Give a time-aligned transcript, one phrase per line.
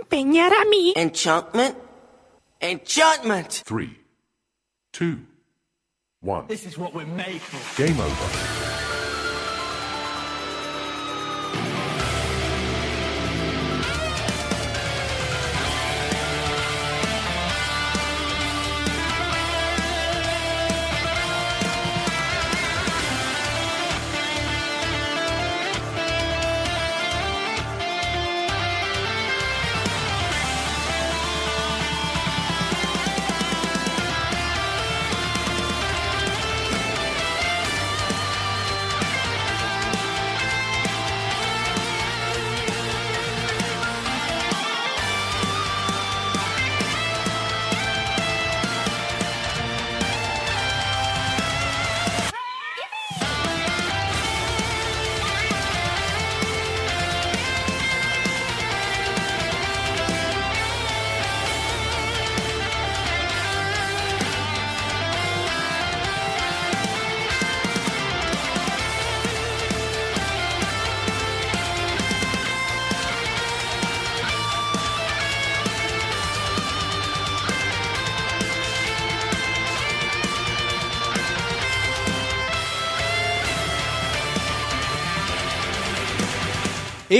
[0.00, 0.92] empeñar a mí.
[0.96, 1.76] Enchantment?
[2.60, 3.62] Enchantment!
[3.64, 3.96] Three,
[4.92, 5.20] two,
[6.20, 6.46] one.
[6.48, 7.82] This is what we're made for.
[7.82, 8.59] Game over.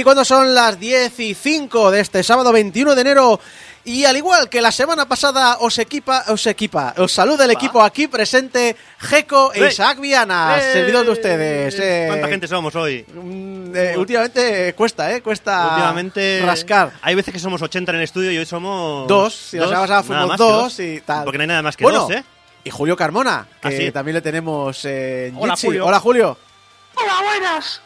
[0.01, 3.39] Y cuando son las 10 y 5 de este sábado 21 de enero,
[3.83, 7.83] y al igual que la semana pasada os equipa, os equipa, os saluda el equipo
[7.83, 9.67] aquí presente, Jeco e.
[9.67, 10.73] Isaac Viana, ¡Eh!
[10.73, 11.75] servidor de ustedes.
[11.79, 13.05] eh, ¿Cuánta gente somos hoy?
[13.13, 15.21] mm, eh, últimamente cuesta, ¿eh?
[15.21, 16.41] Cuesta Últimamente.
[16.43, 16.93] rascar.
[17.03, 19.07] Hay veces que somos 80 en el estudio y hoy somos.
[19.07, 21.23] Dos, si la semana pasada nada fuimos más que dos y tal.
[21.25, 22.23] Porque no hay nada más que Bueno, dos, ¿eh?
[22.63, 23.91] Y Julio Carmona, que Ah, sí.
[23.91, 25.55] también le tenemos en Hola.
[25.55, 25.85] Julio.
[25.85, 26.37] Hola, Julio.
[26.95, 27.81] Hola, buenas.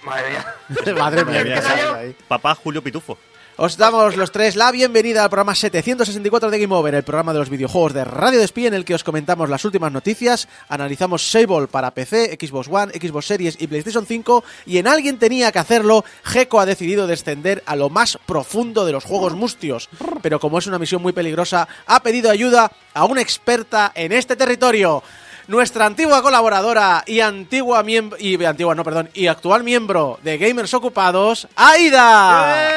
[0.04, 0.94] Madre mía.
[0.94, 2.16] Madre mía, ahí.
[2.26, 3.18] Papá Julio Pitufo.
[3.62, 7.40] Os damos los tres la bienvenida al programa 764 de Game Over, el programa de
[7.40, 11.66] los videojuegos de Radio Despí en el que os comentamos las últimas noticias, analizamos Sable
[11.66, 16.06] para PC, Xbox One, Xbox Series y PlayStation 5 y en alguien tenía que hacerlo,
[16.24, 19.90] Geco ha decidido descender a lo más profundo de los juegos mustios,
[20.22, 24.36] pero como es una misión muy peligrosa, ha pedido ayuda a una experta en este
[24.36, 25.02] territorio.
[25.50, 30.72] Nuestra antigua colaboradora y antigua miembro y antigua no, perdón, y actual miembro de Gamers
[30.74, 32.70] Ocupados, Aida.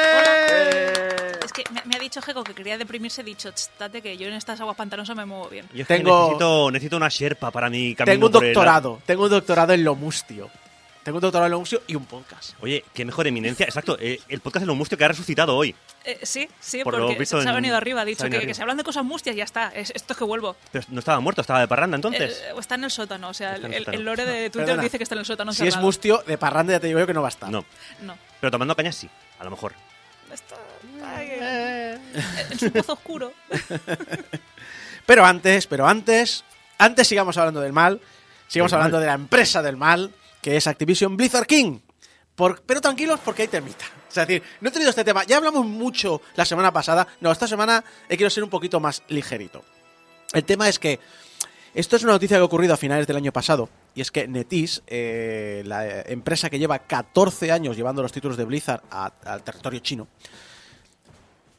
[1.44, 4.16] Es que me, me ha dicho Jeco que quería deprimirse, he dicho, "Ch, date que
[4.16, 5.66] yo en estas aguas pantanosas me muevo bien.
[5.72, 8.12] Yo es que Tengo- necesito, necesito una sherpa para mi camino.
[8.12, 10.50] Tengo un por el- doctorado, tengo un doctorado en lo mustio.
[11.04, 12.54] Tengo un doctorado en lo mustio y un podcast.
[12.60, 13.66] Oye, qué mejor eminencia.
[13.66, 15.76] Exacto, eh, el podcast de lo mustio que ha resucitado hoy.
[16.06, 18.28] Eh, sí, sí, Por lo porque visto se, se ha en- venido arriba, ha dicho
[18.28, 19.68] que, que se hablan de cosas mustias y ya está.
[19.74, 20.54] Es, esto es que vuelvo.
[20.70, 22.42] Pero no estaba muerto, estaba de parranda entonces.
[22.46, 23.98] Eh, está en el sótano, o sea, en el, el sótano.
[23.98, 26.36] el lore de Twitter Perdona, dice que está en el sótano Si es mustio, de
[26.36, 27.50] parranda ya te digo yo que no va a estar.
[27.50, 27.64] No,
[28.02, 28.16] No.
[28.40, 29.72] pero tomando cañas sí, a lo mejor.
[30.32, 30.56] Está
[31.16, 31.98] ahí, eh,
[32.50, 33.32] en su pozo oscuro.
[35.06, 36.44] Pero antes, pero antes,
[36.78, 38.00] antes sigamos hablando del mal,
[38.48, 39.02] sigamos hablando mal.
[39.02, 40.10] de la empresa del mal,
[40.40, 41.80] que es Activision Blizzard King.
[42.34, 43.84] Por- pero tranquilos porque hay temita.
[44.08, 47.48] Es decir, no he traído este tema, ya hablamos mucho la semana pasada, no, esta
[47.48, 49.64] semana he quiero ser un poquito más ligerito.
[50.32, 51.00] El tema es que
[51.74, 54.28] esto es una noticia que ha ocurrido a finales del año pasado, y es que
[54.28, 59.80] NetEase, eh, la empresa que lleva 14 años llevando los títulos de Blizzard al territorio
[59.80, 60.06] chino,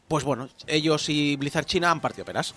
[0.08, 2.54] pues bueno, ellos y Blizzard China han partido peras.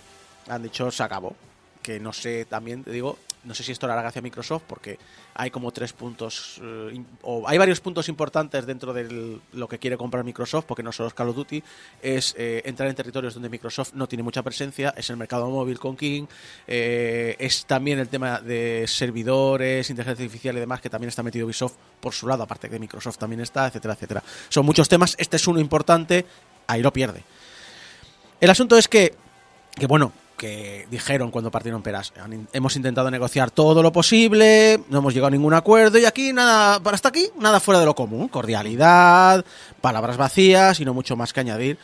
[0.47, 1.35] Han dicho, se acabó.
[1.81, 4.63] Que no sé, también te digo, no sé si esto lo hará gracia a Microsoft,
[4.67, 4.99] porque
[5.33, 9.97] hay como tres puntos, eh, o hay varios puntos importantes dentro de lo que quiere
[9.97, 11.63] comprar Microsoft, porque no solo es Call of Duty,
[12.01, 15.79] es eh, entrar en territorios donde Microsoft no tiene mucha presencia, es el mercado móvil
[15.79, 16.25] con King,
[16.67, 21.45] eh, es también el tema de servidores, inteligencia artificial y demás, que también está metido
[21.45, 24.23] Ubisoft por su lado, aparte que Microsoft también está, etcétera, etcétera.
[24.49, 26.25] Son muchos temas, este es uno importante,
[26.67, 27.23] ahí lo pierde.
[28.41, 29.13] El asunto es que,
[29.75, 32.13] que bueno, que dijeron cuando partieron peras,
[32.53, 36.81] hemos intentado negociar todo lo posible, no hemos llegado a ningún acuerdo y aquí nada,
[36.91, 39.43] hasta aquí, nada fuera de lo común, cordialidad,
[39.81, 41.77] palabras vacías y no mucho más que añadir.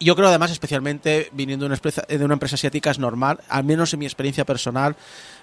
[0.00, 3.62] Yo creo además, especialmente viniendo de una, empresa, de una empresa asiática, es normal, al
[3.62, 4.96] menos en mi experiencia personal,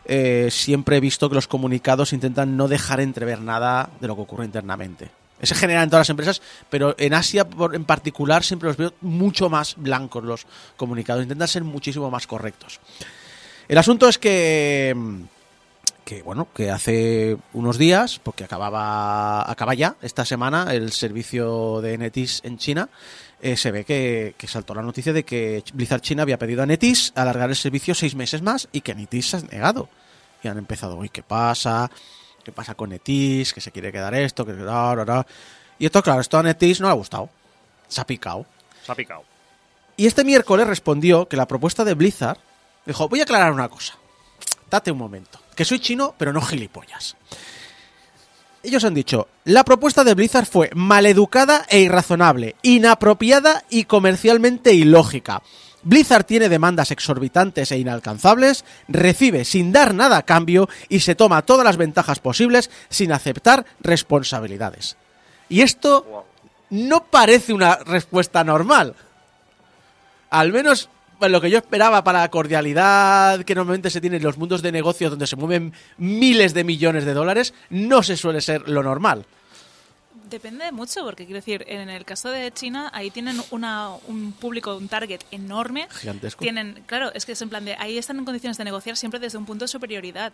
[0.04, 4.24] eh, siempre he visto que los comunicados intentan no dejar entrever nada de lo que
[4.24, 5.12] ocurre internamente.
[5.42, 9.50] Se genera en todas las empresas, pero en Asia en particular siempre los veo mucho
[9.50, 12.80] más blancos los comunicados, intentan ser muchísimo más correctos.
[13.68, 14.96] El asunto es que,
[16.04, 21.98] que bueno, que hace unos días, porque acababa, acaba ya esta semana el servicio de
[21.98, 22.90] Netis en China,
[23.42, 27.14] eh, se ve que, saltó la noticia de que Blizzard China había pedido a Netis
[27.16, 29.88] alargar el servicio seis meses más y que Netis se ha negado.
[30.44, 31.90] Y han empezado, uy, ¿qué pasa?
[32.44, 33.54] ¿Qué pasa con Netis?
[33.54, 34.54] Que se quiere quedar esto, que...
[34.54, 35.28] ra, ra, ra".
[35.78, 37.30] Y esto, claro, esto a Netis no le ha gustado.
[37.88, 38.46] Se ha picado.
[38.86, 39.24] Se ha picado.
[39.98, 42.38] Y este miércoles respondió que la propuesta de Blizzard
[42.86, 43.96] dijo, voy a aclarar una cosa.
[44.70, 45.40] Date un momento.
[45.56, 47.18] Que soy chino, pero no gilipollas.
[48.62, 55.42] Ellos han dicho, la propuesta de Blizzard fue maleducada e irrazonable, inapropiada y comercialmente ilógica.
[55.84, 61.44] Blizzard tiene demandas exorbitantes e inalcanzables, recibe sin dar nada a cambio y se toma
[61.44, 64.98] todas las ventajas posibles sin aceptar responsabilidades.
[65.48, 66.26] Y esto
[66.70, 68.96] no parece una respuesta normal.
[70.30, 74.24] Al menos pues, lo que yo esperaba para la cordialidad que normalmente se tiene en
[74.24, 78.42] los mundos de negocios donde se mueven miles de millones de dólares, no se suele
[78.42, 79.26] ser lo normal.
[80.30, 84.32] Depende de mucho, porque quiero decir, en el caso de China, ahí tienen una, un
[84.34, 85.88] público, un target enorme.
[85.92, 86.42] Gigantesco.
[86.42, 89.20] Tienen, claro, es que es en plan de, ahí están en condiciones de negociar siempre
[89.20, 90.32] desde un punto de superioridad.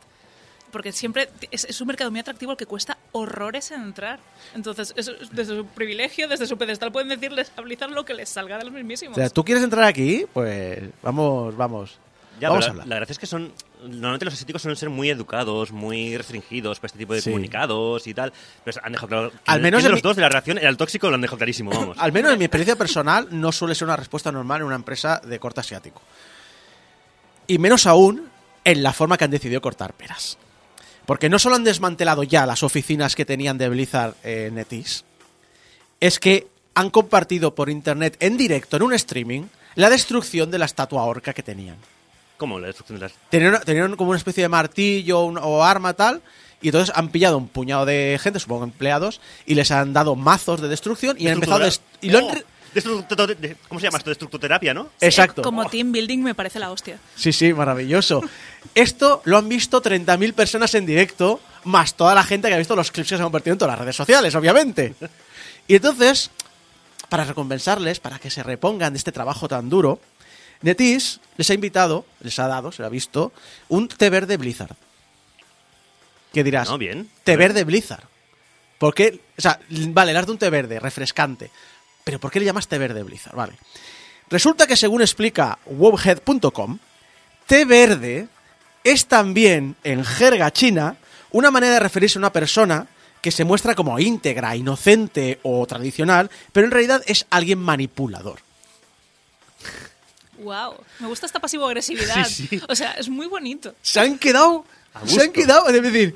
[0.72, 4.20] Porque siempre es, es un mercado muy atractivo al que cuesta horrores entrar.
[4.54, 8.14] Entonces, eso es desde su privilegio, desde su pedestal, pueden decirles a Blizzard lo que
[8.14, 9.16] les salga de los O mismísimos.
[9.16, 10.26] sea, ¿tú quieres entrar aquí?
[10.34, 11.98] Pues vamos, vamos.
[12.42, 12.88] Ya, vamos a hablar.
[12.88, 13.54] la gracia es que son.
[13.88, 17.30] Normalmente los asiáticos suelen ser muy educados, muy restringidos para este tipo de Sí.
[17.30, 18.34] comunicados y tal.
[18.64, 19.32] Pero han dejado claro.
[19.46, 21.98] Al menos en los mi- dos de la el tóxico, lo han dejado clarísimo, vamos.
[22.00, 25.22] Al menos en mi experiencia personal no suele ser una respuesta normal en una empresa
[25.24, 26.02] de corte asiático.
[27.48, 28.30] Y menos aún
[28.64, 30.38] en la forma que han decidido cortar peras.
[31.06, 35.06] Porque no solo han desmantelado ya las oficinas que tenían de Blizzard en Netis,
[36.00, 39.44] es que han compartido por internet en directo, en un streaming,
[39.76, 41.78] la destrucción de la estatua orca que tenían.
[42.38, 42.60] ¿Cómo?
[42.60, 43.14] La destrucción de las.
[43.30, 46.22] Tenían, tenían como una especie de martillo un- o arma tal,
[46.62, 50.62] y entonces han pillado un puñado de gente, supongo empleados, y les han dado mazos
[50.62, 52.26] de destrucción y han empezado a dest- y lo han
[52.78, 53.04] Oh,
[53.70, 54.10] ¿Cómo se llama esto?
[54.10, 54.90] Destructoterapia, ¿no?
[55.00, 55.42] Exacto.
[55.42, 57.00] Como team building me parece la hostia.
[57.16, 58.22] Sí, sí, maravilloso.
[58.74, 62.76] Esto lo han visto 30.000 personas en directo, más toda la gente que ha visto
[62.76, 64.94] los clips que se han compartido en todas las redes sociales, obviamente.
[65.70, 66.32] Y entonces,
[67.08, 70.02] para recompensarles, para que se repongan de este trabajo tan duro,
[70.66, 73.32] Netis les ha invitado, les ha dado, se lo ha visto,
[73.70, 74.76] un té verde Blizzard.
[76.34, 76.68] ¿Qué dirás?
[76.68, 77.08] No, bien.
[77.24, 78.04] Té verde Blizzard.
[78.80, 79.22] ¿Por qué?
[79.38, 81.52] O sea, vale, le has de un té verde, refrescante.
[82.04, 83.36] Pero ¿por qué le llamas té verde Blizzard?
[83.36, 83.54] Vale.
[84.28, 86.80] Resulta que según explica webhead.com,
[87.46, 88.28] té verde
[88.84, 90.98] es también, en jerga china,
[91.30, 92.88] una manera de referirse a una persona
[93.22, 98.40] que se muestra como íntegra, inocente o tradicional, pero en realidad es alguien manipulador.
[100.40, 102.26] Wow, me gusta esta pasivo-agresividad.
[102.26, 102.62] Sí, sí.
[102.68, 103.74] O sea, es muy bonito.
[103.82, 104.66] Se han quedado.
[105.06, 105.68] Se han quedado.
[105.70, 106.16] Es decir,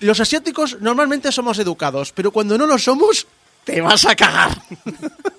[0.00, 3.26] los asiáticos normalmente somos educados, pero cuando no lo somos,
[3.64, 4.60] te vas a cagar.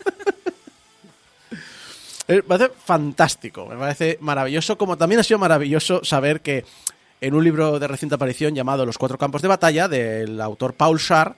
[2.28, 6.64] Eh, Me parece fantástico, me parece maravilloso, como también ha sido maravilloso saber que
[7.20, 10.98] en un libro de reciente aparición llamado Los cuatro campos de batalla, del autor Paul
[10.98, 11.36] Shar,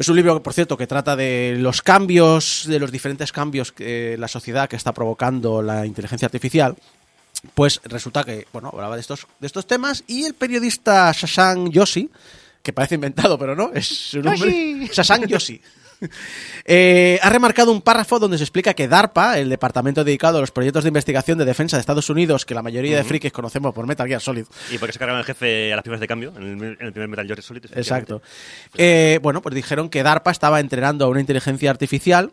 [0.00, 4.16] es un libro, por cierto, que trata de los cambios, de los diferentes cambios que
[4.18, 6.74] la sociedad que está provocando la inteligencia artificial.
[7.54, 12.08] Pues resulta que, bueno, hablaba de estos, de estos temas y el periodista Shashank Yoshi,
[12.62, 14.88] que parece inventado, pero no, es su nombre.
[14.90, 15.60] Shashank Yoshi.
[16.66, 20.50] Eh, ha remarcado un párrafo donde se explica que DARPA, el departamento dedicado a los
[20.50, 23.86] proyectos de investigación de defensa de Estados Unidos, que la mayoría de frikis conocemos por
[23.86, 26.42] Metal Gear Solid, Y porque se cargaron el jefe a las primeras de cambio, en
[26.42, 27.64] el, en el primer Metal Gear Solid.
[27.74, 28.22] Exacto.
[28.76, 32.30] Eh, bueno, pues dijeron que DARPA estaba entrenando a una inteligencia artificial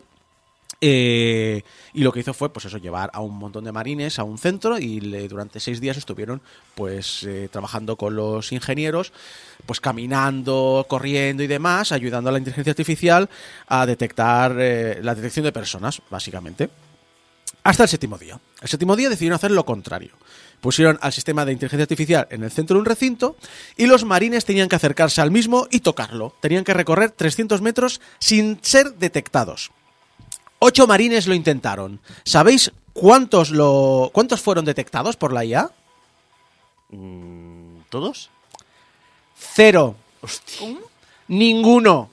[0.80, 4.24] eh, y lo que hizo fue, pues eso, llevar a un montón de marines a
[4.24, 6.40] un centro y durante seis días estuvieron,
[6.74, 9.12] pues, eh, trabajando con los ingenieros,
[9.66, 13.28] pues caminando, corriendo y demás, ayudando a la inteligencia artificial
[13.66, 16.70] a detectar eh, la detección de personas, básicamente.
[17.64, 18.38] Hasta el séptimo día.
[18.62, 20.12] El séptimo día decidieron hacer lo contrario.
[20.60, 23.36] Pusieron al sistema de inteligencia artificial en el centro de un recinto
[23.76, 26.34] y los marines tenían que acercarse al mismo y tocarlo.
[26.40, 29.70] Tenían que recorrer 300 metros sin ser detectados.
[30.60, 32.00] Ocho marines lo intentaron.
[32.24, 35.70] ¿Sabéis cuántos, lo, cuántos fueron detectados por la IA?
[36.90, 38.30] Mm, ¿Todos?
[39.36, 39.94] Cero.
[41.28, 42.10] Ninguno.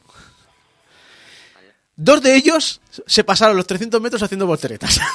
[1.97, 4.99] Dos de ellos se pasaron los 300 metros haciendo volteretas.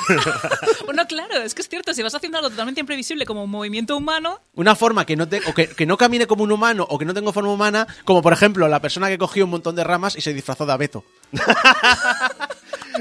[0.87, 3.97] Bueno, claro, es que es cierto, si vas haciendo algo totalmente imprevisible como un movimiento
[3.97, 6.99] humano, una forma que no, te- o que, que no camine como un humano o
[6.99, 9.85] que no tenga forma humana, como por ejemplo la persona que cogió un montón de
[9.85, 11.05] ramas y se disfrazó de abeto.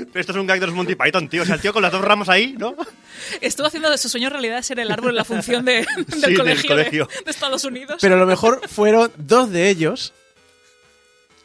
[0.05, 1.43] Pero esto es un gag de los Monty Python, tío.
[1.43, 2.75] O sea, el tío con las dos ramas ahí, ¿no?
[3.41, 6.37] estuvo haciendo de su sueño realidad ser el árbol en la función de- del, del
[6.37, 7.09] colegio, de- colegio.
[7.25, 7.97] De, Estados Unidos.
[8.01, 10.13] Pero lo mejor fueron dos de ellos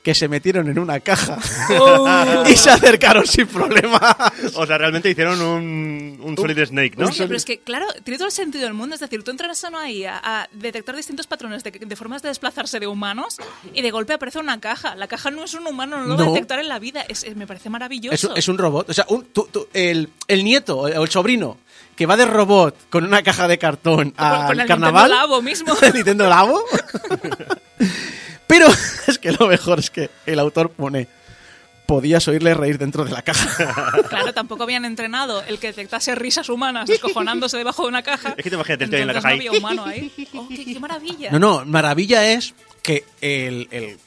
[0.05, 1.39] que se metieron en una caja
[1.71, 2.45] Oh.
[2.49, 4.15] y se acercaron sin problema.
[4.55, 7.07] O sea, realmente hicieron un, un Solid Snake, ¿no?
[7.07, 8.95] Hostia, pero es que, claro, tiene todo el sentido del mundo.
[8.95, 12.29] Es decir, tú entras a ahí a, a detectar distintos patrones de, de formas de
[12.29, 13.39] desplazarse de humanos
[13.73, 14.95] y de golpe aparece una caja.
[14.95, 16.33] La caja no es un humano, no lo va a No.
[16.35, 17.01] detectar en la vida.
[17.09, 18.15] Es- es- me parece maravilloso.
[18.15, 18.91] Es, un- es un robot.
[18.91, 21.57] O sea, un- tú- tú- el, el nieto o el sobrino
[21.97, 25.05] que va de robot con una caja de cartón al con el carnaval.
[25.05, 25.75] Nintendo Labo mismo.
[25.83, 26.63] el Nintendo Labo.
[28.47, 28.67] Pero
[29.07, 31.09] es que lo mejor es que el autor pone.
[31.87, 33.93] Podías oírle reír dentro de la caja.
[34.09, 38.31] Claro, tampoco habían entrenado el que detectase risas humanas descojonándose debajo de una caja.
[38.39, 39.47] Es que te imagínate el tío en la caja no ahí.
[39.49, 40.11] había humano ahí.
[40.33, 41.31] Oh, qué, qué maravilla.
[41.31, 43.99] No, no, maravilla es que el, el-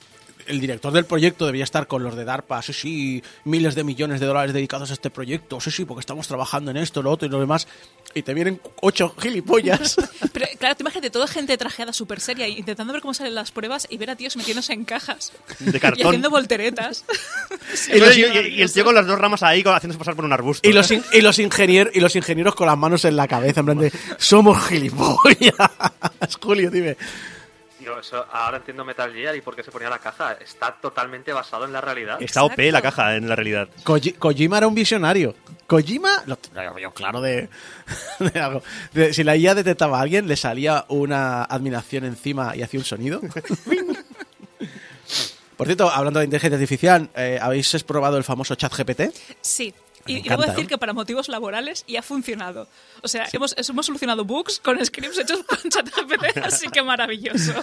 [0.48, 4.20] el director del proyecto debía estar con los de DARPA, sí, sí, miles de millones
[4.20, 7.28] de dólares dedicados a este proyecto, sí, sí, porque estamos trabajando en esto, lo otro
[7.28, 7.68] y lo demás,
[8.14, 9.96] y te vienen ocho gilipollas.
[10.34, 13.88] Pero claro, tú imagínate toda gente trajeada súper seria intentando ver cómo salen las pruebas
[13.90, 15.32] y ver a tíos metiéndose en cajas.
[15.60, 16.08] De Y cartón.
[16.08, 17.06] haciendo volteretas.
[17.94, 20.32] Y, y- y- y el tío con las dos ramas ahí, haciéndose pasar por un
[20.34, 20.68] arbusto.
[20.68, 23.60] y, los in- y, los ingenieros, y los ingenieros con las manos en la cabeza,
[23.60, 25.54] en plan de, somos gilipollas.
[26.42, 26.96] Julio, dime.
[27.88, 30.34] Tío, eso, ahora entiendo Metal Gear y por qué se ponía la caja.
[30.34, 32.22] Está totalmente basado en la realidad.
[32.22, 33.70] Está OP la caja, en la realidad.
[33.86, 35.34] Koji- Kojima era un visionario.
[35.68, 36.38] Kojima, lo
[36.80, 37.48] yo claro de,
[38.20, 38.62] de algo.
[38.94, 42.86] De- si la IA detectaba a alguien, le salía una admiración encima y hacía un
[42.86, 43.22] sonido.
[45.56, 49.12] Por cierto, hablando de inteligencia artificial, eh, ¿habéis probado el famoso chat GPT?
[49.42, 49.74] Sí.
[50.08, 50.70] Y, y encanta, debo decir ¿no?
[50.70, 52.68] que para motivos laborales y ha funcionado.
[53.04, 57.54] O sea, hemos, hemos solucionado bugs con scripts hechos con ChatGPT, así que maravilloso.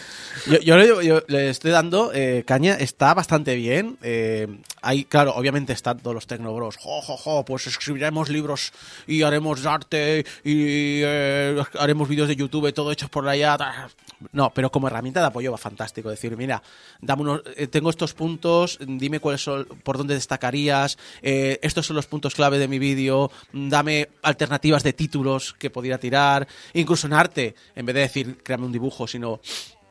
[0.46, 3.98] Yo, yo le- yo le estoy dando eh, caña, está bastante bien.
[4.02, 4.46] eh,
[4.82, 6.76] hay, claro, obviamente están todos los tecnobros.
[6.76, 8.72] Jo, jo, jo, pues escribiremos libros
[9.06, 13.88] y haremos arte y eh, haremos vídeos de YouTube, todo hechos por ta.
[14.32, 16.10] No, pero como herramienta de apoyo va fantástico.
[16.10, 16.62] Decir, mira,
[17.00, 21.96] dame unos, eh, tengo estos puntos, dime cuáles son, por dónde destacarías, eh, estos son
[21.96, 27.14] los puntos clave de mi vídeo, dame alternativas de títulos que pudiera tirar, incluso en
[27.14, 29.40] arte, en vez de decir, créame un dibujo, sino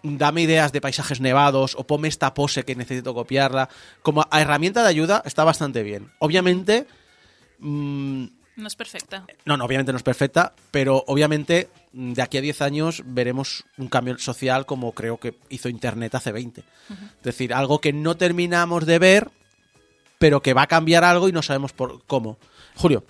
[0.03, 3.69] dame ideas de paisajes nevados o ponme esta pose que necesito copiarla.
[4.01, 6.11] Como a herramienta de ayuda está bastante bien.
[6.19, 6.85] Obviamente,
[7.59, 8.25] mm,
[8.57, 9.25] No es perfecta.
[9.45, 13.63] no, no, obviamente no es perfecta, pero obviamente mm, de aquí a 10 años veremos
[13.77, 16.61] un cambio social como creo que hizo Internet hace 20.
[16.61, 19.31] Es decir, algo que no terminamos de ver,
[20.23, 22.37] pero que va a cambiar algo y no sabemos por cómo.
[22.77, 23.03] Julio,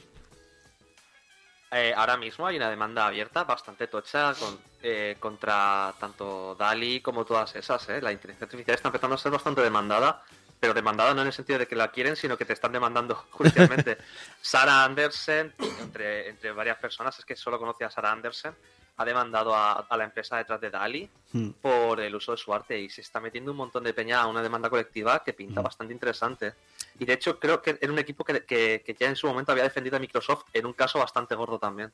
[1.72, 4.34] Eh, ahora mismo hay una demanda abierta bastante tocha
[4.82, 7.88] eh, contra tanto DALI como todas esas.
[7.90, 8.02] ¿eh?
[8.02, 10.24] La inteligencia artificial está empezando a ser bastante demandada,
[10.60, 13.14] pero demandada no en el sentido de que la quieren, sino que te están demandando
[13.30, 14.00] judicialmente.
[14.42, 18.56] Sarah Andersen, entre, entre varias personas, es que solo conoce a Sarah Andersen,
[18.98, 21.50] ha demandado a, a la empresa detrás de DALI Hmm.
[21.64, 24.28] por el uso de su arte y se está metiendo un montón de peña a
[24.28, 26.54] una demanda colectiva que pinta bastante interesante.
[27.00, 29.52] Y de hecho creo que era un equipo que, que- que ya en su momento
[29.52, 31.92] había defendido a Microsoft en un caso bastante gordo también.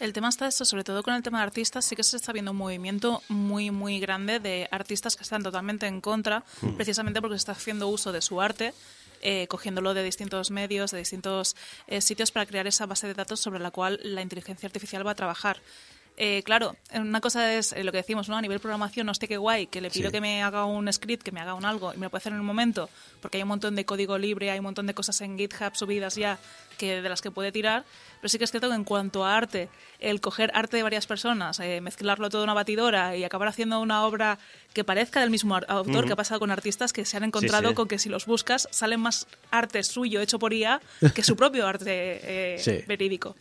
[0.00, 2.32] El tema está eso, sobre todo con el tema de artistas, sí que se está
[2.32, 6.42] viendo un movimiento muy, muy grande de artistas que están totalmente en contra,
[6.76, 8.74] precisamente porque se está haciendo uso de su arte,
[9.20, 11.54] eh, cogiéndolo de distintos medios, de distintos
[11.86, 15.12] eh, sitios para crear esa base de datos sobre la cual la inteligencia artificial va
[15.12, 15.60] a trabajar.
[16.20, 18.36] Eh, claro, una cosa es eh, lo que decimos, ¿no?
[18.36, 20.12] A nivel programación, hostia, qué guay, que le pido Sí.
[20.12, 22.32] que me haga un script, que me haga un algo, y me lo puede hacer
[22.32, 22.90] en un momento,
[23.22, 26.16] porque hay un montón de código libre, hay un montón de cosas en GitHub subidas
[26.16, 26.40] ya
[26.76, 27.84] que de las que puede tirar.
[28.20, 29.68] Pero sí que es cierto que en cuanto a arte,
[30.00, 33.78] el coger arte de varias personas, eh, mezclarlo todo en una batidora y acabar haciendo
[33.80, 34.38] una obra
[34.74, 37.74] que parezca del mismo autor, que ha pasado con artistas que se han encontrado sí.
[37.76, 40.80] con que si los buscas salen más arte suyo hecho por IA
[41.14, 43.36] que su propio arte eh, verídico.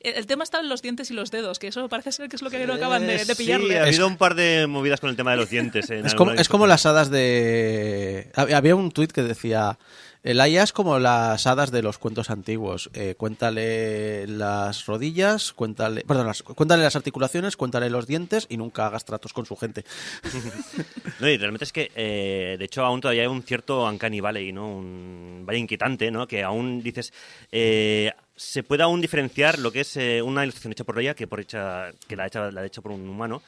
[0.00, 2.42] El tema está en los dientes y los dedos, que eso parece ser que es
[2.42, 3.68] lo que no acaban de, de Eh, pillarle.
[3.68, 5.90] Sí, ha habido un par de movidas con el tema de los dientes.
[5.90, 8.30] en es como, es como las hadas de...
[8.34, 9.78] hab- Había un tuit que decía...
[10.24, 12.90] El IA es como las hadas de los cuentos antiguos.
[12.92, 18.86] Eh, cuéntale las rodillas, cuéntale, perdón, las- cuéntale las articulaciones, cuéntale los dientes y nunca
[18.86, 19.84] hagas tratos con su gente.
[21.20, 24.52] No, y realmente es que, eh, de hecho, aún todavía hay un cierto uncanny valley,
[24.52, 24.68] ¿no?
[24.76, 26.26] Un valle inquietante, ¿no?
[26.28, 27.12] Que aún dices,
[27.50, 31.26] eh, se puede aún diferenciar lo que es eh, una ilustración hecha por ella que
[31.26, 33.42] por hecha, que la ha hecho, la ha hecho por un humano.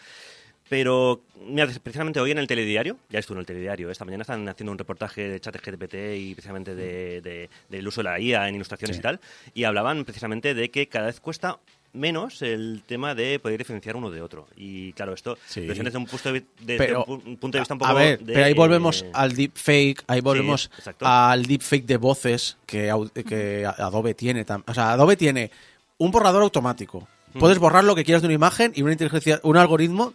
[0.68, 4.48] Pero, mira, precisamente hoy en el telediario, ya estuvo en el telediario, esta mañana están
[4.48, 8.48] haciendo un reportaje de chat GPT y precisamente de- de- del uso de la IA
[8.48, 9.20] en ilustraciones y tal,
[9.54, 11.58] y hablaban precisamente de que cada vez cuesta
[11.92, 14.46] menos el tema de poder diferenciar uno de otro.
[14.56, 15.62] Y claro, esto Sí.
[15.62, 17.90] lo desde un punto de, desde Pero, un pu- un punto de vista un poco
[17.90, 21.04] a ver, de, pero ahí volvemos eh, al deepfake, ahí volvemos exacto.
[21.06, 22.92] al deepfake de voces que,
[23.26, 24.44] que Adobe tiene.
[24.66, 25.50] O sea, Adobe tiene
[25.98, 27.08] un borrador automático.
[27.38, 30.14] Puedes borrar lo que quieras de una imagen y una inteligencia, un algoritmo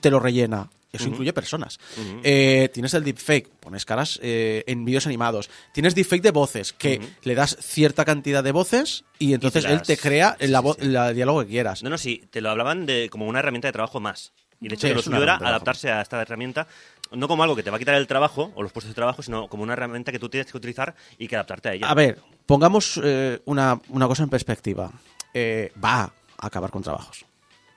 [0.00, 0.68] te lo rellena.
[0.92, 1.78] Eso incluye personas.
[2.24, 5.48] Eh, tienes el deepfake, pones caras eh, en vídeos animados.
[5.72, 9.82] Tienes deepfake de voces, que le das cierta cantidad de voces y entonces te él
[9.82, 10.52] te crea sí, sí.
[10.80, 11.84] el diálogo que quieras.
[11.84, 14.32] No, no, sí, te lo hablaban de como una herramienta de trabajo más.
[14.60, 16.66] Y de hecho, Sí, que lo suyo era adaptarse a esta herramienta,
[17.12, 19.22] no como algo que te va a quitar el trabajo o los puestos de trabajo,
[19.22, 21.88] sino como una herramienta que tú tienes que utilizar y que adaptarte a ella.
[21.88, 24.90] A ver, pongamos eh, una, una cosa en perspectiva.
[25.32, 26.12] Eh, va a
[26.46, 27.24] acabar con trabajos.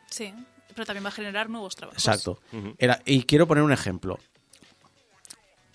[0.10, 0.33] Sí,
[0.74, 2.03] pero también va a generar nuevos trabajos.
[2.06, 2.39] Exacto.
[2.77, 4.20] Era, y quiero poner un ejemplo.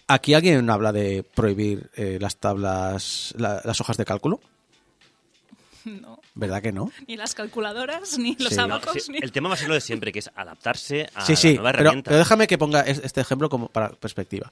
[0.07, 4.41] Aquí alguien habla de prohibir eh, las tablas, la- las hojas de cálculo.
[5.85, 6.91] No, ¿Verdad que no?
[7.07, 8.57] ni las calculadoras, ni los Sí.
[8.57, 9.19] No, abacos, sí, ni...
[9.23, 11.55] el tema va a ser lo de siempre, que es adaptarse a sí, la sí,
[11.55, 12.09] nueva pero, herramienta.
[12.11, 14.51] pero déjame que ponga es- este ejemplo como para perspectiva.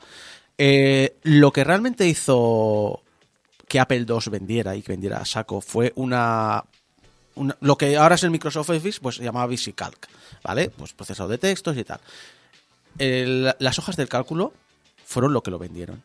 [0.56, 3.02] Eh, lo que realmente hizo
[3.68, 6.64] que Apple II vendiera y que vendiera a saco fue una,
[7.36, 10.08] una- lo que ahora es el Microsoft Office, pues se llamaba VisiCalc,
[10.42, 10.70] ¿vale?
[10.70, 12.00] Pues procesador de textos y tal.
[12.98, 14.52] El- las hojas del cálculo
[15.04, 16.02] fueron lo que lo vendieron.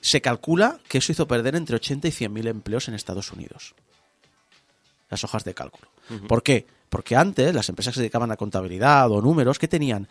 [0.00, 3.74] Se calcula que eso hizo perder entre 80 y 100 mil empleos en Estados Unidos.
[5.10, 5.88] Las hojas de cálculo.
[6.26, 6.66] ¿Por qué?
[6.88, 10.08] Porque antes las empresas que se dedicaban a contabilidad o números, que tenían?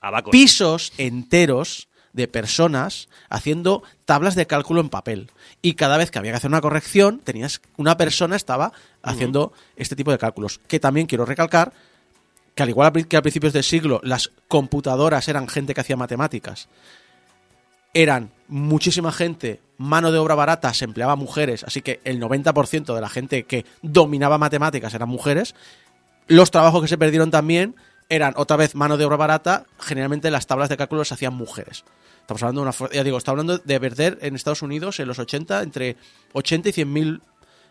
[0.00, 0.30] Abacos.
[0.32, 5.30] pisos enteros de personas haciendo tablas de cálculo en papel.
[5.60, 9.96] Y cada vez que había que hacer una corrección, tenías una persona estaba haciendo este
[9.96, 10.60] tipo de cálculos.
[10.66, 11.72] Que también quiero recalcar
[12.54, 16.68] que al igual que a principios del siglo las computadoras eran gente que hacía matemáticas,
[17.94, 23.00] eran muchísima gente, mano de obra barata, se empleaba mujeres, así que el 90% de
[23.00, 25.54] la gente que dominaba matemáticas eran mujeres.
[26.26, 27.74] Los trabajos que se perdieron también
[28.08, 31.84] eran otra vez mano de obra barata, generalmente las tablas de cálculo las hacían mujeres.
[32.20, 35.18] Estamos hablando de una ya digo, está hablando de perder en Estados Unidos en los
[35.18, 35.96] 80 entre
[36.32, 37.22] 80 y 100 mil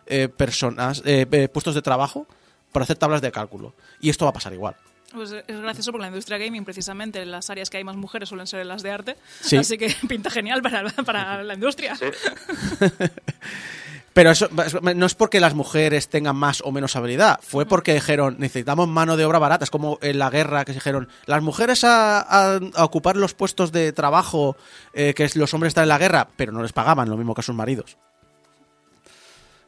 [0.06, 2.28] eh, personas, eh, eh, puestos de trabajo
[2.72, 3.74] para hacer tablas de cálculo.
[4.00, 4.76] Y esto va a pasar igual.
[5.12, 8.48] Pues es gracioso porque la industria gaming, precisamente, las áreas que hay más mujeres suelen
[8.48, 9.18] ser las de arte.
[9.42, 9.58] Sí.
[9.58, 11.96] Así que pinta genial para, para la industria.
[11.96, 12.06] Sí.
[14.14, 14.48] Pero eso
[14.96, 19.18] no es porque las mujeres tengan más o menos habilidad, fue porque dijeron necesitamos mano
[19.18, 19.64] de obra barata.
[19.64, 23.72] Es como en la guerra que dijeron las mujeres a, a- a ocupar los puestos
[23.72, 24.56] de trabajo
[24.94, 27.42] eh, que los hombres están en la guerra, pero no les pagaban lo mismo que
[27.42, 27.98] a sus maridos.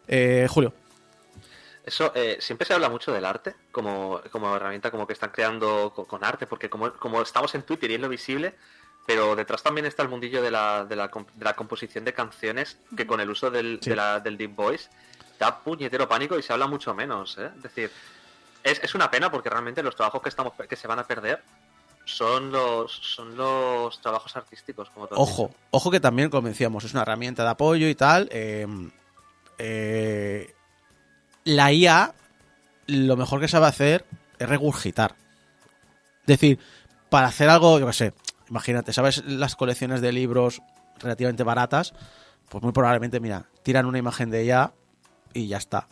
[0.07, 0.73] Eh, Julio.
[1.83, 5.91] Eso, eh, siempre se habla mucho del arte como, como herramienta, como que están creando
[5.95, 8.55] con, con arte, porque como, como estamos en Twitter y es lo visible,
[9.05, 12.77] pero detrás también está el mundillo de la, de la, de la composición de canciones,
[12.97, 13.89] que con el uso del, Sí.
[13.91, 14.89] de la- del Deep Voice
[15.39, 17.37] da puñetero pánico y se habla mucho menos.
[17.37, 17.51] ¿eh?
[17.57, 17.91] Es decir,
[18.63, 21.43] es, es una pena porque realmente los trabajos que, estamos, que se van a perder
[22.05, 24.89] son los, son los trabajos artísticos.
[24.91, 28.29] Como Ojo, ojo que también, como decíamos, es una herramienta de apoyo y tal.
[28.31, 28.65] eh,
[29.57, 30.53] eh,
[31.43, 32.13] la IA,
[32.87, 34.05] lo mejor que sabe hacer
[34.39, 35.15] es regurgitar.
[36.21, 36.59] Es decir,
[37.09, 38.13] para hacer algo, yo qué sé,
[38.55, 39.23] imagínate, ¿sabes?
[39.25, 40.61] Las colecciones de libros
[40.99, 41.93] relativamente baratas,
[42.47, 44.71] pues muy probablemente, mira, tiran una imagen de ella
[45.33, 45.89] y ya está.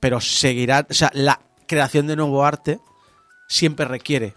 [0.00, 2.80] Pero seguirá, o sea, la creación de nuevo arte
[3.46, 4.34] siempre requiere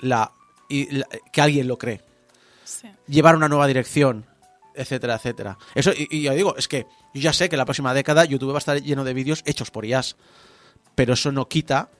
[0.00, 0.32] la,
[0.68, 2.00] y la- que alguien lo cree
[2.64, 2.88] Sí.
[3.06, 4.26] llevar una nueva dirección,
[4.74, 5.58] etcétera, etcétera.
[5.76, 8.50] Eso, y, y yo digo, es que yo ya sé que la próxima década YouTube
[8.52, 10.16] va a estar lleno de vídeos hechos por IAS,
[10.96, 11.90] pero eso no quita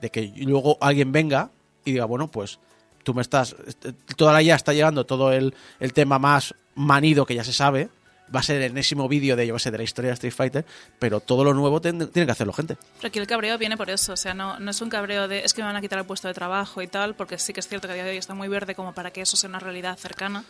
[0.00, 1.50] de que luego alguien venga
[1.84, 2.60] y diga, bueno, pues
[3.08, 7.24] tú me estás, est- toda la IA está llegando todo el, el tema más manido
[7.24, 7.88] que ya se sabe,
[8.34, 10.66] va a ser el enésimo vídeo de, yo sé, de la historia de Street Fighter,
[10.98, 12.76] pero todo lo nuevo tiene que hacerlo gente.
[12.96, 15.38] Pero aquí el cabreo viene por eso, o sea, no, no es un cabreo de
[15.40, 17.60] es que me van a quitar el puesto de trabajo y tal, porque sí que
[17.60, 19.48] es cierto que a día de hoy está muy verde como para que eso sea
[19.48, 20.44] una realidad cercana,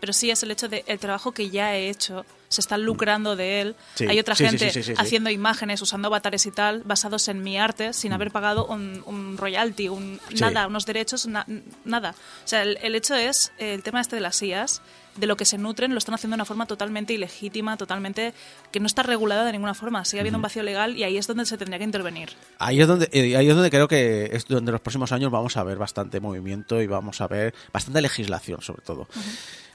[0.00, 3.36] pero sí es el hecho de el trabajo que ya he hecho, se está lucrando
[3.36, 7.28] de él, Sí, hay otra sí, gente sí, haciendo imágenes, usando avatares y tal, basados
[7.28, 10.40] en mi arte, sin haber pagado un, un royalty, un, Mm.
[10.40, 11.46] Nada, unos derechos, na-
[11.84, 12.14] nada.
[12.44, 14.80] O sea, el, el hecho es, el tema este de las IAS,
[15.20, 18.34] de lo que se nutren, lo están haciendo de una forma totalmente ilegítima, totalmente
[18.72, 20.04] que no está regulada de ninguna forma.
[20.04, 22.30] Sigue habiendo un vacío legal y ahí es donde se tendría que intervenir.
[22.58, 25.56] Ahí es donde eh, ahí es donde creo que es donde los próximos años vamos
[25.56, 29.06] a ver bastante movimiento y vamos a ver bastante legislación sobre todo.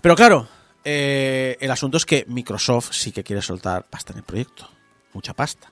[0.02, 0.48] Pero claro,
[0.84, 4.70] eh, el asunto es que Microsoft sí que quiere soltar pasta en el proyecto,
[5.14, 5.72] mucha pasta,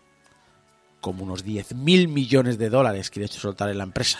[1.01, 4.19] como unos 10.000 millones de dólares quiere soltar en la empresa.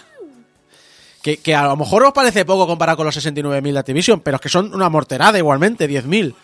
[1.23, 4.35] Que, que a lo mejor os parece poco comparado con los 69.000 de Activision, pero
[4.35, 6.35] es que son una morterada igualmente, 10.000.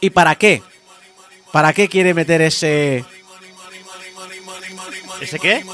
[0.00, 0.62] ¿Y para qué?
[1.52, 3.04] ¿Para qué quiere meter ese,
[5.20, 5.64] ¿Ese qué?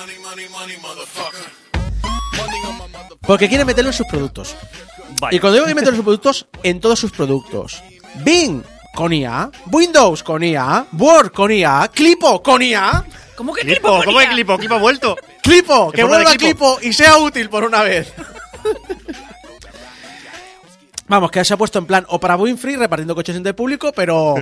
[3.21, 4.57] Porque quiere meterlo en sus productos.
[5.21, 5.37] Vaya.
[5.37, 7.83] Y cuando digo que meterlo en sus productos, en todos sus productos.
[8.25, 8.63] Bing
[8.95, 13.05] con IA, Windows con IA, Word con IA, Clipo con IA,
[13.37, 14.59] ¿Cómo que Clipo, clipo ¿cómo que clipo?
[14.59, 15.17] Clipo ha vuelto.
[15.47, 16.77] Clipo, ¿Qué que vuelva Clipo?
[16.77, 18.13] Clipo y sea útil por una vez.
[21.09, 24.35] Vamos, que se ha puesto en plan Oprah Winfrey repartiendo coches entre el público, pero...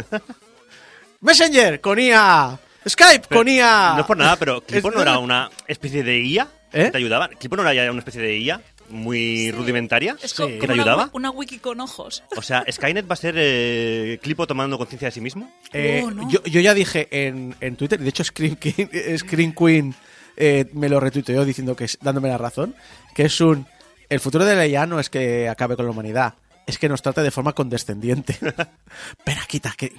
[1.20, 2.58] Messenger con IA.
[2.88, 3.92] Skype Pero con IA.
[3.94, 6.84] No es por nada, pero Es- no era una especie de IA ¿Eh?
[6.86, 7.28] que te ayudaba.
[7.28, 11.08] Clipper no era ya una especie de IA muy rudimentaria Es ¿Que te ayudaba?
[11.14, 12.22] Una, wiki con ojos.
[12.36, 15.50] O sea, Skynet va a ser eh, Clipo tomando conciencia de sí mismo.
[15.72, 16.28] Eh, Oh, no.
[16.30, 19.94] yo, yo ya dije en, en Twitter, y de hecho Screen, King- eh, Screen Queen
[20.36, 22.74] eh, me lo retuiteó diciendo que es, dándome la razón,
[23.14, 23.66] que es un...
[24.08, 26.34] El futuro de la IA no es que acabe con la humanidad,
[26.66, 28.38] es que nos trate de forma condescendiente.
[29.24, 29.92] Pero quita, que...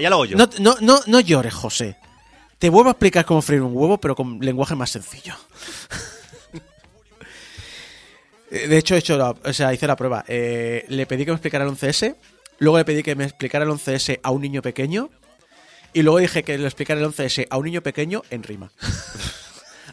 [0.00, 0.36] Ya lo hago yo.
[0.36, 1.96] No, no, no, no llores, José.
[2.58, 5.34] Te vuelvo a explicar cómo freír un huevo, pero con lenguaje más sencillo.
[8.50, 10.24] Eh, De hecho, he hecho la- o sea, hice la prueba.
[10.28, 12.14] Eh, le pedí que me explicara el 11S,
[12.58, 15.10] luego le pedí que me explicara el 11S a un niño pequeño,
[15.92, 18.70] y luego dije que le explicara el 11S a un niño pequeño en rima.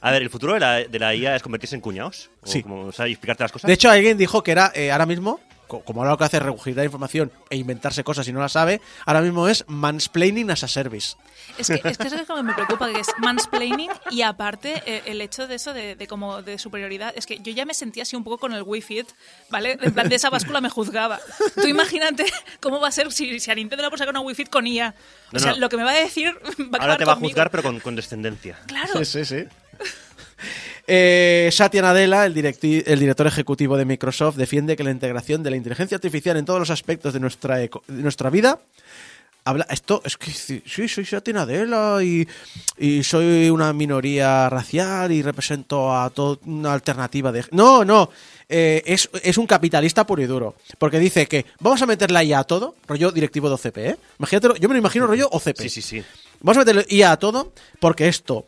[0.03, 2.29] A ver, ¿el futuro de la, de la IA es convertirse en cuñados?
[2.43, 2.61] ¿O Sí.
[2.61, 3.67] como, o sea, y explicarte las cosas?
[3.67, 6.37] De hecho, alguien dijo que era eh, ahora mismo, co- como ahora lo que hace
[6.37, 10.63] es regurgitar información e inventarse cosas y no la sabe, ahora mismo es mansplaining as
[10.65, 11.15] a service.
[11.57, 14.81] Es que, es que eso es lo que me preocupa, que es mansplaining y aparte
[14.85, 17.13] eh, el hecho de eso de, de como de superioridad.
[17.15, 19.07] Es que yo ya me sentía así un poco con el Wii Fit,
[19.51, 19.77] ¿vale?
[19.81, 21.19] En plan de esa báscula me juzgaba.
[21.55, 22.25] Tú imagínate
[22.59, 24.49] cómo va a ser si, si a Nintendo le va a sacar una Wii Fit
[24.49, 24.95] con IA.
[25.29, 25.59] O No, sea, no.
[25.59, 27.29] lo que me va a decir va a acabar Ahora te va a conmigo.
[27.31, 28.59] juzgar, pero con, con descendencia.
[28.67, 28.93] Claro.
[28.97, 29.45] Sí, sí, sí.
[30.87, 35.95] Eh, Satya Nadella, el, director ejecutivo de Microsoft, defiende que la integración de la inteligencia
[35.95, 38.59] artificial en todos los aspectos de nuestra, eco- de nuestra vida.
[39.45, 42.25] Habla, esto es que sí, soy Satya Nadella y,
[42.77, 47.43] y soy una minoría racial y represento a toda una alternativa de.
[47.51, 48.09] No, no,
[48.47, 50.55] eh, es, es un capitalista puro y duro.
[50.77, 53.97] Porque dice que vamos a meter la IA a todo, rollo directivo de OCP, ¿eh?
[54.17, 55.59] Imagínatelo, yo me lo imagino rollo OCP.
[55.59, 56.03] Sí, sí, sí.
[56.39, 57.51] Vamos a meterle IA a todo
[57.81, 58.47] porque esto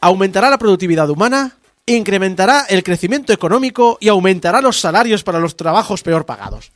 [0.00, 1.56] aumentará la productividad humana,
[1.86, 6.70] incrementará el crecimiento económico y aumentará los salarios para los trabajos peor pagados.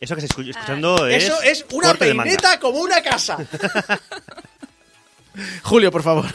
[0.00, 1.24] Eso que estáis escu- escuchando es.
[1.24, 3.36] Eso es una peineta como una casa.
[5.62, 6.26] Julio, por favor.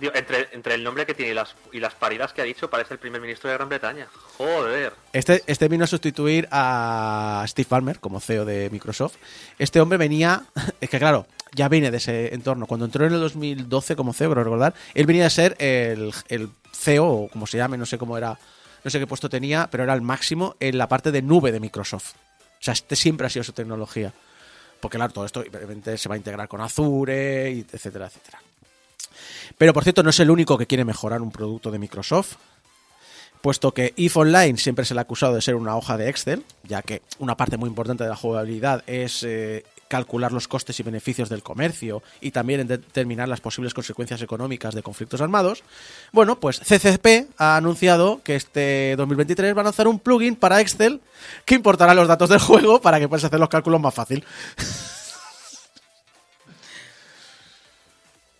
[0.00, 1.32] Entre, el nombre que tiene
[1.72, 4.08] y las, paridas que ha dicho, parece el primer ministro de Gran Bretaña.
[4.36, 4.92] Joder.
[5.12, 9.16] Este, este vino a sustituir a Steve Ballmer como CEO de Microsoft.
[9.58, 10.44] Este hombre venía,
[10.80, 12.66] es que claro, ya viene de ese entorno.
[12.66, 16.50] Cuando entró en el 2012 como CEO, creo recordar, él venía a ser el, el
[16.72, 18.38] CEO, o como se llame, no sé cómo era,
[18.82, 21.60] no sé qué puesto tenía, pero era el máximo en la parte de nube de
[21.60, 22.14] Microsoft.
[22.14, 24.12] O sea, este siempre ha sido su tecnología.
[24.80, 25.42] Porque claro, todo esto
[25.96, 28.42] se va a integrar con Azure, etcétera, etcétera.
[29.58, 32.36] Pero por cierto, no es el único que quiere mejorar un producto de Microsoft
[33.44, 36.42] puesto que EVE Online siempre se le ha acusado de ser una hoja de Excel,
[36.62, 40.82] ya que una parte muy importante de la jugabilidad es eh, calcular los costes y
[40.82, 45.62] beneficios del comercio y también en determinar las posibles consecuencias económicas de conflictos armados.
[46.10, 51.02] Bueno, pues CCP ha anunciado que este 2023 va a lanzar un plugin para Excel
[51.44, 54.24] que importará los datos del juego para que puedas hacer los cálculos más fácil.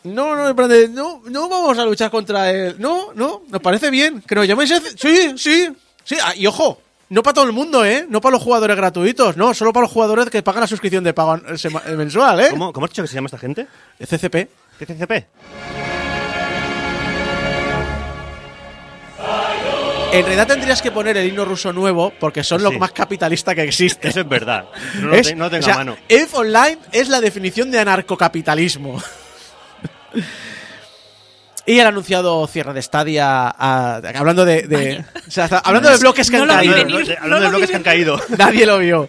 [0.05, 2.77] No, no, en plan de, no, no vamos a luchar contra él.
[2.79, 4.21] No, no, nos parece bien.
[4.23, 4.73] Que nos llaméis.
[4.99, 5.69] Sí, sí,
[6.05, 6.17] sí.
[6.23, 8.07] Ah, y ojo, no para todo el mundo, ¿eh?
[8.09, 11.15] No para los jugadores gratuitos, no, solo para los jugadores que pagan la suscripción de
[11.15, 12.49] pago eh, eh, mensual, ¿eh?
[12.51, 13.67] ¿Cómo, ¿Cómo has dicho que se llama esta gente?
[13.99, 14.49] CCP.
[14.79, 15.13] ¿Qué CCP?
[20.13, 22.79] En realidad tendrías que poner el himno ruso nuevo porque son lo Sí.
[22.79, 24.09] más capitalista que existe.
[24.09, 24.67] Eso es verdad.
[25.01, 25.97] No lo, Es- te- no lo tengo o sea, a mano.
[26.09, 29.03] EVE Online es la definición de anarcocapitalismo.
[31.67, 35.97] y el anunciado cierre de Stadia, a- hablando de, de- o sea, está- hablando de
[35.99, 36.75] bloques que no han caído.
[37.21, 38.21] Hablando de- bloques que han caído.
[38.39, 39.09] Nadie lo vio.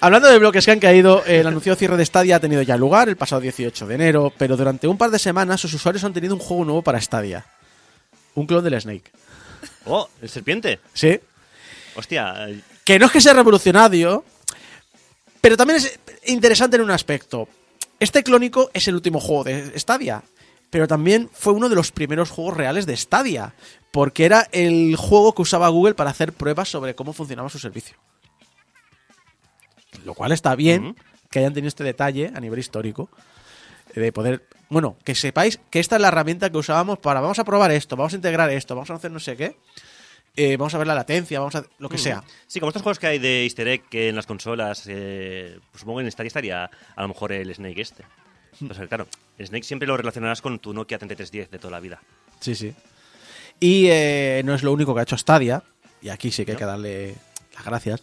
[0.00, 3.08] Hablando de bloques que han caído, el anunciado cierre de Stadia ha tenido ya lugar
[3.08, 6.34] el pasado 18 de enero, pero durante un par de semanas sus usuarios han tenido
[6.34, 7.44] un juego nuevo para Stadia.
[8.34, 9.10] Un clon del Snake.
[9.86, 10.80] Oh, el serpiente.
[10.92, 11.18] ¿Sí?
[11.94, 12.34] Hostia.
[12.48, 14.22] eh, Que no es que sea revolucionario,
[15.40, 17.48] pero también es interesante en un aspecto.
[17.98, 20.22] Este clónico es el último juego de Stadia,
[20.70, 23.54] pero también fue uno de los primeros juegos reales de Stadia,
[23.90, 27.96] porque era el juego que usaba Google para hacer pruebas sobre cómo funcionaba su servicio.
[30.04, 30.96] Lo cual está bien
[31.30, 33.08] que hayan tenido este detalle a nivel histórico
[33.94, 37.44] de poder, bueno, que sepáis que esta es la herramienta que usábamos para vamos a
[37.44, 39.56] probar esto, vamos a integrar esto, vamos a hacer no sé qué,
[40.36, 42.22] eh, vamos a ver la latencia, vamos a lo que sea.
[42.46, 45.80] Sí, como estos juegos que hay de Easter egg que en las consolas, eh, pues
[45.80, 46.64] supongo que en Stadia estaría
[46.96, 48.04] a lo mejor el Snake este.
[48.66, 49.06] Pues claro,
[49.38, 52.00] el Snake siempre lo relacionarás con tu Nokia 3310 de toda la vida.
[52.40, 52.72] Sí, sí.
[53.60, 55.62] Y eh, no es lo único que ha hecho Stadia,
[56.02, 57.14] y aquí sí que hay que darle
[57.54, 58.02] las gracias.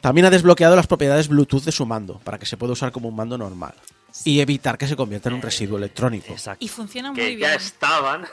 [0.00, 3.08] También ha desbloqueado las propiedades Bluetooth de su mando, para que se pueda usar como
[3.08, 3.74] un mando normal.
[4.24, 6.32] Y evitar que se convierta en un residuo electrónico.
[6.32, 6.64] Exacto.
[6.64, 7.40] Y funciona muy Que bien.
[7.40, 8.24] ya estaban.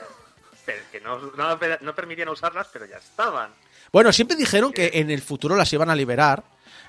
[0.64, 3.50] Pero que no, no, no permitían usarlas, pero ya estaban.
[3.92, 6.42] Bueno, siempre dijeron que en el futuro las iban a liberar.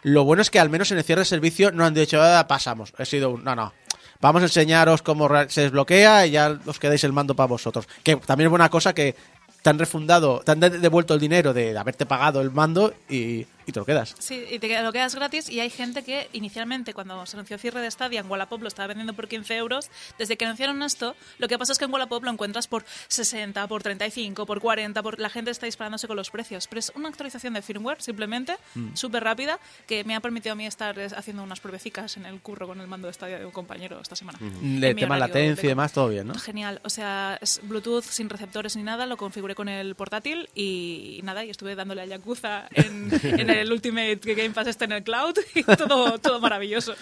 [0.04, 2.46] Lo bueno es que al menos en el cierre de servicio no han dicho, "Ah,
[2.48, 2.94] pasamos.
[2.98, 3.44] He sido un...
[3.44, 3.74] No, no.
[4.22, 7.88] Vamos a enseñaros cómo se desbloquea y ya os quedáis el mando para vosotros.
[8.04, 9.16] Que también es buena cosa que
[9.62, 12.94] te han refundado, te han de- devuelto el dinero de, de haberte pagado el mando
[13.10, 14.16] y, y te lo quedas.
[14.20, 17.82] Sí, y te lo quedas gratis y hay gente que inicialmente cuando se anunció cierre
[17.82, 19.90] de Stadia en Wallapop lo estaba vendiendo por 15 euros.
[20.18, 23.68] Desde que anunciaron esto, lo que pasa es que en Wallapop lo encuentras por 60,
[23.68, 25.20] por 35, por 40, por...
[25.20, 26.68] la gente está disparándose con los precios.
[26.68, 28.56] Pero es una actualización de firmware simplemente,
[28.94, 32.68] súper rápida, que me ha permitido a mí estar haciendo unas pruebecicas en el curro
[32.68, 34.38] con el mando de Stadia de un compañero esta semana.
[34.42, 36.36] El En mi tema latencia y de- demás, todo bien, ¿no?
[36.36, 41.20] Genial, o sea, es Bluetooth sin receptores ni nada, lo configuré con el portátil y,
[41.24, 45.04] nada, y estuve dándole a Yakuza en, en el Ultimate Game Pass este en el
[45.04, 46.94] cloud y todo, todo maravilloso.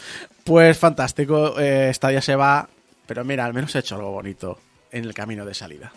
[0.43, 2.67] Pues fantástico, eh, Stadia se va,
[3.05, 4.59] pero mira, al menos he hecho algo bonito
[4.91, 5.91] en el camino de salida.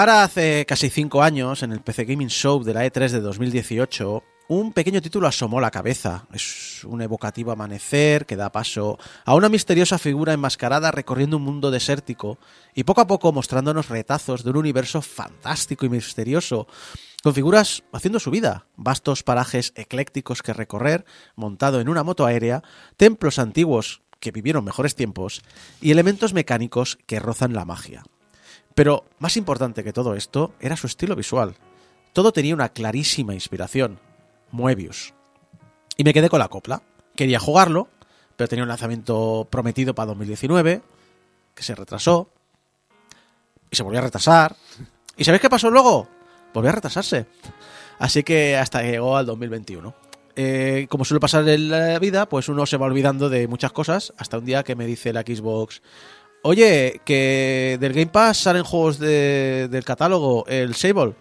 [0.00, 4.24] Ahora hace casi cinco años, en el PC Gaming Show de la E3 de 2018,
[4.48, 6.26] un pequeño título asomó la cabeza.
[6.32, 11.70] Es un evocativo amanecer que da paso a una misteriosa figura enmascarada recorriendo un mundo
[11.70, 12.38] desértico
[12.74, 16.66] y poco a poco mostrándonos retazos de un universo fantástico y misterioso,
[17.22, 21.04] con figuras haciendo su vida, vastos parajes eclécticos que recorrer,
[21.36, 22.62] montado en una moto aérea,
[22.96, 25.42] templos antiguos que vivieron mejores tiempos
[25.82, 28.02] y elementos mecánicos que rozan la magia.
[28.74, 31.56] Pero más importante que todo esto era su estilo visual.
[32.12, 33.98] Todo tenía una clarísima inspiración.
[34.50, 35.14] Moebius.
[35.96, 36.82] Y me quedé con la copla.
[37.14, 37.88] Quería jugarlo,
[38.36, 40.82] pero tenía un lanzamiento prometido para 2019,
[41.54, 42.30] que se retrasó,
[43.70, 44.56] y se volvió a retrasar.
[45.16, 46.08] ¿Y sabéis qué pasó luego?
[46.54, 47.26] Volvió a retrasarse.
[47.98, 49.94] Así que hasta que llegó al 2021.
[50.36, 54.14] Eh, como suele pasar en la vida, pues uno se va olvidando de muchas cosas,
[54.16, 55.82] hasta un día que me dice la Xbox,
[56.42, 61.14] Oye, que del Game Pass salen juegos de- del catálogo, el Sable.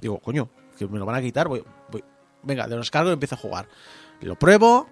[0.00, 1.48] Digo, coño, que me lo van a quitar.
[1.48, 2.04] Voy, voy-
[2.42, 3.68] Venga, de los cargo y empiezo a jugar.
[4.20, 4.88] Lo pruebo,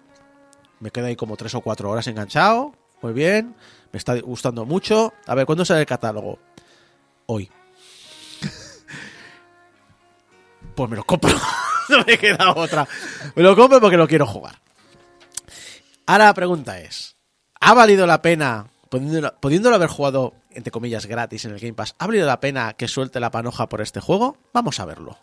[0.81, 2.73] me quedo ahí como tres o cuatro horas enganchado.
[3.03, 3.55] Muy bien,
[3.93, 5.13] me está gustando mucho.
[5.27, 6.39] A ver, ¿cuándo sale el catálogo?
[7.27, 7.51] Hoy.
[10.75, 11.31] pues me lo compro.
[11.89, 12.87] no me queda otra.
[13.35, 14.61] Me lo compro porque lo quiero jugar.
[16.07, 17.17] Ahora la pregunta es:
[17.61, 22.07] ¿ha valido la pena, pudiéndolo, haber jugado, entre comillas, gratis en el Game Pass, ¿ha
[22.07, 24.37] valido la pena que suelte la panoja por este juego?
[24.53, 25.17] Vamos a verlo.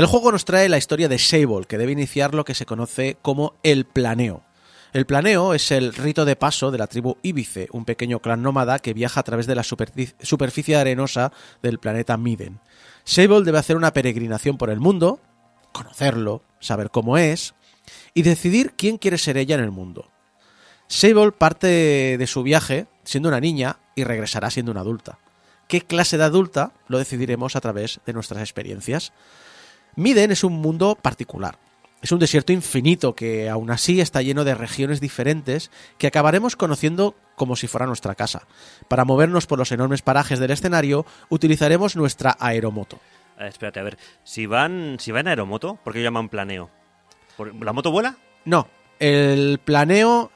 [0.00, 3.18] El juego nos trae la historia de Sable, que debe iniciar lo que se conoce
[3.20, 4.42] como el planeo.
[4.94, 8.78] El planeo es el rito de paso de la tribu Íbice, un pequeño clan nómada
[8.78, 11.32] que viaja a través de la superfi- superficie arenosa
[11.62, 12.60] del planeta Miden.
[13.04, 15.20] Sable debe hacer una peregrinación por el mundo,
[15.70, 17.52] conocerlo, saber cómo es
[18.14, 20.10] y decidir quién quiere ser ella en el mundo.
[20.88, 25.18] Sable parte de su viaje siendo una niña y regresará siendo una adulta.
[25.68, 26.72] ¿Qué clase de adulta?
[26.88, 29.12] Lo decidiremos a través de nuestras experiencias.
[29.96, 31.58] Miden es un mundo particular.
[32.02, 37.14] Es un desierto infinito que aún así está lleno de regiones diferentes que acabaremos conociendo
[37.36, 38.46] como si fuera nuestra casa.
[38.88, 42.98] Para movernos por los enormes parajes del escenario, utilizaremos nuestra aeromoto.
[43.38, 43.98] Eh, espérate, a ver.
[44.24, 46.70] Si van, si van aeromoto, ¿por qué llaman planeo?
[47.36, 48.16] ¿Por- ¿La moto vuela?
[48.46, 50.30] No, el planeo.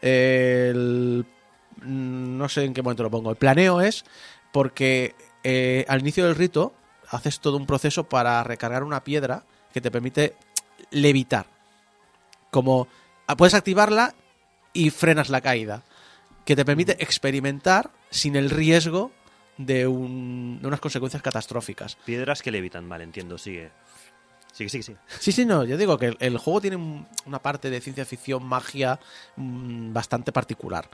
[0.00, 1.24] el-
[1.84, 3.30] no sé en qué momento lo pongo.
[3.30, 4.04] El planeo es
[4.52, 6.72] porque eh, al inicio del rito
[7.10, 10.34] haces todo un proceso para recargar una piedra que te permite
[10.90, 11.46] levitar.
[12.50, 12.88] Como
[13.26, 14.14] ah, puedes activarla
[14.72, 15.82] y frenas la caída.
[16.44, 19.12] Que te permite experimentar sin el riesgo
[19.58, 21.96] de, un- de unas consecuencias catastróficas.
[22.06, 23.70] Piedras que levitan, vale, entiendo, sigue.
[24.58, 24.98] Sigue, sigue, sigue.
[25.20, 28.04] Sí, sí, no, yo digo que el, el juego tiene un- una parte de ciencia
[28.04, 28.98] ficción, magia
[29.36, 30.90] mm, bastante particular.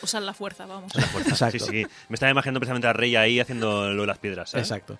[0.00, 0.92] Usar la fuerza, vamos.
[1.26, 1.58] Exacto.
[1.58, 1.86] Sí, sí.
[2.08, 4.66] Me estaba imaginando precisamente a Rey ahí haciendo lo de las piedras, ¿sabes?
[4.70, 4.98] Exacto.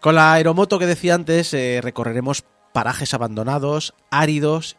[0.00, 4.76] Con la aeromoto que decía antes, eh, recorreremos parajes abandonados, áridos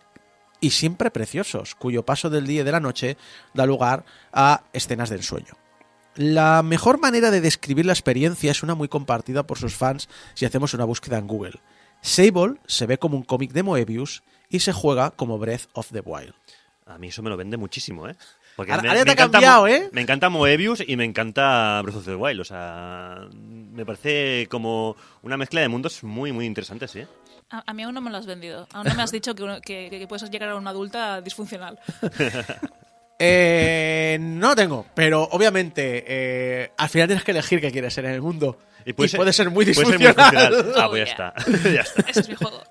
[0.62, 3.18] y siempre preciosos, cuyo paso del día y de la noche
[3.56, 5.54] da lugar a escenas de ensueño.
[6.16, 10.46] La mejor manera de describir la experiencia es una muy compartida por sus fans si
[10.46, 11.60] hacemos una búsqueda en Google.
[12.06, 16.02] Sable se ve como un cómic de Moebius y se juega como Breath of the
[16.02, 16.34] Wild.
[16.86, 18.16] A mí eso me lo vende muchísimo, ¿eh?
[18.56, 19.90] Porque Ahora- me, ahora me te ha encanta cambiado, ¿eh?
[19.92, 22.40] Me encanta Moebius y me encanta Breath of the Wild.
[22.42, 27.08] O sea, me parece como una mezcla de mundos muy, muy interesantes, ¿eh?
[27.50, 28.68] A, a mí aún no me lo has vendido.
[28.72, 31.80] Aún no me has dicho que, uno- que- que puedes llegar a una adulta disfuncional.
[33.18, 38.04] Eh, no lo tengo, pero obviamente eh, al final tienes que elegir qué quieres ser
[38.04, 38.60] en el mundo.
[38.86, 40.16] Y puede, ser, muy puede ser muy disfuncional.
[40.16, 40.74] disfuncional.
[40.78, 41.34] Ah, Oh, pues ya yeah.
[41.38, 41.70] está.
[41.74, 42.02] ya está.
[42.12, 42.62] Ese es mi juego.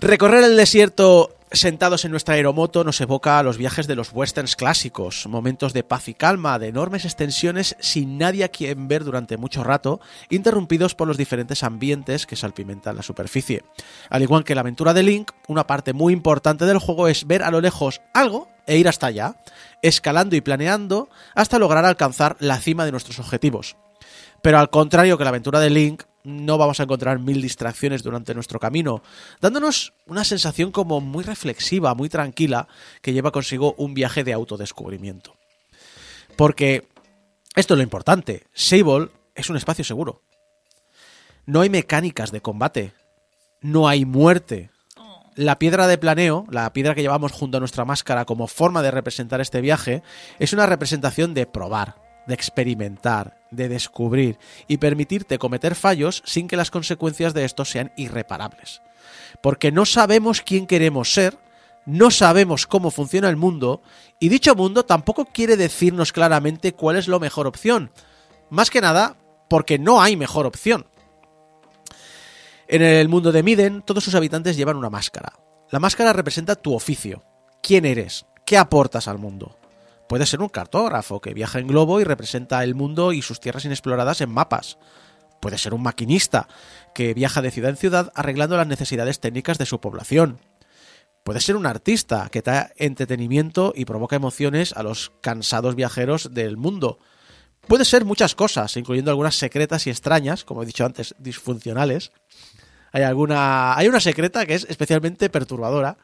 [0.00, 4.56] Recorrer el desierto sentados en nuestra aeromoto nos evoca a los viajes de los westerns
[4.56, 9.36] clásicos, momentos de paz y calma, de enormes extensiones sin nadie a quien ver durante
[9.36, 13.64] mucho rato, interrumpidos por los diferentes ambientes que salpimentan la superficie.
[14.08, 17.42] Al igual que la aventura de Link, una parte muy importante del juego es ver
[17.42, 19.36] a lo lejos algo e ir hasta allá,
[19.82, 23.76] escalando y planeando hasta lograr alcanzar la cima de nuestros objetivos.
[24.42, 28.34] Pero al contrario que la aventura de Link, no vamos a encontrar mil distracciones durante
[28.34, 29.02] nuestro camino,
[29.40, 32.68] dándonos una sensación como muy reflexiva, muy tranquila,
[33.00, 35.34] que lleva consigo un viaje de autodescubrimiento.
[36.36, 36.88] Porque
[37.54, 40.22] esto es lo importante, Sable es un espacio seguro.
[41.44, 42.92] No hay mecánicas de combate,
[43.60, 44.70] no hay muerte.
[45.34, 48.90] La piedra de planeo, la piedra que llevamos junto a nuestra máscara como forma de
[48.90, 50.02] representar este viaje,
[50.38, 56.56] es una representación de probar, de experimentar, de descubrir y permitirte cometer fallos sin que
[56.56, 58.82] las consecuencias de estos sean irreparables.
[59.42, 61.38] Porque no sabemos quién queremos ser,
[61.84, 63.82] no sabemos cómo funciona el mundo
[64.20, 67.90] y dicho mundo tampoco quiere decirnos claramente cuál es la mejor opción.
[68.50, 69.16] Más que nada
[69.48, 70.86] porque no hay mejor opción.
[72.68, 75.32] En el mundo de Miden, todos sus habitantes llevan una máscara.
[75.70, 77.22] La máscara representa tu oficio,
[77.62, 79.58] quién eres, qué aportas al mundo.
[80.12, 83.64] Puede ser un cartógrafo que viaja en globo y representa el mundo y sus tierras
[83.64, 84.76] inexploradas en mapas.
[85.40, 86.48] Puede ser un maquinista
[86.94, 90.38] que viaja de ciudad en ciudad arreglando las necesidades técnicas de su población.
[91.24, 96.58] Puede ser un artista que da entretenimiento y provoca emociones a los cansados viajeros del
[96.58, 96.98] mundo.
[97.66, 102.12] Puede ser muchas cosas, incluyendo algunas secretas y extrañas, como he dicho antes, disfuncionales.
[102.92, 103.78] Hay alguna.
[103.78, 105.96] Hay una secreta que es especialmente perturbadora.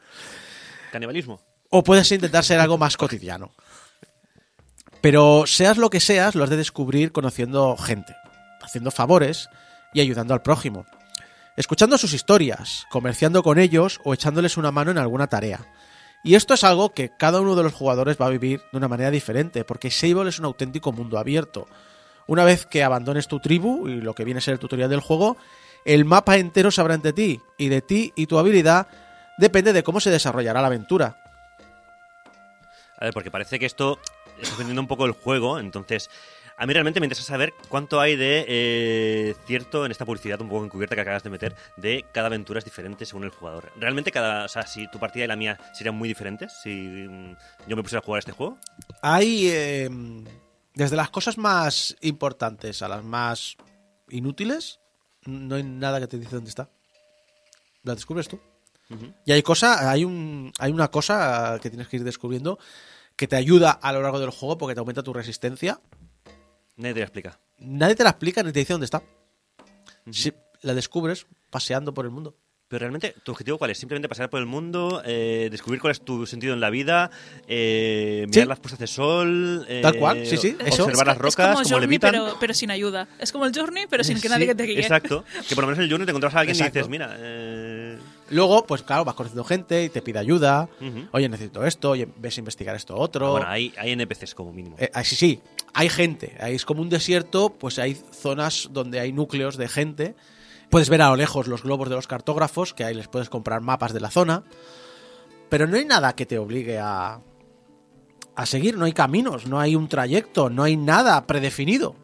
[0.92, 1.42] Canibalismo.
[1.68, 3.52] O puedes intentar ser algo más cotidiano.
[5.00, 8.16] Pero seas lo que seas, lo has de descubrir conociendo gente,
[8.60, 9.48] haciendo favores
[9.92, 10.86] y ayudando al prójimo.
[11.56, 15.60] Escuchando sus historias, comerciando con ellos o echándoles una mano en alguna tarea.
[16.24, 18.88] Y esto es algo que cada uno de los jugadores va a vivir de una
[18.88, 21.68] manera diferente, porque Sable es un auténtico mundo abierto.
[22.26, 25.00] Una vez que abandones tu tribu y lo que viene a ser el tutorial del
[25.00, 25.36] juego,
[25.84, 28.88] el mapa entero se abre ante ti, y de ti y tu habilidad
[29.38, 31.16] depende de cómo se desarrollará la aventura.
[33.00, 34.00] A ver, porque parece que esto
[34.42, 36.10] está vendiendo un poco el juego, entonces
[36.60, 40.48] a mí realmente me interesa saber cuánto hay de eh, cierto en esta publicidad un
[40.48, 43.70] poco encubierta que acabas de meter de cada aventura es diferente según el jugador.
[43.76, 47.36] Realmente cada, o sea, si tu partida y la mía serían muy diferentes si mm,
[47.68, 48.58] yo me pusiera a jugar este juego.
[49.02, 49.88] Hay eh,
[50.74, 53.56] desde las cosas más importantes a las más
[54.08, 54.80] inútiles,
[55.26, 56.68] no hay nada que te dice dónde está.
[57.84, 58.40] La descubres tú.
[58.90, 59.14] Ujú.
[59.24, 62.58] Y hay cosa, hay un, hay una cosa que tienes que ir descubriendo
[63.18, 65.80] que te ayuda a lo largo del juego porque te aumenta tu resistencia.
[66.76, 67.40] Nadie te lo explica.
[67.58, 69.02] Nadie te la explica ni te dice dónde está.
[70.10, 72.36] Si la descubres paseando por el mundo.
[72.68, 73.78] Pero realmente, ¿tu objetivo cuál es?
[73.78, 77.10] Simplemente pasar por el mundo, eh, descubrir cuál es tu sentido en la vida,
[77.48, 78.48] eh, mirar Sí.
[78.48, 80.84] las puestas de sol, eh, Tal cual, sí, sí, eso.
[80.84, 83.08] observar Es- las es rocas, como cómo Journey, pero, pero sin ayuda.
[83.18, 84.80] Es como el Journey, pero sin que Sí, nadie te guíe.
[84.80, 85.24] Exacto.
[85.48, 86.78] Que por lo menos en el Journey te encontrabas a alguien Exacto.
[86.78, 87.98] y dices, mira, eh,
[88.30, 90.68] Luego, pues claro, vas conociendo gente y te pide ayuda.
[91.12, 93.32] Oye, necesito esto, oye, ves a investigar esto otro.
[93.32, 94.76] Bueno, hay, hay NPCs como mínimo.
[94.78, 95.40] Eh, ah, sí, sí,
[95.74, 96.36] hay gente.
[96.40, 100.14] Ahí es como un desierto, pues hay zonas donde hay núcleos de gente.
[100.70, 103.60] Puedes ver a lo lejos los globos de los cartógrafos, que ahí les puedes comprar
[103.60, 104.44] mapas de la zona.
[105.48, 107.20] Pero no hay nada que te obligue a,
[108.34, 111.96] a seguir, no hay caminos, no hay un trayecto, no hay nada predefinido.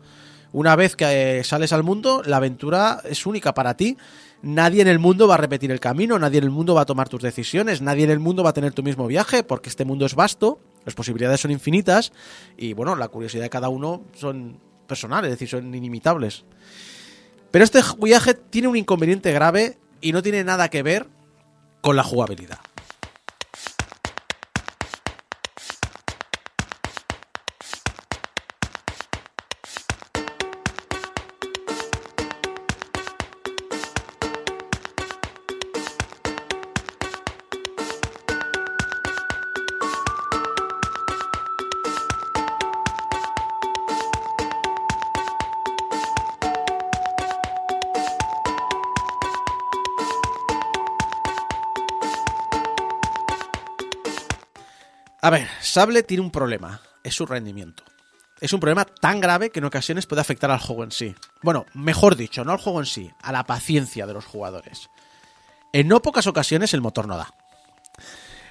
[0.54, 3.96] Una vez que eh, sales al mundo, la aventura es única para ti.
[4.44, 6.84] Nadie en el mundo va a repetir el camino, nadie en el mundo va a
[6.84, 9.86] tomar tus decisiones, nadie en el mundo va a tener tu mismo viaje, porque este
[9.86, 12.12] mundo es vasto, las posibilidades son infinitas
[12.58, 16.44] y bueno, la curiosidad de cada uno son personales, es decir, son inimitables.
[17.50, 21.06] Pero este viaje tiene un inconveniente grave y no tiene nada que ver
[21.80, 22.58] con la jugabilidad.
[55.74, 57.82] Sable tiene un problema, es su rendimiento.
[58.40, 61.16] Es un problema tan grave que en ocasiones puede afectar al juego en sí.
[61.42, 64.88] Bueno, mejor dicho, no al juego en sí, a la paciencia de los jugadores.
[65.72, 67.34] En no pocas ocasiones el motor no da.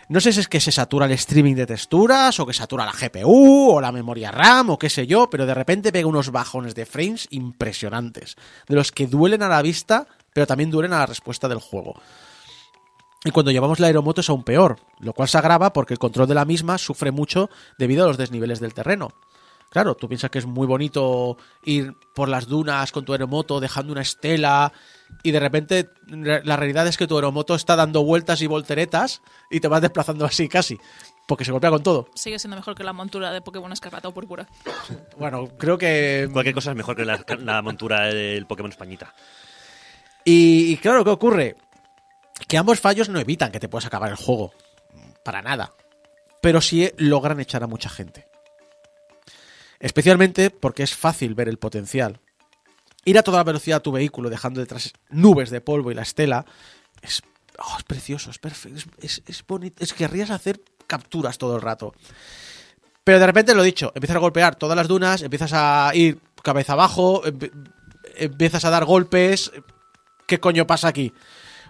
[0.09, 2.91] No sé si es que se satura el streaming de texturas, o que satura la
[2.91, 6.75] GPU, o la memoria RAM, o qué sé yo, pero de repente pega unos bajones
[6.75, 8.35] de frames impresionantes,
[8.67, 12.01] de los que duelen a la vista, pero también duelen a la respuesta del juego.
[13.25, 16.27] Y cuando llevamos la aeromoto es aún peor, lo cual se agrava porque el control
[16.27, 19.13] de la misma sufre mucho debido a los desniveles del terreno.
[19.69, 23.91] Claro, tú piensas que es muy bonito ir por las dunas con tu aeromoto dejando
[23.91, 24.71] una estela
[25.23, 29.21] y de repente re- la realidad es que tu aeromoto está dando vueltas y volteretas
[29.49, 30.77] y te vas desplazando así casi,
[31.25, 32.07] porque se golpea con todo.
[32.13, 34.47] Sigue siendo mejor que la montura de Pokémon Escarlata o Púrpura.
[35.17, 36.29] Bueno, creo que...
[36.31, 39.13] Cualquier cosa es mejor que la, la montura del Pokémon Españita.
[40.25, 41.55] Y, y claro, ¿qué ocurre?
[42.47, 44.53] Que ambos fallos no evitan que te puedas acabar el juego.
[45.23, 45.73] Para nada.
[46.41, 48.27] Pero sí logran echar a mucha gente.
[49.79, 52.19] Especialmente porque es fácil ver el potencial.
[53.05, 56.45] Ir a toda velocidad a tu vehículo dejando detrás nubes de polvo y la estela
[57.01, 57.21] es,
[57.59, 59.83] oh, es precioso, es perfecto, es, es, es bonito.
[59.83, 61.93] Es que querrías hacer capturas todo el rato.
[63.03, 66.73] Pero de repente, lo dicho, empiezas a golpear todas las dunas, empiezas a ir cabeza
[66.73, 67.23] abajo,
[68.15, 69.51] empiezas a dar golpes.
[70.25, 71.13] ¿Qué coño pasa aquí?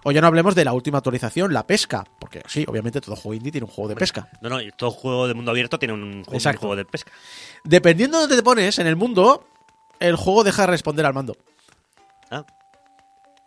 [0.04, 2.04] O ya no hablemos de la última actualización, la pesca.
[2.20, 4.30] Porque sí, obviamente todo juego indie tiene un juego de pesca.
[4.42, 6.58] No, no, y todo juego de mundo abierto tiene un juego, Exacto.
[6.58, 7.12] un juego de pesca.
[7.64, 9.48] Dependiendo de dónde te pones en el mundo,
[10.00, 11.38] el juego deja de responder al mando.
[12.30, 12.46] Ah,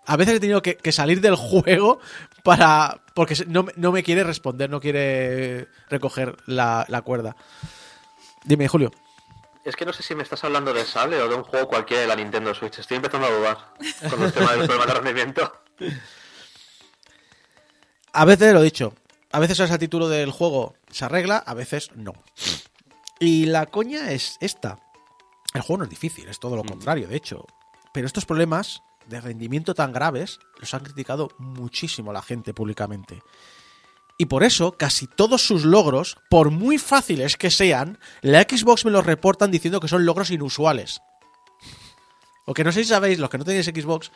[0.07, 1.99] A veces he tenido que, que salir del juego
[2.43, 3.03] para.
[3.15, 7.37] porque no, me- no me quiere responder, no quiere recoger la, la cuerda.
[8.45, 8.93] Dime, Julio.
[9.65, 12.03] Es que no sé si me estás hablando de Sable o de un juego cualquiera
[12.03, 12.79] de la Nintendo Switch.
[12.79, 13.59] Estoy empezando a dudar
[14.09, 15.53] con el tema del problema de rendimiento.
[18.17, 18.95] A veces lo he dicho.
[19.31, 22.15] A veces ese título del juego se arregla, a veces no.
[23.21, 24.79] Y la coña es esta.
[25.53, 27.45] El juego no es difícil, es todo lo contrario, de hecho.
[27.93, 33.23] Pero estos problemas de rendimiento tan graves los han criticado muchísimo la gente públicamente.
[34.17, 38.93] Y por eso, casi todos sus logros, por muy fáciles que sean, la Xbox me
[38.93, 41.03] los reportan diciendo que son logros inusuales.
[42.47, 44.11] O que no sé si sabéis, los que no tenéis Xbox,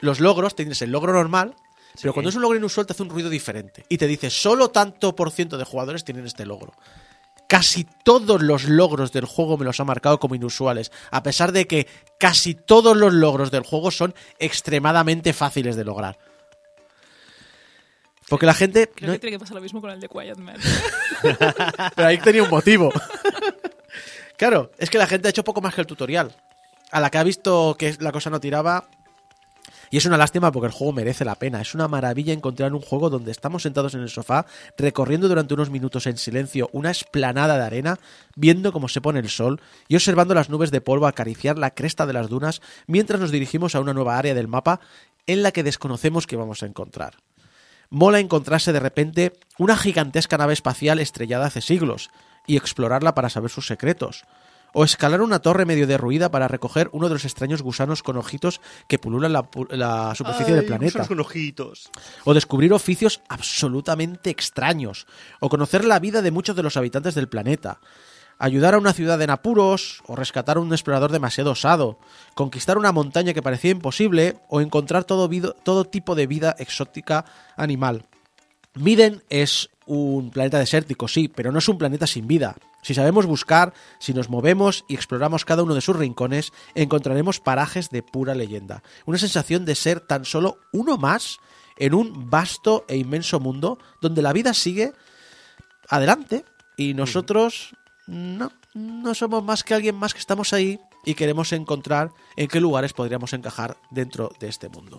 [0.00, 1.54] los logros, tienes el logro normal,
[2.00, 3.84] pero cuando es un logro inusual te hace un ruido diferente.
[3.88, 6.72] Y te dice, solo tanto por ciento de jugadores tienen este logro.
[7.48, 11.66] Casi todos los logros del juego me los ha marcado como inusuales, a pesar de
[11.66, 11.86] que
[12.18, 16.18] casi todos los logros del juego son extremadamente fáciles de lograr.
[18.28, 18.90] Porque la gente...
[18.94, 20.56] Creo no- que tiene que pasar lo mismo con el de Quiet Man.
[21.96, 22.92] pero ahí tenía un motivo.
[24.36, 26.36] claro, es que la gente ha hecho poco más que el tutorial.
[26.90, 28.88] A la que ha visto que la cosa no tiraba.
[29.90, 31.60] Y es una lástima porque el juego merece la pena.
[31.60, 35.70] Es una maravilla encontrar un juego donde estamos sentados en el sofá, recorriendo durante unos
[35.70, 37.98] minutos en silencio una esplanada de arena,
[38.36, 42.06] viendo cómo se pone el sol y observando las nubes de polvo acariciar la cresta
[42.06, 44.80] de las dunas mientras nos dirigimos a una nueva área del mapa
[45.26, 47.16] en la que desconocemos que vamos a encontrar.
[47.90, 52.10] Mola encontrarse de repente una gigantesca nave espacial estrellada hace siglos
[52.46, 54.24] y explorarla para saber sus secretos.
[54.72, 58.60] O escalar una torre medio derruida para recoger uno de los extraños gusanos con ojitos
[58.86, 61.06] que pululan la, superficie del planeta.
[61.06, 61.90] con ojitos.
[62.24, 65.06] O descubrir oficios absolutamente extraños.
[65.40, 67.80] O conocer la vida de muchos de los habitantes del planeta.
[68.40, 71.98] ayudar a una ciudad en apuros, o rescatar a un explorador demasiado osado,
[72.34, 75.28] conquistar una montaña que parecía imposible, o encontrar todo,
[75.64, 77.24] todo tipo de vida exótica
[77.56, 78.06] animal.
[78.74, 82.54] Miden es un planeta desértico, sí, pero no es un planeta sin vida.
[82.88, 87.90] Si sabemos buscar, si nos movemos y exploramos cada uno de sus rincones, encontraremos parajes
[87.90, 88.82] de pura leyenda.
[89.04, 91.36] Una sensación de ser tan solo uno más
[91.76, 94.94] en un vasto e inmenso mundo donde la vida sigue
[95.90, 96.46] adelante
[96.78, 97.76] y nosotros
[98.06, 102.58] no, no somos más que alguien más que estamos ahí y queremos encontrar en qué
[102.58, 104.98] lugares podríamos encajar dentro de este mundo.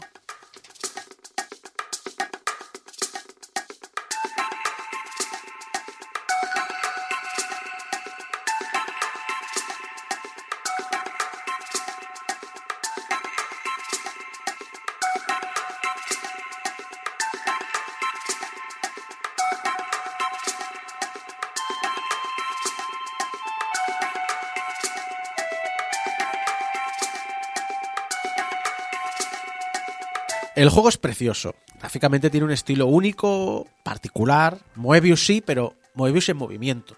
[30.60, 31.56] El juego es precioso.
[31.80, 34.58] Gráficamente tiene un estilo único, particular.
[34.76, 36.98] Moebius sí, pero Moebius en movimiento.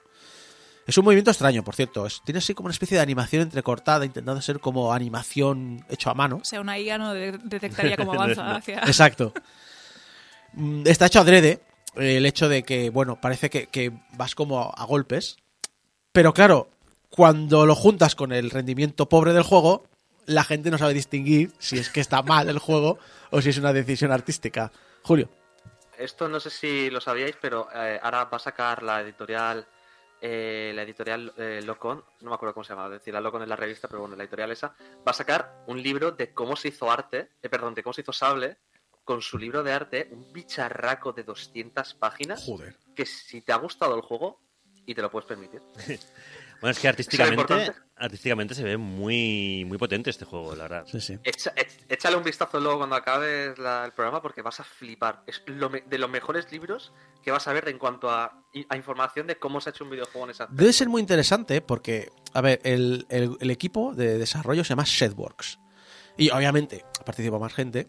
[0.87, 2.05] Es un movimiento extraño, por cierto.
[2.07, 6.15] Es- tiene así como una especie de animación entrecortada, intentando ser como animación hecho a
[6.15, 6.39] mano.
[6.41, 8.79] O sea, una IA no de- detectaría cómo avanza hacia...
[8.79, 9.31] Exacto.
[10.53, 11.61] Mm, Está hecho adrede.
[11.97, 15.37] eh, El hecho de que, bueno, parece que, que vas como a golpes.
[16.11, 16.69] Pero claro,
[17.09, 19.85] cuando lo juntas con el rendimiento pobre del juego,
[20.25, 22.99] la gente no sabe distinguir si es que está mal el juego
[23.29, 24.71] o si es una decisión artística.
[25.03, 25.29] Julio.
[25.97, 29.67] Esto no sé si lo sabíais, pero eh, ahora va a sacar la editorial,
[30.19, 33.43] eh, la editorial eh, Locon, no me acuerdo cómo se llama, es decir, la Locon
[33.43, 34.69] es la revista, pero bueno, la editorial esa,
[35.07, 38.01] va a sacar un libro de cómo se hizo arte, eh, perdón, de cómo se
[38.01, 38.57] hizo Sable,
[39.03, 42.75] con su libro de arte, un bicharraco de 200 páginas, Joder.
[42.95, 44.39] que si te ha gustado el juego,
[44.85, 45.61] y te lo puedes permitir.
[46.61, 50.85] Bueno, es que artísticamente, artísticamente se ve muy, muy potente este juego, la verdad.
[50.85, 51.17] Sí, sí.
[51.23, 55.23] Echa- ech- échale un vistazo luego cuando acabes la- el programa porque vas a flipar.
[55.25, 56.93] Es lo me- de los mejores libros
[57.23, 59.89] que vas a ver en cuanto a, a información de cómo se ha hecho un
[59.89, 64.19] videojuego en esa Debe ser muy interesante porque, a ver, el, el- el equipo de
[64.19, 65.57] desarrollo se llama Shedworks.
[66.17, 67.87] Y obviamente participa más gente.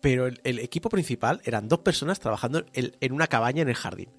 [0.00, 3.74] Pero el, el equipo principal eran dos personas trabajando en, en una cabaña en el
[3.74, 4.12] jardín.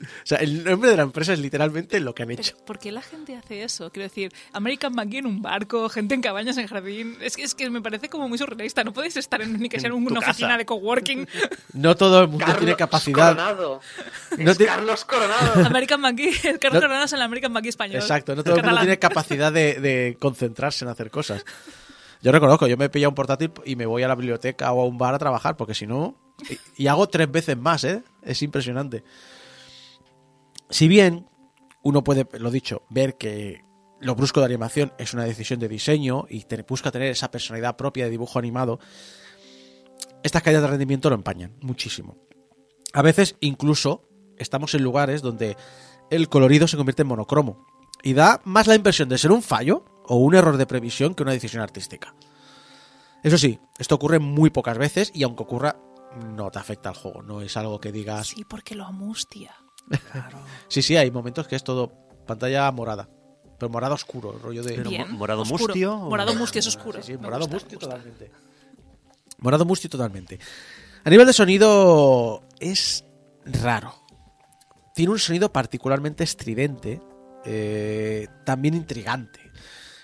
[0.00, 2.52] O sea, el nombre de la empresa es literalmente lo que han hecho.
[2.54, 3.90] Pero, ¿Por qué la gente hace eso?
[3.90, 7.16] Quiero decir, American Monkey en un barco, gente en cabañas en jardín.
[7.20, 8.84] Es que, es que me parece como muy surrealista.
[8.84, 10.30] No podéis estar en, ni que sea en una casa.
[10.30, 11.26] oficina de coworking.
[11.74, 13.34] No todo el mundo Carlos tiene capacidad.
[13.36, 13.80] Coronado.
[14.38, 15.66] No Es Carlos Coronado.
[15.66, 17.96] American Monkey, Carlos No- Coronado es el American Monkey español.
[18.00, 21.44] Exacto, no todo el mundo tiene capacidad de, de concentrarse en hacer cosas.
[22.22, 24.80] Yo reconozco, yo me he pillado un portátil y me voy a la biblioteca o
[24.82, 26.16] a un bar a trabajar, porque si no.
[26.76, 28.02] Y, y hago tres veces más, ¿eh?
[28.22, 29.04] Es impresionante.
[30.70, 31.28] Si bien
[31.82, 33.64] uno puede, lo dicho, ver que
[34.00, 38.04] lo brusco de animación es una decisión de diseño y busca tener esa personalidad propia
[38.04, 38.78] de dibujo animado,
[40.22, 42.16] estas caídas de rendimiento lo empañan muchísimo.
[42.92, 44.08] A veces incluso
[44.38, 45.56] estamos en lugares donde
[46.10, 47.66] el colorido se convierte en monocromo
[48.02, 51.22] y da más la impresión de ser un fallo o un error de previsión que
[51.22, 52.14] una decisión artística.
[53.22, 55.80] Eso sí, esto ocurre muy pocas veces y aunque ocurra,
[56.34, 58.28] no te afecta al juego, no es algo que digas...
[58.28, 59.54] Sí, porque lo amustia.
[60.68, 61.90] Sí, sí, hay momentos que es todo
[62.26, 63.08] pantalla morada,
[63.58, 64.74] pero morado oscuro, rollo de...
[64.74, 65.10] Pero Bien.
[65.10, 65.64] mo- morado oscuro.
[65.68, 67.02] mustio o- Morado mustio es oscuro.
[67.02, 68.30] Sí, morado gusta, mustio totalmente.
[69.38, 70.38] Morado mustio totalmente.
[71.04, 73.04] A nivel de sonido es
[73.46, 73.94] raro.
[74.94, 77.00] Tiene un sonido particularmente estridente,
[77.46, 79.40] eh, también intrigante.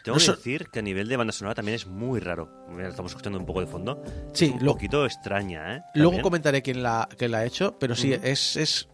[0.03, 2.67] Tengo No que so- decir que a nivel de banda sonora también es muy raro.
[2.81, 4.03] Estamos escuchando un poco de fondo.
[4.33, 5.83] Sí, es un lo- poquito extraña, ¿eh?
[5.95, 8.89] Luego comentaré quién la, quién la ha hecho, pero sí, es, es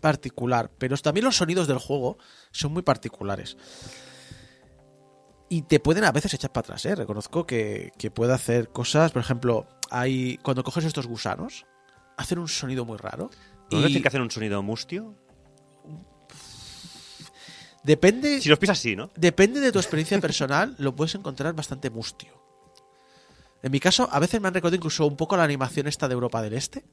[0.00, 0.70] particular.
[0.78, 2.18] Pero también los sonidos del juego
[2.50, 3.56] son muy particulares.
[5.48, 6.94] Y te pueden a veces echar para atrás, ¿eh?
[6.94, 11.66] Reconozco que, que puede hacer cosas, por ejemplo, hay cuando coges estos gusanos,
[12.16, 13.30] hacen un sonido muy raro.
[13.70, 15.14] ¿No y decir que hacen un sonido mustio?
[17.82, 19.10] depende, Si los pisas así, ¿no?
[19.16, 22.40] depende de tu experiencia personal, lo puedes encontrar bastante mustio.
[23.62, 26.14] En mi caso, a veces me han recordado incluso un poco la animación esta de
[26.14, 26.84] Europa del Este.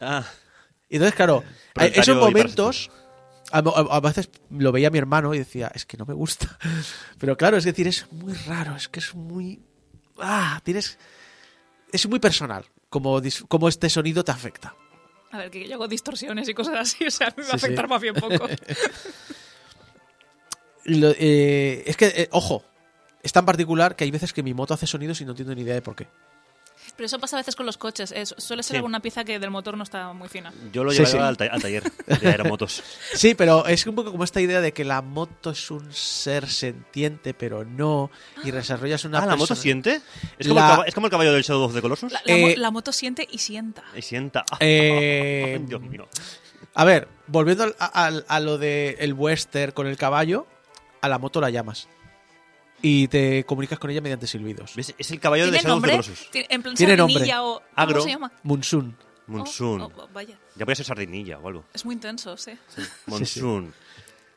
[0.00, 0.24] Ah,
[0.88, 2.90] Y entonces, claro, Proletario esos momentos.
[3.50, 6.58] A, a- a veces lo veía mi hermano y decía, es que no me gusta.
[7.18, 9.60] Pero claro, es decir, es muy raro, es que es muy.
[10.18, 10.98] Ah, tienes.
[11.92, 14.74] Es muy personal como, como este sonido te afecta.
[15.30, 17.66] A ver, que yo hago distorsiones y cosas así, o sea, me va a sí.
[17.66, 18.46] afectar más bien poco.
[20.84, 22.64] Lo- eh, es que, eh, ojo,
[23.22, 25.62] es tan particular que hay veces que mi moto hace sonidos y no entiendo ni
[25.62, 26.08] idea de por qué.
[26.98, 28.12] Pero eso pasa a veces con los coches.
[28.38, 28.76] suele ser Sí.
[28.76, 30.52] alguna pieza que del motor no está muy fina.
[30.72, 31.18] Yo lo Sí, llevaba sí.
[31.28, 32.82] Al, ta- al taller de aeromotos.
[33.14, 36.48] Sí, pero es un poco como esta idea de que la moto es un ser
[36.50, 38.10] sentiente, pero no,
[38.42, 40.00] y desarrollas una ah, ¿la moto persona- siente?
[40.38, 42.10] ¿Es como, La- el caba- ¿Es como el caballo del Shadow of the Colossus?
[42.12, 43.84] La, la Eh, mo- la moto siente y sienta.
[43.96, 44.44] Y sienta.
[44.50, 46.08] Ah, Eh, Dios mío.
[46.74, 50.46] A ver, volviendo al- a, al- a lo del el western con el caballo,
[51.00, 51.86] a la moto la llamas.
[52.80, 54.74] Y te comunicas con ella mediante silbidos.
[54.76, 54.94] ¿Ves?
[54.96, 56.02] Es el caballo ¿Tiene Shadow of the nombre?
[56.06, 56.30] Colossus.
[56.30, 57.54] Tiene- En plan Tiene sardinilla nombre.
[57.56, 57.60] o...
[57.60, 58.00] ¿Cómo Agro.
[58.02, 58.32] se llama?
[58.44, 58.96] Monsoon.
[59.26, 59.80] Monsoon.
[59.82, 61.64] Oh, oh, vaya, Ya voy a ser sardinilla o algo.
[61.74, 62.52] es muy intenso, sí.
[63.06, 63.74] Monsoon.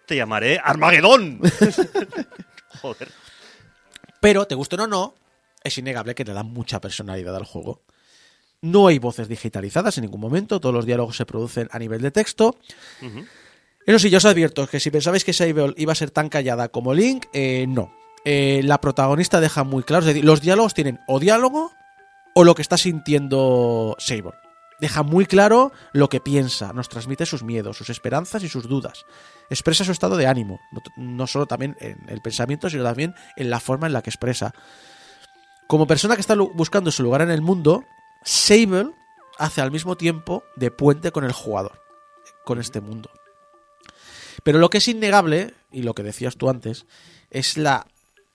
[0.06, 1.40] Te llamaré Armagedón.
[2.82, 3.12] Joder.
[4.20, 5.14] Pero, te guste o no,
[5.64, 7.82] es innegable que le da mucha personalidad al juego.
[8.62, 12.12] No hay voces digitalizadas en ningún momento, todos los diálogos se producen a nivel de
[12.12, 12.58] texto.
[13.86, 16.68] Eso sí, yo os advierto que si pensabais que Sable iba a ser tan callada
[16.70, 17.92] como Link, eh, no.
[18.26, 21.72] Eh, la protagonista deja muy claro, es decir, los diálogos tienen o diálogo
[22.36, 24.34] o lo que está sintiendo Sable.
[24.80, 29.06] Deja muy claro lo que piensa, nos transmite sus miedos, sus esperanzas y sus dudas.
[29.50, 33.50] Expresa su estado de ánimo, no, no solo también en el pensamiento, sino también en
[33.50, 34.54] la forma en la que expresa.
[35.68, 37.86] Como persona que está buscando su lugar en el mundo,
[38.24, 38.92] Sable
[39.38, 41.82] hace al mismo tiempo de puente con el jugador,
[42.44, 43.10] con este mundo.
[44.44, 46.86] Pero lo que es innegable, y lo que decías tú antes,
[47.30, 47.88] es la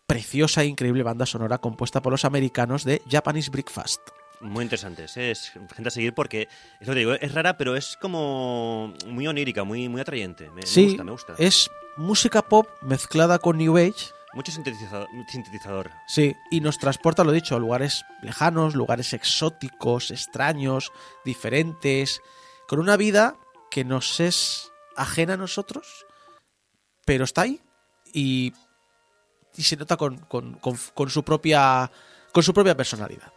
[0.06, 4.00] preciosa e increíble banda sonora compuesta por los americanos de Japanese Breakfast.
[4.40, 5.04] Muy interesante.
[5.04, 6.48] Es, es gente a seguir porque,
[6.80, 10.48] es lo que digo, es rara, pero es como muy onírica, muy, muy atrayente.
[10.50, 11.34] Me, me sí, gusta, me gusta.
[11.38, 15.08] es música pop mezclada con New Age, Mucho sintetizador.
[15.28, 15.90] sintetizador.
[16.06, 20.92] sí, y nos transporta, lo dicho, a lugares lejanos, lugares exóticos, extraños,
[21.24, 22.20] diferentes,
[22.68, 23.36] con una vida
[23.70, 26.04] que nos es ajena a nosotros,
[27.06, 27.62] pero está ahí
[28.12, 28.52] y,
[29.56, 31.90] y se nota con, con- con- con su propia
[32.32, 33.32] con su propia personalidad.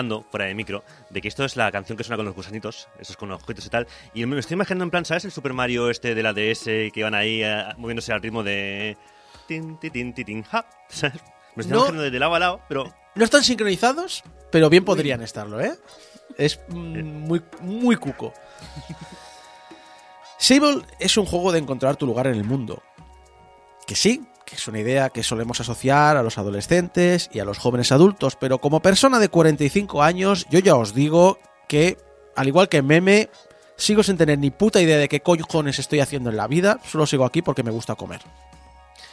[0.00, 2.88] Comentando, fuera de micro, de que esto es la canción que suena con los gusanitos,
[2.98, 3.86] esos con los ojitos y tal.
[4.14, 7.02] Y me estoy imaginando en plan, ¿sabes el Super Mario este de la DS que
[7.02, 8.96] van ahí eh, moviéndose al ritmo de.
[9.46, 10.64] Tin, ti, tin, ti, tin, ja?
[10.88, 11.20] ¿Sabes?
[11.56, 11.78] Me estoy No.
[11.80, 12.94] imaginando de lado a lado, pero.
[13.14, 15.74] No están sincronizados, pero bien podrían estarlo, ¿eh?
[16.38, 18.32] Es mm, muy, muy cuco.
[20.38, 22.82] Sable es un juego de encontrar tu lugar en el mundo.
[23.86, 27.58] Que sí, que es una idea que solemos asociar a los adolescentes y a los
[27.58, 31.38] jóvenes adultos, pero como persona de 45 años, yo ya os digo
[31.68, 31.96] que,
[32.36, 33.30] al igual que Meme,
[33.76, 37.06] sigo sin tener ni puta idea de qué cojones estoy haciendo en la vida, solo
[37.06, 38.20] sigo aquí porque me gusta comer.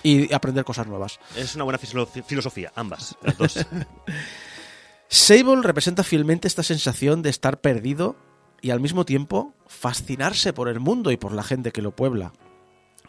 [0.04, 1.20] Y aprender cosas nuevas.
[1.36, 3.66] Es una buena filo- filosofía, ambas, las dos.
[5.10, 8.16] Sable representa fielmente esta sensación de estar perdido
[8.62, 12.34] y al mismo tiempo fascinarse por el mundo y por la gente que lo puebla.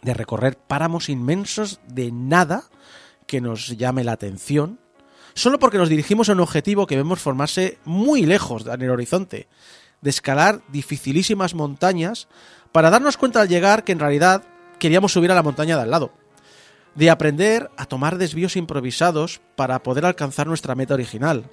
[0.02, 2.64] De recorrer páramos inmensos de nada
[3.26, 4.78] que nos llame la atención,
[5.34, 9.48] solo porque nos dirigimos a un objetivo que vemos formarse muy lejos en el horizonte.
[10.00, 12.28] De escalar dificilísimas montañas
[12.72, 14.44] para darnos cuenta al llegar que en realidad
[14.78, 16.12] queríamos subir a la montaña de al lado
[16.98, 21.44] de aprender a tomar desvíos improvisados para poder alcanzar nuestra meta original,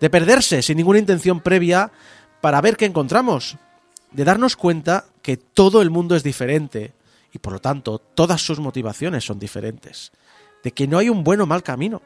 [0.00, 1.90] de perderse sin ninguna intención previa
[2.40, 3.56] para ver qué encontramos,
[4.12, 6.92] de darnos cuenta que todo el mundo es diferente
[7.32, 10.12] y por lo tanto todas sus motivaciones son diferentes,
[10.62, 12.02] de que no hay un buen o mal camino,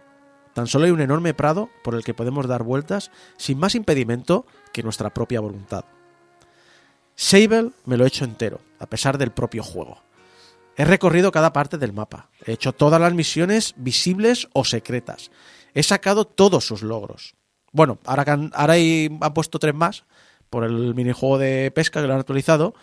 [0.54, 4.46] tan solo hay un enorme prado por el que podemos dar vueltas sin más impedimento
[4.72, 5.84] que nuestra propia voluntad.
[7.14, 9.98] Sable me lo he hecho entero, a pesar del propio juego.
[10.76, 12.28] He recorrido cada parte del mapa.
[12.44, 15.30] He hecho todas las misiones visibles o secretas.
[15.72, 17.34] He sacado todos sus logros.
[17.72, 20.04] Bueno, ahora, han, ahora han puesto tres más
[20.50, 22.74] por el minijuego de pesca que lo han actualizado.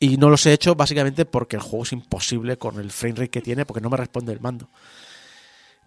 [0.00, 3.40] Y no los he hecho básicamente porque el juego es imposible con el framerate que
[3.40, 4.68] tiene, porque no me responde el mando.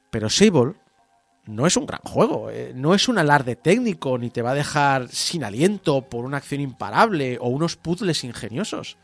[0.09, 0.73] Pero Sable
[1.45, 4.55] no es un gran juego, eh, no es un alarde técnico, ni te va a
[4.55, 8.97] dejar sin aliento por una acción imparable o unos puzzles ingeniosos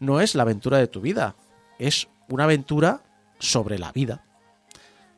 [0.00, 1.36] no es la aventura de tu vida,
[1.78, 3.02] es una aventura
[3.38, 4.24] sobre la vida.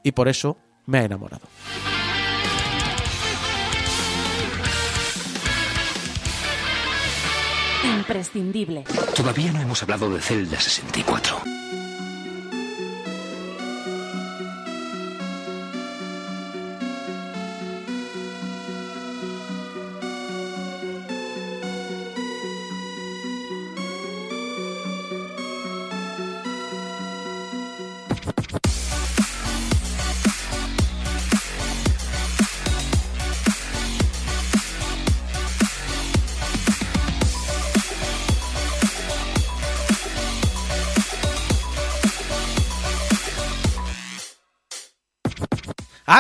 [0.02, 1.46] Y por eso me ha enamorado.
[7.84, 8.84] Imprescindible.
[9.14, 11.61] Todavía no hemos hablado de Zelda 64.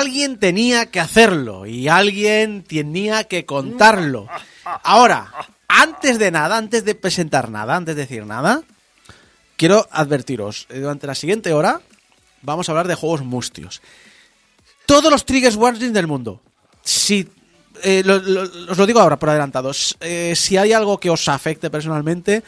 [0.02, 4.26] Alguien tenía que hacerlo y alguien tenía que contarlo.
[4.82, 5.32] Ahora,
[5.68, 8.62] antes de nada, antes de presentar nada, antes de decir nada,
[9.56, 11.80] quiero advertiros, eh, durante la siguiente hora
[12.42, 13.80] vamos a hablar de juegos mustios.
[14.86, 16.40] Todos los triggers warnings del mundo.
[16.82, 17.28] Si
[17.84, 18.16] eh, lo-
[18.72, 19.96] os lo digo ahora por adelantados.
[20.00, 22.42] eh, si hay algo que os afecte personalmente,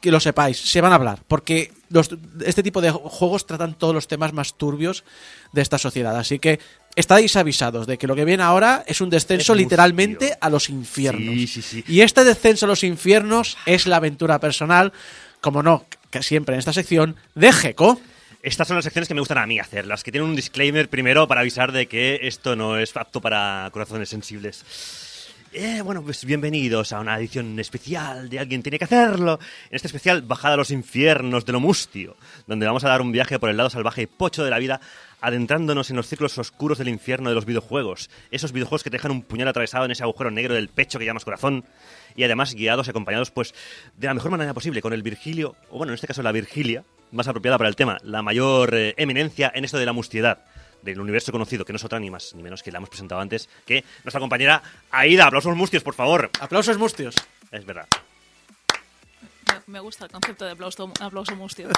[0.00, 2.10] que lo sepáis, se van a hablar, porque los-
[2.44, 5.04] este tipo de juegos tratan todos los temas más turbios
[5.52, 6.16] de esta sociedad.
[6.18, 6.58] Así que
[6.96, 10.68] estáis avisados de que lo que viene ahora es un descenso Es literalmente a los
[10.70, 11.34] infiernos.
[11.34, 11.84] Sí, sí, sí.
[11.86, 14.92] Y este descenso a los infiernos es la aventura personal,
[15.40, 18.00] como no, que siempre en esta sección, de Gecko.
[18.42, 20.88] Estas son las secciones que me gustan a mí hacer, las que tienen un disclaimer
[20.88, 24.64] primero para avisar de que esto no es apto para corazones sensibles.
[25.58, 29.38] Eh, bueno, pues bienvenidos a una edición especial de Alguien tiene que hacerlo.
[29.70, 33.10] En este especial, Bajada a los infiernos de lo mustio, donde vamos a dar un
[33.10, 34.82] viaje por el lado salvaje y pocho de la vida,
[35.22, 38.10] adentrándonos en los círculos oscuros del infierno de los videojuegos.
[38.30, 41.06] Esos videojuegos que te dejan un puñal atravesado en ese agujero negro del pecho que
[41.06, 41.64] llamas corazón.
[42.16, 43.54] Y además guiados y acompañados, pues,
[43.96, 46.84] de la mejor manera posible, con el Virgilio, o bueno, en este caso la Virgilia,
[47.12, 50.40] más apropiada para el tema, la mayor eh, eminencia en esto de la mustiedad
[50.86, 53.20] del universo conocido, que no es otra ni más ni menos que la hemos presentado
[53.20, 55.26] antes, que nuestra compañera Aida.
[55.26, 56.30] Aplausos mustios, por favor.
[56.40, 57.14] Aplausos mustios.
[57.52, 57.86] Es verdad.
[59.48, 61.68] Me, me gusta el concepto de aplauso, aplauso mustio.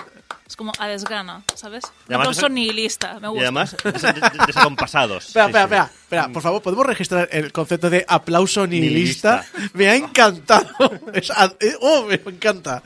[0.46, 1.84] Es como a desgana, ¿sabes?
[1.84, 3.40] Y Un además aplauso nihilista, me gusta.
[3.40, 5.26] Y además, des- des- desacompasados.
[5.26, 5.64] Espera, espera, sí.
[5.66, 9.44] espera, espera, por favor, ¿podemos registrar el concepto de aplauso nihilista?
[9.74, 10.68] Me ha encantado.
[11.12, 11.30] Es
[11.61, 12.82] eh, oh, me encanta.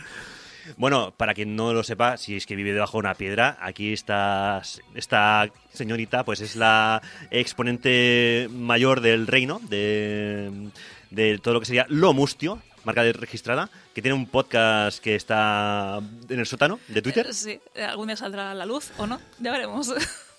[0.77, 3.93] Bueno, para quien no lo sepa, si es que vive debajo de una piedra, aquí
[3.93, 4.63] está
[4.95, 10.71] esta señorita, pues es la exponente mayor del reino, de,
[11.11, 16.01] de todo lo que sería lo mustio, marca registrada, que tiene un podcast que está
[16.29, 17.27] en el sótano de Twitter.
[17.27, 19.93] Eh, Sí, eh, algún día saldrá a la luz o no, ya veremos.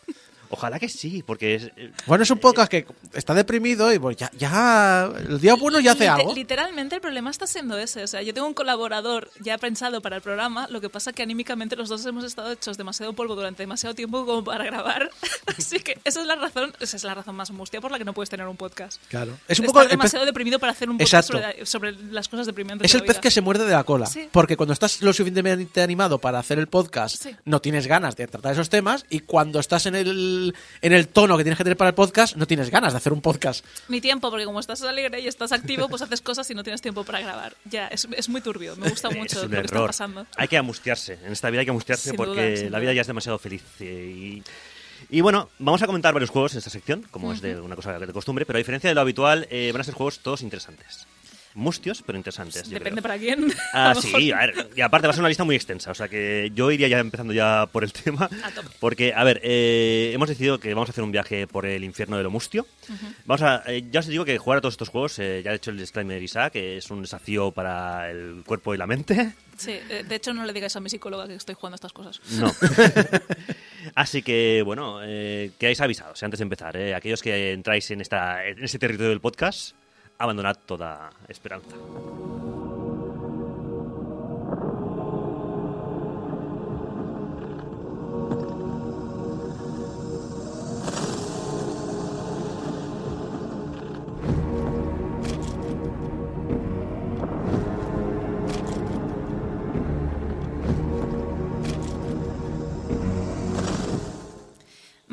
[0.53, 1.63] Ojalá que sí, porque es...
[1.75, 5.79] eh, Bueno, es un podcast que está deprimido y pues ya, ya el día bueno
[5.79, 6.33] ya hace Lite- algo.
[6.35, 8.03] Literalmente el problema está siendo ese.
[8.03, 11.23] O sea, yo tengo un colaborador ya pensado para el programa, lo que pasa que
[11.23, 15.09] anímicamente los dos hemos estado hechos demasiado polvo durante demasiado tiempo como para grabar.
[15.57, 18.05] Así que esa es la razón, esa es la razón más mustia por la que
[18.05, 19.01] no puedes tener un podcast.
[19.09, 19.37] Claro.
[19.47, 22.45] Es un poco el pez- demasiado deprimido para hacer un podcast sobre, sobre las cosas
[22.45, 23.21] deprimentes Es de el la pez vida.
[23.21, 24.05] que se muerde de la cola.
[24.05, 24.27] Sí.
[24.31, 27.35] Porque cuando estás lo suficientemente animado para hacer el podcast, Sí.
[27.45, 29.05] no tienes ganas de tratar esos temas.
[29.09, 30.42] Y cuando estás en el,
[30.81, 33.13] en el tono que tienes que tener para el podcast, no tienes ganas de hacer
[33.13, 33.63] un podcast.
[33.87, 36.81] Ni tiempo, porque como estás alegre y estás activo, pues haces cosas y no tienes
[36.81, 37.55] tiempo para grabar.
[37.65, 38.75] Ya, es, es muy turbio.
[38.75, 40.25] Me gusta mucho es lo que está pasando.
[40.37, 41.19] Hay que amustiarse.
[41.25, 42.79] En esta vida hay que amustiarse Sin porque duda, la duda.
[42.79, 43.63] vida ya es demasiado feliz.
[43.79, 44.41] eh,
[45.09, 47.75] Y, y bueno, vamos a comentar varios juegos en esta sección, como es de una
[47.75, 50.41] cosa de costumbre, pero a diferencia de lo habitual, eh, van a ser juegos todos
[50.41, 51.05] interesantes.
[51.55, 52.69] Mustios, pero interesantes.
[52.69, 53.53] Depende para quién.
[53.73, 56.07] Ah, sí, a ver, y aparte va a ser una lista muy extensa, o sea
[56.07, 58.69] que yo iría ya empezando ya por el tema, A tope.
[58.79, 62.17] porque, a ver, eh, hemos decidido que vamos a hacer un viaje por el infierno
[62.17, 62.65] de lo mustio.
[63.25, 65.55] Vamos a, eh, ya os digo que jugar a todos estos juegos, eh, ya he
[65.55, 69.33] hecho el disclaimer Isaac, que es un desafío para el cuerpo y la mente.
[69.55, 71.93] Sí, eh, de hecho no le digáis a mi psicóloga que estoy jugando a estas
[71.93, 72.19] cosas.
[72.39, 72.51] No.
[73.95, 76.75] Así que, bueno, eh, quedáis avisados antes de empezar.
[76.77, 79.75] eh, aquellos que entráis en, esta, en este territorio del podcast,
[80.17, 81.75] abandonad toda esperanza.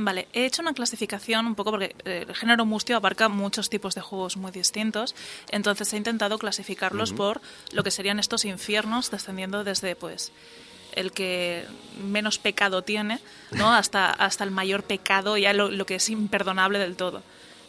[0.03, 3.95] Vale, he hecho una clasificación un poco porque eh, el género mustio abarca muchos tipos
[3.95, 5.15] de juegos muy distintos,
[5.51, 7.43] entonces he intentado clasificarlos por
[7.73, 10.33] lo que serían estos infiernos, descendiendo desde pues
[10.93, 11.67] el que
[12.03, 13.21] menos pecado tiene,
[13.51, 13.75] ¿no?
[13.75, 17.23] hasta, hasta el mayor pecado, ya lo, lo que es imperdonable del todo.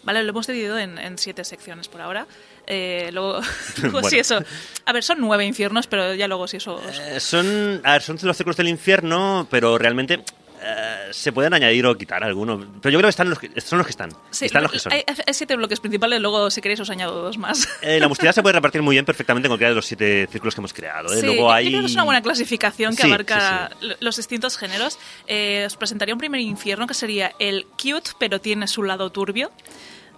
[0.03, 2.25] Vale, lo hemos dividido en, en siete secciones por ahora.
[2.65, 3.41] Eh, luego,
[3.81, 4.09] luego Bueno.
[4.09, 4.39] sí, eso.
[4.85, 6.81] A ver, son nueve infiernos, pero ya luego sí eso.
[6.89, 10.23] Eh, son, a ver, son los círculos del infierno, pero realmente
[10.63, 12.65] eh, se pueden añadir o quitar algunos.
[12.81, 14.11] Pero yo creo que están los que, son los que están.
[14.29, 14.93] Sí, están los que son.
[14.93, 17.67] Hay, hay siete bloques principales, luego si queréis os añado dos más.
[17.81, 20.53] Eh, la mustiedad se puede repartir muy bien perfectamente con cualquiera de los siete círculos
[20.53, 21.11] que hemos creado.
[21.13, 21.19] ¿eh?
[21.19, 21.67] Sí, Luego yo hay...
[21.67, 24.99] creo que es una buena clasificación que Sí, abarca los distintos géneros.
[25.27, 29.51] Eh, os presentaría un primer infierno que sería el cute, pero tiene su lado turbio.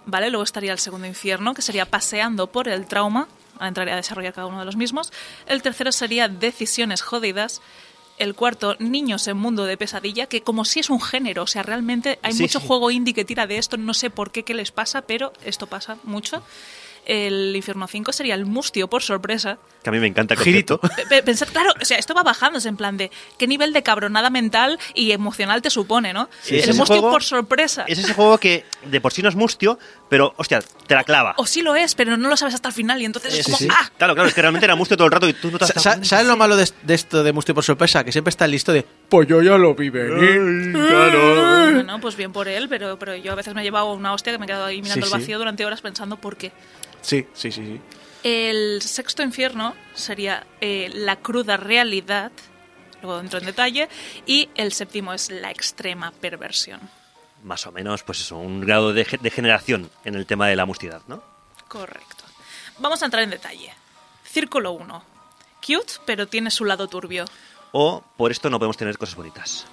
[0.06, 0.28] ¿Vale?
[0.28, 3.26] Luego estaría el segundo infierno, que sería paseando por el trauma.
[3.58, 5.12] Entraré a desarrollar cada uno de los mismos.
[5.46, 7.62] El tercero sería decisiones jodidas.
[8.16, 11.62] El cuarto, niños en mundo de pesadilla, que como si es un género, o sea,
[11.64, 12.66] realmente hay Sí, mucho sí.
[12.66, 15.66] juego indie que tira de esto, no sé por qué, qué les pasa, pero esto
[15.66, 16.42] pasa mucho.
[17.06, 20.80] El infierno 5 sería el mustio por sorpresa, Que a mí me encanta Girito.
[21.26, 24.30] Pensad, claro, o sea, esto va bajando, es en plan de qué nivel de cabronada
[24.30, 26.30] mental y emocional te supone, ¿no?
[26.40, 27.84] Sí, es el ese mustio juego- por sorpresa.
[27.86, 29.78] Es ese juego que de por sí no es mustio,
[30.08, 31.34] pero, hostia, te la clava.
[31.36, 33.52] O sí lo es, pero no lo sabes hasta el final y entonces es Sí,
[33.52, 33.68] como, sí.
[33.70, 33.90] ¡ah!
[33.98, 35.72] Claro, claro, es que realmente era mustio todo el rato y tú no te has.
[35.82, 38.02] ¿Sabes lo malo de, de esto de Mustio por sorpresa?
[38.04, 40.72] Que siempre está listo de, pues yo ya lo vi venir.
[40.72, 44.32] Bueno, pues bien por él, pero, pero yo a veces me he llevado una hostia
[44.32, 45.20] que me he quedado ahí mirando Sí, el sí.
[45.20, 46.52] vacío durante horas pensando por qué.
[47.02, 47.62] Sí, sí, sí.
[47.62, 47.80] sí.
[48.24, 52.32] El sexto infierno sería eh, la cruda realidad,
[53.02, 53.88] luego entro en detalle,
[54.26, 56.80] y el séptimo es la extrema perversión.
[57.42, 60.56] Más o menos, pues eso, un grado de, ge- de generación en el tema de
[60.56, 61.22] la mustiedad, ¿no?
[61.68, 62.24] Correcto.
[62.78, 63.72] Vamos a entrar en detalle.
[64.24, 65.04] Círculo 1.
[65.60, 67.26] Cute, pero tiene su lado turbio.
[67.72, 69.66] O por esto no podemos tener cosas bonitas.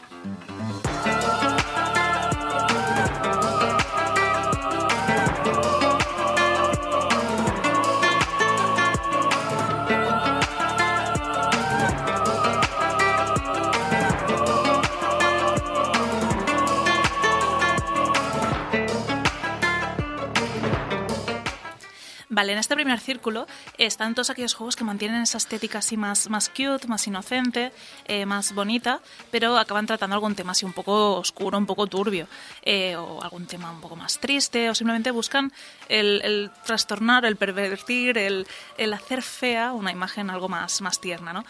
[22.33, 23.45] Vale, en este primer círculo
[23.77, 27.73] están todos aquellos juegos que mantienen esa estética así más, más cute, más inocente,
[28.05, 29.01] eh, más bonita,
[29.31, 32.29] pero acaban tratando algún tema así un poco oscuro, un poco turbio,
[32.61, 35.51] eh, o algún tema un poco más triste, o simplemente buscan
[35.89, 41.33] el, el trastornar, el pervertir, el, el hacer fea una imagen algo más, más tierna,
[41.33, 41.43] ¿no?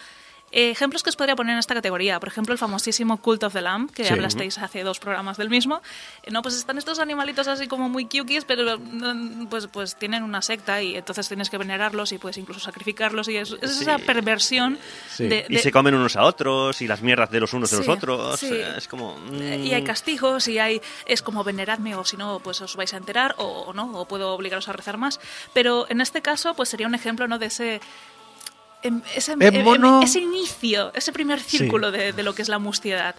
[0.51, 3.53] Eh, ejemplos que os podría poner en esta categoría, por ejemplo, el famosísimo Cult of
[3.53, 4.11] the Lamb, que Sí.
[4.13, 5.81] hablasteis hace dos programas del mismo.
[6.23, 10.23] Eh, no, pues están estos animalitos así como muy cukis, pero mm, pues, pues tienen
[10.23, 13.97] una secta y entonces tienes que venerarlos y puedes incluso sacrificarlos y es, es esa
[13.97, 14.77] perversión
[15.09, 15.27] Sí.
[15.27, 17.87] de, Y se comen unos a otros y las mierdas de los unos de los
[17.87, 18.43] otros.
[18.43, 19.17] eh, Es como...
[19.33, 22.75] Eh, Y hay mm, castigos y hay es como veneradme o si no pues os
[22.75, 25.19] vais a enterar o, o no o puedo obligaros a rezar más
[25.53, 27.79] pero en este caso pues sería un ejemplo no de ese
[28.83, 32.49] em- ese, En em- mono- ese inicio ese primer círculo de, de lo que es
[32.49, 33.15] la mustiedad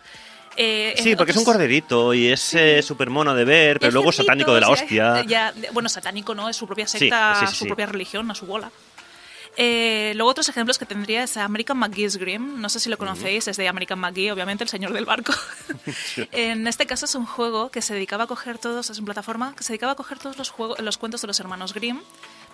[0.56, 4.12] Eh, Sí, porque es un corderito y es eh, súper mono de ver, pero luego
[4.12, 5.24] cerdito, satánico de la hostia.
[5.24, 7.66] ya- bueno, satánico no, es su propia secta, sí, sí, su sí.
[7.68, 8.70] propia religión, a su bola.
[9.56, 12.60] Eh, luego otros ejemplos que tendría es American McGee's Grim.
[12.60, 15.32] No sé si lo conocéis, es de American McGee, obviamente, el señor del barco.
[16.32, 19.54] en este caso es un juego que se dedicaba a coger todos, es una plataforma
[19.56, 22.00] que se dedicaba a coger todos los, juegos, los cuentos de los hermanos Grimm,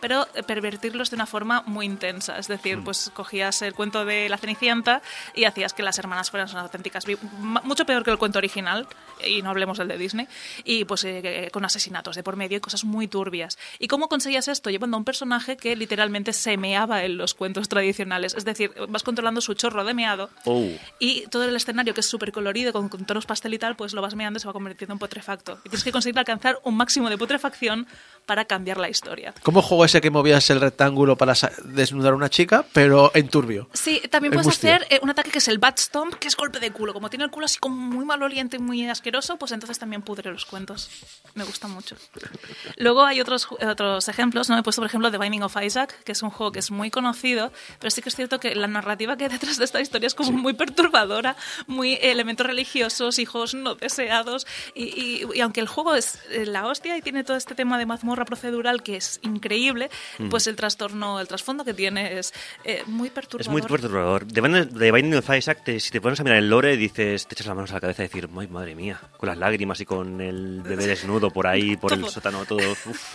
[0.01, 2.39] pero eh, pervertirlos de una forma muy intensa.
[2.39, 5.03] Es decir, pues cogías el cuento de la Cenicienta
[5.35, 7.05] y hacías que las hermanas fueran unas auténticas...
[7.39, 8.87] Mucho peor que el cuento original,
[9.25, 10.29] y no hablemos del de Disney,
[10.65, 13.59] y pues eh, con asesinatos de por medio y cosas muy turbias.
[13.79, 14.71] ¿Y cómo conseguías esto?
[14.71, 18.35] Llevando a un personaje que literalmente se meaba en los cuentos tradicionales.
[18.35, 20.69] Es decir, vas controlando su chorro de meado Oh.
[20.99, 23.93] y todo el escenario que es súper colorido, con, con tonos pastel y tal, pues
[23.93, 25.59] lo vas meando y se va convirtiendo en putrefacto.
[25.65, 27.87] Y tienes que conseguir alcanzar un máximo de putrefacción
[28.27, 29.35] para cambiar la historia.
[29.43, 31.35] ¿Cómo juego ese que movías el rectángulo para
[31.65, 33.69] desnudar a una chica, pero en turbio?
[33.73, 34.71] Sí, también puedes mustio.
[34.75, 36.93] hacer eh, un ataque que es el Bat Stomp, que es golpe de culo.
[36.95, 40.31] Como tiene el culo así como muy maloliente y muy asqueroso, pues entonces también pudre
[40.31, 40.91] los cuentos.
[41.35, 41.97] Me gusta mucho.
[42.77, 44.59] Luego hay otros, otros ejemplos, ¿no?
[44.59, 46.91] He puesto, por ejemplo, The Binding of Isaac, que es un juego que es muy
[46.91, 50.07] conocido, pero sí que es cierto que la narrativa que hay detrás de esta historia
[50.07, 51.37] es como muy perturbadora,
[51.67, 56.67] muy elementos religiosos, hijos no deseados, y, y- y aunque el juego es eh, la
[56.67, 59.78] hostia y tiene todo este tema de mazmorra procedural que es increíble,
[60.19, 60.29] Mm.
[60.29, 62.33] pues el trastorno, el trasfondo que tiene es
[62.65, 63.41] eh, muy perturbador.
[63.43, 64.27] Es muy perturbador.
[64.27, 67.35] De de Binding of Isaac, te- si te pones a mirar el lore, dices, te
[67.35, 69.85] echas las manos a la cabeza y decir, "Ay, madre mía, con las lágrimas y
[69.87, 72.59] con el bebé desnudo por ahí, por el sótano, todo.
[72.87, 73.15] uf.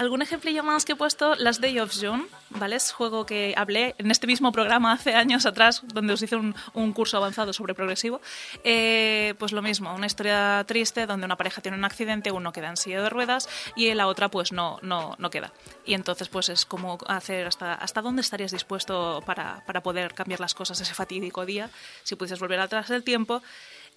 [0.00, 2.76] Algún ejemplillo más que he puesto, Last Day of June, ¿vale?
[2.76, 6.54] Es juego que hablé en este mismo programa hace años atrás, donde os hice un,
[6.72, 8.22] un curso avanzado sobre progresivo.
[8.64, 12.70] Eh, pues lo mismo, una historia triste donde una pareja tiene un accidente, uno queda
[12.70, 13.46] en silla de ruedas
[13.76, 15.52] y la otra pues no, no, no queda.
[15.84, 20.40] Y entonces pues es como hacer hasta, hasta dónde estarías dispuesto para, para poder cambiar
[20.40, 21.68] las cosas ese fatídico día,
[22.04, 23.42] si pudieses volver atrás del tiempo.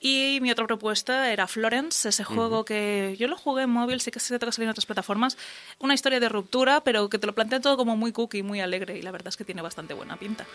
[0.06, 4.12] Y mi otra propuesta era Florence, ese juego que yo lo jugué en móvil, sí
[4.12, 5.38] que es cierto que salió en otras plataformas.
[5.80, 8.98] Una historia de ruptura, pero que te lo plantea todo como muy cookie, muy alegre,
[8.98, 10.46] y la verdad es que tiene bastante buena pinta.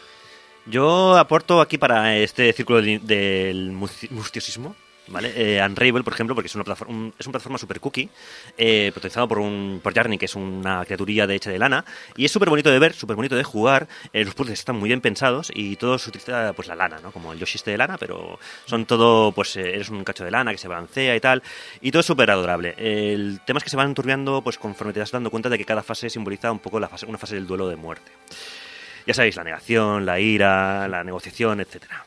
[0.67, 4.77] Yo aporto aquí para este círculo del, del musti- mustiosismo
[5.11, 5.33] ¿vale?
[5.35, 8.09] Eh, Unravel, por ejemplo, porque es una plataforma, es una plataforma super cookie,
[8.57, 11.85] eh, protagonizado por un por Jarny, que es una criaturilla de hecha de lana,
[12.17, 14.89] y es súper bonito de ver, súper bonito de jugar, eh, los puzzles están muy
[14.89, 17.13] bien pensados y todo se utiliza pues la lana, ¿no?
[17.13, 20.31] Como el Yoshi este de lana, pero son todo, pues eh, eres un cacho de
[20.31, 21.43] lana que se balancea y tal,
[21.81, 22.75] y todo es súper adorable.
[22.79, 25.65] El tema es que se van turbiando pues conforme te das dando cuenta de que
[25.65, 28.11] cada fase simboliza un poco la fase, una fase del duelo de muerte.
[29.07, 32.05] Ya sabéis, la negación, la ira, la negociación, etcétera.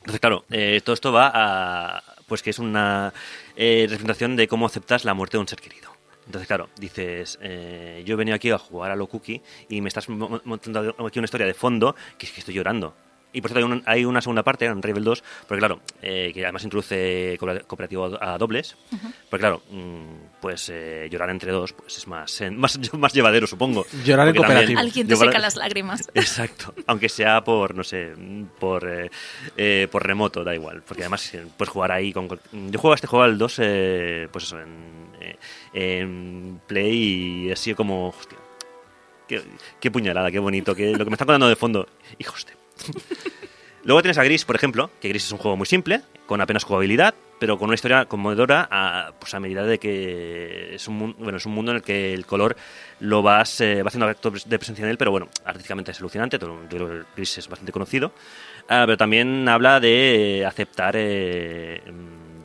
[0.00, 2.02] Entonces, claro, eh, todo esto va a.
[2.26, 3.12] Pues que es una
[3.56, 5.90] eh, representación de cómo aceptas la muerte de un ser querido.
[6.26, 9.88] Entonces, claro, dices, eh, yo he venido aquí a jugar a lo cookie y me
[9.88, 12.94] estás mo- montando aquí una historia de fondo que es que estoy llorando.
[13.32, 16.32] Y por cierto, hay, un- hay una segunda parte, en Rebel 2, porque claro, eh,
[16.34, 18.76] que además introduce cooper- cooperativo a dobles.
[19.28, 23.46] Porque claro, mm, pues eh, llorar entre dos pues es más, eh, más, más llevadero,
[23.46, 23.86] supongo.
[24.04, 24.80] Llorar en cooperativo.
[24.80, 26.08] Alguien te seca las lágrimas.
[26.14, 28.12] Exacto, aunque sea por, no sé,
[28.58, 29.10] por, eh,
[29.56, 32.28] eh, por remoto, da igual, porque además puedes jugar ahí con...
[32.28, 35.36] Yo juego a este juego al 2, eh, pues eso, en, eh,
[35.72, 38.38] en Play y así como, hostia,
[39.28, 39.42] qué,
[39.78, 41.86] qué puñalada, qué bonito, que lo que me están contando de fondo,
[42.18, 42.58] hijos de...
[43.84, 46.64] Luego tienes a Gris, por ejemplo, que Gris es un juego muy simple, con apenas
[46.64, 51.38] jugabilidad, pero con una historia conmovedora a, pues a medida de que es un, bueno,
[51.38, 52.56] es un mundo en el que el color
[53.00, 56.38] lo vas, eh, va haciendo acto de presencia en él, pero bueno, artísticamente es alucinante,
[57.16, 58.12] Gris es bastante conocido,
[58.72, 61.82] Ah, pero también habla de aceptar eh,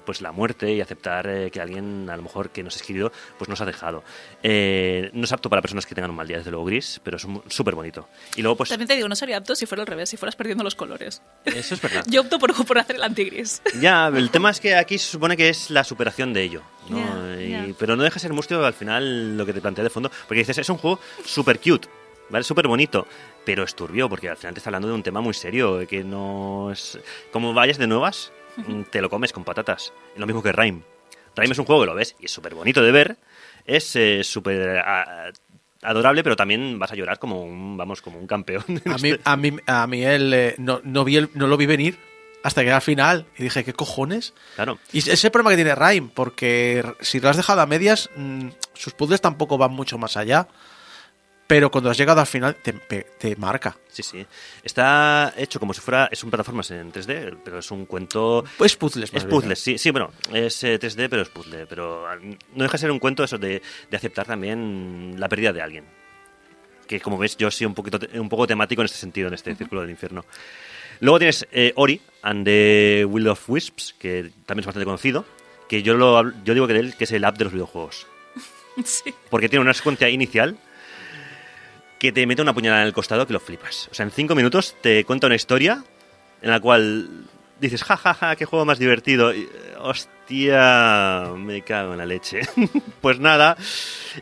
[0.06, 3.12] pues la muerte y aceptar eh, que alguien a lo mejor que nos ha querido
[3.38, 4.04] pues nos ha dejado.
[4.44, 7.18] Eh, no es apto para personas que tengan un mal día, desde luego Gris, pero
[7.18, 8.08] es súper bonito.
[8.36, 8.70] Y luego pues...
[8.70, 11.22] También te digo, no sería apto si fuera al revés, si fueras perdiendo los colores.
[11.46, 12.04] Eso es verdad.
[12.08, 13.62] Yo opto por, por hacer el antigris.
[13.82, 16.62] Ya, el tema es que aquí se supone que es la superación de ello.
[16.90, 16.98] ¿no?
[17.00, 17.66] Ya, Y- ya.
[17.80, 20.12] Pero no deja de ser mustio al final lo que te plantea de fondo.
[20.28, 21.88] Porque dices, es un juego súper cute,
[22.30, 22.44] ¿vale?
[22.44, 23.08] Súper bonito.
[23.44, 25.86] Pero es turbio, porque al final te está hablando de un tema muy serio.
[25.88, 26.98] Que no es.
[27.32, 28.32] Como vayas de nuevas,
[28.90, 29.94] te lo comes con patatas.
[30.18, 30.82] Lo mismo que Rime.
[31.36, 33.18] Rime es un juego que lo ves y es súper bonito de ver.
[33.66, 34.80] Es eh, súper.
[34.80, 35.32] ah,
[35.82, 38.64] adorable, pero también vas a llorar como un, vamos, como un campeón.
[38.86, 41.66] A mí, a mí, a mí él, eh, no, no, vi el- no lo vi
[41.68, 41.98] venir
[42.44, 44.34] hasta que al final y dije, ¿qué cojones?
[44.56, 44.78] Claro.
[44.92, 48.10] Y ese es el problema que tiene Rhyme, porque si lo has dejado a medias,
[48.16, 50.48] mm, sus puzzles tampoco van mucho más allá.
[51.48, 53.78] Pero cuando has llegado al final, te, marca.
[53.88, 54.26] Sí, sí.
[54.64, 56.10] Está hecho como si fuera.
[56.12, 58.44] Es un plataformas en 3D, pero es un cuento.
[58.58, 61.68] Pues puzzles, más Es bien, puzzles, sí, sí, bueno, es eh, 3D, pero es puzzle.
[61.68, 65.62] Pero no deja de ser un cuento eso de, de aceptar también la pérdida de
[65.62, 65.86] alguien.
[66.88, 69.54] Que como ves, yo soy un, poquito, un poco temático en este sentido, en este
[69.56, 70.26] círculo del infierno.
[71.00, 75.26] Luego tienes eh, Ori and the Will of Wisps, que también es bastante conocido.
[75.70, 78.08] Que yo, lo, yo digo que de él que es el app de los videojuegos.
[78.84, 79.14] Sí.
[79.30, 80.58] Porque tiene una secuencia inicial
[82.06, 83.88] que te mete una puñalada en el costado que lo flipas.
[83.92, 85.84] O sea, en cinco minutos te cuenta una historia
[86.42, 87.26] en la cual
[87.60, 89.34] dices, ja, ja, ja, qué juego más divertido.
[89.34, 89.48] Y,
[89.80, 92.42] hostia, me cago en la leche.
[93.02, 93.58] pues nada,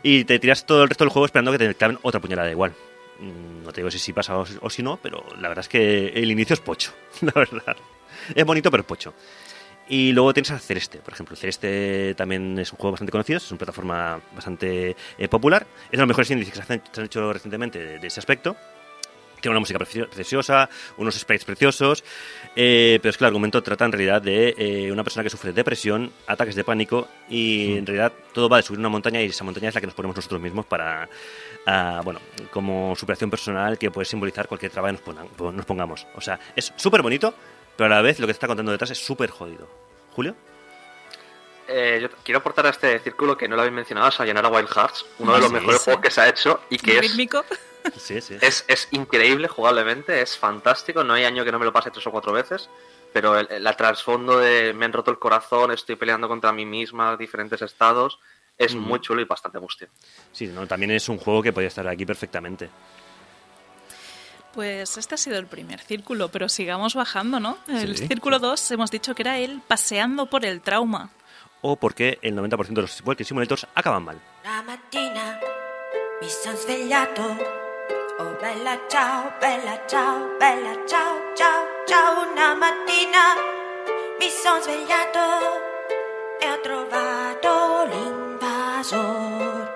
[0.02, 2.72] y te tiras todo el resto del juego esperando que te claven otra puñalada igual.
[3.20, 5.68] Mm, No te digo si sí pasa o, o si no, pero la verdad es
[5.68, 7.76] que el inicio es pocho, la verdad.
[8.34, 9.14] Es bonito, pero es pocho.
[9.88, 11.36] Y luego tienes a Celeste, por ejemplo.
[11.36, 15.66] Celeste también es un juego bastante conocido, es una plataforma bastante eh, popular.
[15.86, 18.18] Es de los mejores índices que se, hacen- se han hecho recientemente de, de ese
[18.20, 18.56] aspecto.
[19.42, 22.02] Tiene una música preci- preciosa, unos sprites preciosos,
[22.56, 25.52] eh, pero es que el argumento trata en realidad de eh, una persona que sufre
[25.52, 29.44] depresión, ataques de pánico y en realidad todo va de subir una montaña y esa
[29.44, 31.10] montaña es la que nos ponemos nosotros mismos para,
[31.66, 32.20] ah, bueno,
[32.50, 36.06] como superación personal que puede simbolizar cualquier trabajo que nos, pongan- nos pongamos.
[36.14, 37.34] O sea, es súper bonito,
[37.76, 39.68] pero a la vez lo que te está contando detrás es súper jodido.
[40.12, 40.34] ¿Julio?
[41.66, 44.68] Eh, yo quiero aportar a este círculo que no lo habéis mencionado, a Sayonara Wild
[44.68, 45.84] Hearts, uno de los Sí, mejores sí.
[45.84, 47.44] juegos que se ha hecho y que es, Rítmico.
[47.98, 48.38] Sí, sí.
[48.40, 52.06] es, es increíble jugablemente, es fantástico, no hay año que no me lo pase tres
[52.06, 52.70] o cuatro veces,
[53.12, 57.60] pero el, trasfondo de me han roto el corazón, estoy peleando contra mí misma, diferentes
[57.60, 58.18] estados,
[58.56, 59.88] es muy chulo y bastante mustio.
[60.32, 62.70] Sí, no, también es un juego que podría estar aquí perfectamente.
[64.54, 67.58] Pues este ha sido el primer círculo, pero sigamos bajando, ¿no?
[67.68, 68.06] El Sí.
[68.06, 71.10] círculo 2 hemos dicho que era el paseando por el trauma.
[71.60, 74.20] O porque el 90% de los Walking Simulators acaban mal.
[74.44, 75.40] La mattina
[76.20, 77.22] mi son svegliato.
[78.20, 82.22] Oh bella ciao, bella ciao, bella ciao, ciao, ciao.
[82.32, 83.34] Una mattina
[84.20, 85.18] mi son svegliato
[86.40, 89.73] e ho trovato l'invasor.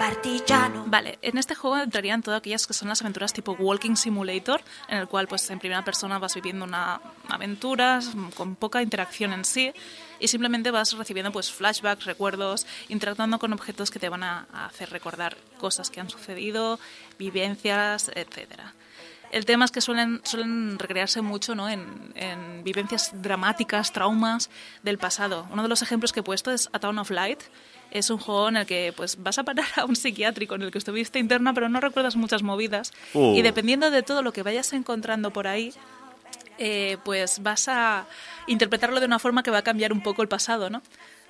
[0.00, 0.84] Partigiano.
[0.86, 4.96] Vale, en este juego entrarían todas aquellas que son las aventuras tipo Walking Simulator, en
[4.96, 8.00] el cual pues en primera persona vas viviendo una aventura
[8.34, 9.74] con poca interacción en sí
[10.18, 14.88] y simplemente vas recibiendo pues flashbacks, recuerdos, interactuando con objetos que te van a hacer
[14.88, 16.80] recordar cosas que han sucedido,
[17.18, 18.72] vivencias, etcétera.
[19.32, 21.68] El tema es que suelen, suelen recrearse mucho ¿no?
[21.68, 24.48] en, en vivencias dramáticas, traumas
[24.82, 25.46] del pasado.
[25.52, 27.42] Uno de los ejemplos que he puesto es A Town of Light.
[27.90, 30.70] Es un juego en el que pues, vas a parar a un psiquiátrico en el
[30.70, 32.92] que estuviste interna, pero no recuerdas muchas movidas.
[33.14, 33.34] Uh.
[33.34, 35.72] Y dependiendo de todo lo que vayas encontrando por ahí,
[36.62, 38.06] eh, pues vas a
[38.46, 40.82] interpretarlo de una forma que va a cambiar un poco el pasado, ¿no?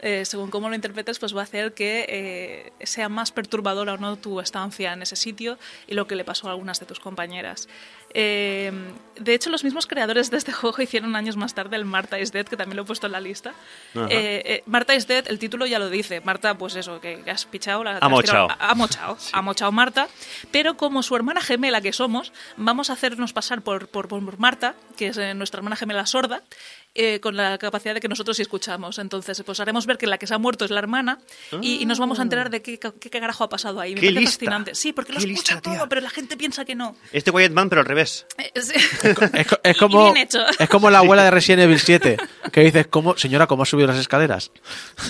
[0.02, 3.96] Eh, según cómo lo interpretes, pues va a hacer que eh, sea más perturbadora o
[3.98, 6.98] no tu estancia en ese sitio y lo que le pasó a algunas de tus
[6.98, 7.68] compañeras.
[8.14, 8.72] Eh,
[9.20, 12.32] de hecho, los mismos creadores de este juego hicieron años más tarde el Marta is
[12.32, 13.52] Dead, que también lo he puesto en la lista.
[13.94, 14.08] Eh,
[14.44, 16.20] eh, Marta is Dead, el título ya lo dice.
[16.22, 17.84] Marta, pues eso, que, que has pichado.
[17.84, 18.48] La, Ha mochao.
[18.58, 19.16] Ha mochao.
[19.32, 20.08] Ha mochao Marta.
[20.50, 24.74] Pero como su hermana gemela que somos, vamos a hacernos pasar por, por, por Marta,
[24.96, 26.42] que es nuestra hermana gemela sorda,
[26.94, 28.98] eh, con la capacidad de que nosotros sí escuchamos.
[28.98, 31.18] Entonces, pues haremos ver que la que se ha muerto es la hermana
[31.60, 33.94] y, y nos vamos a enterar de qué, qué, qué carajo ha pasado ahí.
[33.94, 34.32] Me ¡Qué parece lista!
[34.38, 34.74] fascinante.
[34.74, 35.78] Sí, porque lo ¡Qué escucha lista, tía!
[35.78, 36.96] todo, pero la gente piensa que no.
[37.12, 38.26] Este Quiet Man, pero al revés.
[38.38, 38.72] Eh, sí.
[38.74, 40.40] Es, es y como, bien hecho.
[40.58, 42.16] es como la abuela de Resident Evil 7,
[42.52, 44.50] que dices, ¿cómo, señora, ¿cómo ha subido las escaleras?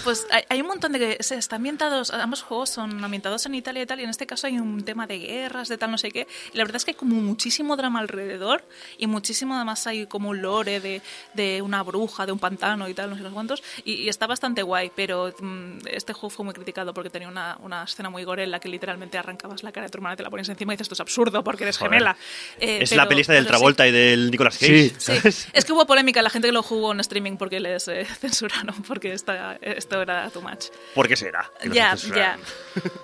[0.05, 3.55] Pues hay, hay un montón de que se están ambientados, ambos juegos son ambientados en
[3.55, 5.99] Italia y tal, y en este caso hay un tema de guerras, de tal no
[5.99, 8.64] sé qué, y la verdad es que hay como muchísimo drama alrededor,
[8.97, 11.03] y muchísimo además hay como un lore de,
[11.35, 14.26] de una bruja, de un pantano y tal, no sé los cuántos, y, y está
[14.26, 18.24] bastante guay, pero mm, este juego fue muy criticado porque tenía una, una escena muy
[18.24, 20.72] gore en la que literalmente arrancabas la cara de tu hermana, te la pones encima
[20.72, 21.92] y dices, esto es absurdo porque eres Joder.
[21.92, 22.16] gemela.
[22.58, 23.58] Eh, es pero- la pelista del pero sí.
[23.60, 24.92] Travolta y del Nicolas Cage.
[24.98, 25.12] Sí.
[25.30, 28.04] Sí, es que hubo polémica la gente que lo jugó en streaming porque les eh,
[28.20, 30.66] censuraron, porque esta, esto era too much.
[30.94, 31.50] ¿Por qué será?
[31.64, 31.96] Ya, ya.
[31.96, 32.40] censuran?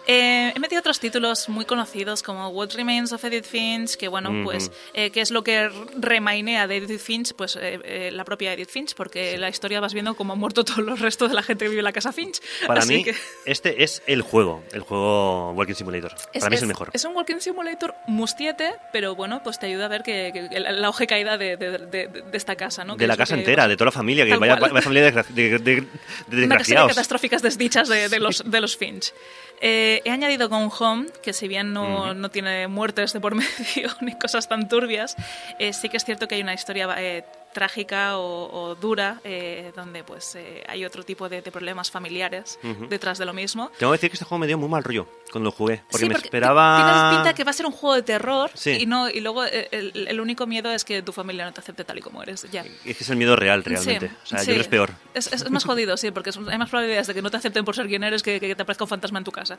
[0.08, 4.30] Eh, he metido otros títulos muy conocidos como What Remains of Edith Finch, que bueno,
[4.44, 8.52] pues, eh, que es lo que remainea de Edith Finch, pues eh, eh, la propia
[8.57, 11.42] Edith Finch, porque la historia vas viendo cómo han muerto todos los restos de la
[11.42, 12.40] gente que vive en la casa Finch.
[12.66, 16.14] Para Así mí, que este es el juego, el juego Walking Simulator.
[16.34, 16.90] Para mí es, el mejor.
[16.92, 21.07] Es un Walking Simulator mustiete, pero bueno, pues te ayuda a ver que, la, hoja
[21.07, 22.96] caída de, de- de- de esta casa, ¿no?
[22.96, 25.86] de la casa entera, de toda la familia, que Tal vaya, vaya familia de, de-
[26.28, 26.88] desgraciados.
[26.88, 29.12] catastróficas desdichas de, de los, de los Finch.
[29.61, 33.88] Eh, he añadido Gone Home, que si bien no, no tiene muertes de por medio
[34.00, 35.16] ni cosas tan turbias,
[35.59, 37.24] eh, sí que es cierto que hay una historia eh,
[37.57, 42.59] trágica o, o dura, eh, donde pues eh, hay otro tipo de, de problemas familiares
[42.90, 43.70] detrás de lo mismo.
[43.78, 46.04] Tengo que decir que este juego me dio muy mal rollo cuando lo jugué, porque
[46.04, 46.76] Sí, me porque esperaba...
[46.76, 48.72] Tienes pinta que va a ser un juego de terror Sí.
[48.82, 51.61] y no y luego eh, el, el único miedo es que tu familia no te
[51.61, 52.46] acepte tal y como eres.
[52.52, 52.62] Ya.
[52.84, 54.09] Es que es el miedo real, realmente.
[54.09, 54.90] Sí, o sea, yo creo que es peor.
[55.14, 57.74] Es, es más jodido, sí, porque hay más probabilidades de que no te acepten por
[57.74, 59.59] ser quien eres que, que te aparezca un fantasma en tu casa.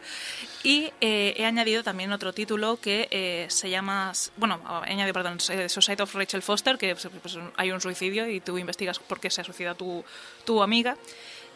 [0.63, 4.11] Y eh, he añadido también otro título que eh, se llama.
[4.37, 8.29] Bueno, he añadido, perdón, eh, Society of Rachel Foster, que pues, pues, hay un suicidio
[8.29, 10.03] y tú investigas por qué se ha suicidado tu,
[10.45, 10.97] tu amiga.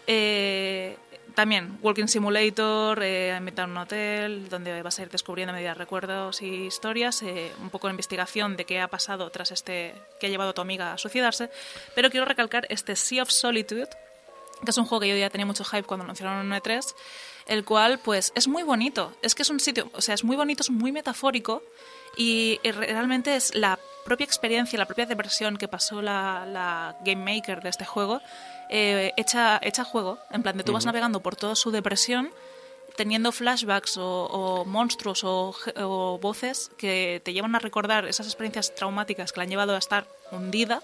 [0.07, 0.97] Eh,
[1.35, 5.75] también Walking Simulator, eh, inventar un hotel donde vas a ir descubriendo a medida de
[5.75, 10.27] recuerdos y historias, eh, un poco de investigación de qué ha pasado tras este que
[10.27, 11.49] ha llevado a tu amiga a suicidarse.
[11.95, 13.89] Pero quiero recalcar este Sea of Solitude,
[14.63, 16.95] que es un juego que yo ya tenía mucho hype cuando anunciaron en E3,
[17.47, 19.13] el cual pues es muy bonito.
[19.21, 21.63] Es que es un sitio, o sea, es muy bonito, es muy metafórico
[22.15, 27.35] y eh, realmente es la propia experiencia, la propia depresión que pasó la, la game
[27.35, 28.21] maker de este juego,
[28.69, 32.31] eh, hecha, hecha juego, en plan de tú vas navegando por toda su depresión
[32.95, 39.31] teniendo flashbacks o, o monstruos o voces que te llevan a recordar esas experiencias traumáticas
[39.31, 40.81] que la han llevado a estar hundida,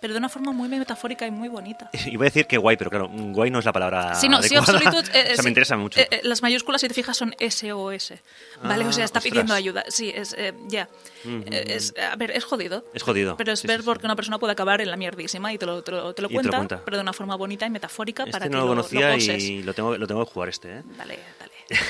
[0.00, 1.90] pero de una forma muy metafórica y muy bonita.
[2.06, 4.60] Iba a decir que guay, pero claro, guay no es la palabra Sí, no, Sea
[4.60, 4.90] of adecuada.
[4.92, 6.00] Solitude, eh, o sea, sí, me interesa mucho.
[6.00, 8.14] eh, eh, las mayúsculas, si te fijas, son SOS.
[8.62, 8.84] ¿Vale?
[8.84, 9.24] Ah, o sea, está ostras.
[9.24, 9.84] pidiendo ayuda.
[9.88, 10.34] Sí, es.
[10.38, 10.88] eh, ya.
[11.24, 12.84] Eh, es, a ver, es jodido.
[12.94, 13.36] Es jodido.
[13.36, 14.00] Pero es Sí, ver sí, por sí.
[14.00, 16.28] qué una persona puede acabar en la mierdísima y te lo, te lo, te lo
[16.28, 16.82] Y te lo cuenta, cuenta.
[16.84, 19.16] pero de una forma bonita y metafórica para Este que no lo lo, conocía lo
[19.18, 20.82] y lo tengo, lo tengo que jugar este, ¿eh?
[20.96, 21.52] Dale, dale.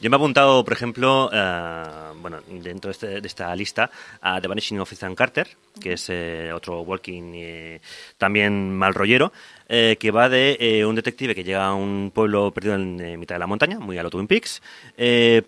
[0.00, 1.84] Yo me he apuntado, por ejemplo, eh,
[2.20, 5.48] bueno, dentro de, este- de esta lista, a The Vanishing of Ethan Carter,
[5.80, 7.80] que es eh, otro walking eh,
[8.18, 9.32] también mal rollero,
[9.68, 13.38] eh, que va de un detective que llega a un pueblo perdido en mitad de
[13.40, 14.62] la montaña, muy a lo Twin Peaks,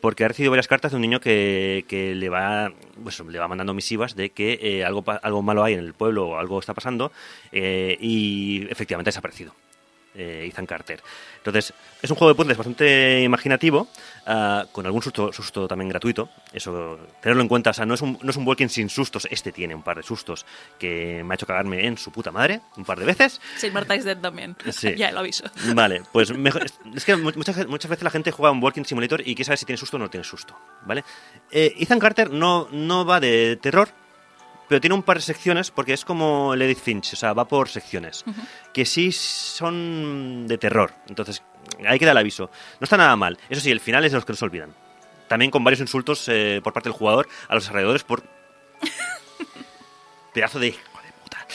[0.00, 1.84] porque ha recibido varias cartas de un niño que,
[2.16, 2.72] le va
[3.02, 6.38] pues, le va mandando misivas de que algo, algo malo hay en el pueblo o
[6.38, 7.12] algo está pasando
[7.52, 9.52] y efectivamente ha desaparecido
[10.14, 11.00] eh, Ethan Carter.
[11.38, 13.88] Entonces, es un juego de puzzles bastante imaginativo,
[14.26, 16.28] ah, con algún susto, susto también gratuito.
[16.52, 17.70] Eso, tenerlo en cuenta.
[17.70, 19.26] O sea, no es, un, no es un walking sin sustos.
[19.30, 20.44] Este tiene un par de sustos
[20.78, 23.40] que me ha hecho cagarme en su puta madre un par de veces.
[23.56, 24.56] Sí, Marta is Dead también.
[24.70, 24.94] Sí.
[24.96, 25.44] ya lo aviso.
[25.74, 29.20] Vale, pues mejor- es- que mu- muchas, muchas veces la gente juega un Walking Simulator
[29.20, 31.04] y quiere saber si tiene susto o no tiene susto, ¿vale?
[31.50, 33.88] Eh, Ethan Carter no, no va de terror,
[34.68, 37.46] pero tiene un par de secciones porque es como el Edith Finch, o sea, va
[37.46, 38.24] por secciones,
[38.72, 41.42] que sí son de terror, entonces
[41.86, 42.50] hay que dar el aviso.
[42.80, 44.74] No está nada mal, eso sí, el final es de los que no se olvidan.
[45.28, 48.22] También con varios insultos eh, por parte del jugador a los alrededores por
[50.32, 50.68] pedazo de...
[50.68, 51.46] hijo de puta.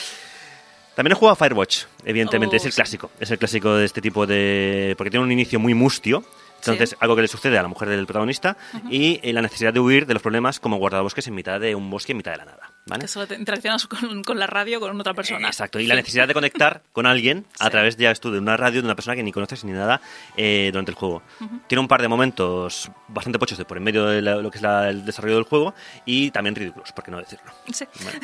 [0.94, 2.76] También he jugado a Firewatch, evidentemente, Oh, es el sí.
[2.76, 3.10] clásico.
[3.18, 4.94] Es el clásico de este tipo de...
[4.96, 6.24] Porque tiene un inicio muy mustio.
[6.64, 6.96] Entonces, Sí.
[7.00, 8.56] algo que le sucede a la mujer del protagonista
[8.90, 11.90] y eh, la necesidad de huir de los problemas como guardabosques en mitad de un
[11.90, 12.70] bosque en mitad de la nada.
[12.86, 13.02] ¿vale?
[13.02, 15.46] Que solo te interaccionas con, con la radio con otra persona.
[15.48, 17.70] Exacto, y la necesidad de conectar con alguien a Sí.
[17.70, 20.00] través ya tú de una radio de una persona que ni conoces ni nada
[20.36, 21.22] eh, durante el juego.
[21.66, 24.58] Tiene un par de momentos bastante pochos de por en medio de la- lo que
[24.58, 25.74] es la- el desarrollo del juego
[26.04, 27.52] y también ridículos, por qué no decirlo.
[27.72, 27.84] Sí.
[28.04, 28.20] Vale.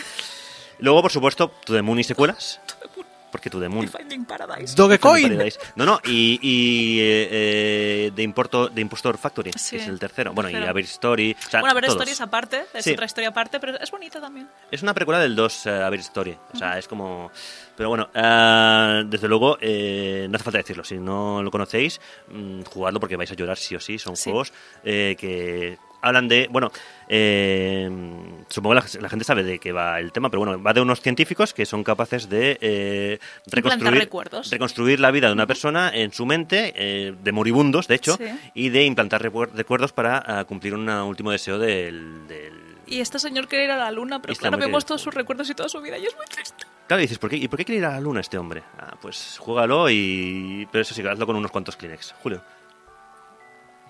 [0.78, 2.60] Luego, por supuesto, To The Moon y secuelas.
[2.66, 4.74] To The Moon Finding Paradise.
[4.74, 5.28] Dogecoin.
[5.36, 5.58] Paradise.
[5.76, 9.98] No, no, y, y eh, eh, The, Importo, The Impostor Factory, Sí, que es el
[9.98, 10.32] tercero.
[10.32, 10.70] Bueno, y tercero.
[10.70, 11.36] A Ver Story.
[11.38, 11.94] o sea, bueno, a ver, todos.
[11.96, 12.92] historias aparte, es Sí.
[12.92, 14.48] otra historia aparte, pero es bonita también.
[14.70, 16.36] Es una precuela del 2, eh, A Ver Story.
[16.52, 17.30] O sea, es como...
[17.76, 20.84] Pero bueno, eh, desde luego, eh, no hace falta decirlo.
[20.84, 23.98] Si no lo conocéis, mm, jugadlo porque vais a llorar sí o sí.
[23.98, 24.24] Son Sí.
[24.30, 24.52] juegos
[24.84, 26.48] eh, que hablan de...
[26.50, 26.70] Bueno,
[27.12, 27.90] eh,
[28.48, 30.80] supongo que la, la gente sabe de qué va el tema, pero bueno, va de
[30.80, 34.08] unos científicos que son capaces de eh, reconstruir,
[34.50, 38.24] reconstruir la vida de una persona en su mente, eh, de moribundos, de hecho, Sí.
[38.54, 42.52] y de implantar recuer- recuerdos para ah, cumplir un último deseo del- del
[42.86, 45.48] Y este señor quiere ir a la luna, pero Está claro, vemos todos sus recuerdos
[45.50, 46.64] y toda su vida y es muy triste.
[46.86, 48.62] Claro, y dices, ¿por qué, ¿y por qué quiere ir a la luna este hombre?
[48.78, 50.66] Ah, pues juégalo y...
[50.72, 52.14] Pero eso sí, hazlo con unos cuantos Kleenex.
[52.22, 52.42] Julio.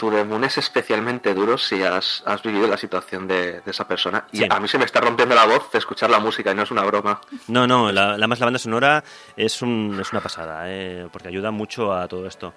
[0.00, 4.24] Tu Moon es especialmente duro si has, has vivido la situación de, de esa persona.
[4.32, 4.46] Y Sí.
[4.48, 6.70] a mí se me está rompiendo la voz de escuchar la música y no es
[6.70, 7.20] una broma.
[7.48, 9.04] No, no, la, la más la banda sonora
[9.36, 12.54] es, un, es una pasada, eh, porque ayuda mucho a todo esto.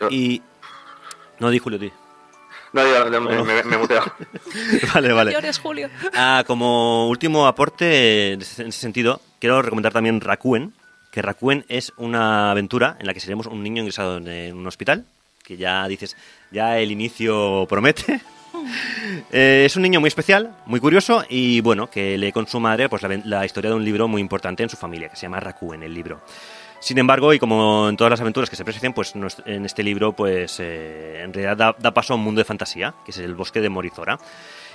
[0.00, 0.40] Yo- Y...
[1.40, 1.92] No, di Julio, di.
[2.72, 4.10] No, yo- yo me, me- me he muteado.
[4.94, 5.32] vale, vale.
[5.32, 5.90] Llores, Julio.
[6.14, 10.72] Ah, como último aporte en ese en ese sentido, quiero recomendar también Rakuen,
[11.12, 15.04] que Rakuen es una aventura en la que seremos un niño ingresado en un hospital,
[15.44, 16.16] que ya dices,
[16.50, 18.20] ya el inicio promete.
[19.30, 22.88] Eh, es un niño muy especial, muy curioso y bueno, que lee con su madre
[22.88, 25.82] pues, la, historia de un libro muy importante en su familia, que se llama Rakuen,
[25.82, 26.20] el libro.
[26.80, 29.14] Sin embargo, y como en todas las aventuras que se presencian, pues
[29.46, 32.94] en este libro, pues eh, en realidad da, da paso a un mundo de fantasía,
[33.04, 34.18] que es el bosque de Morizora.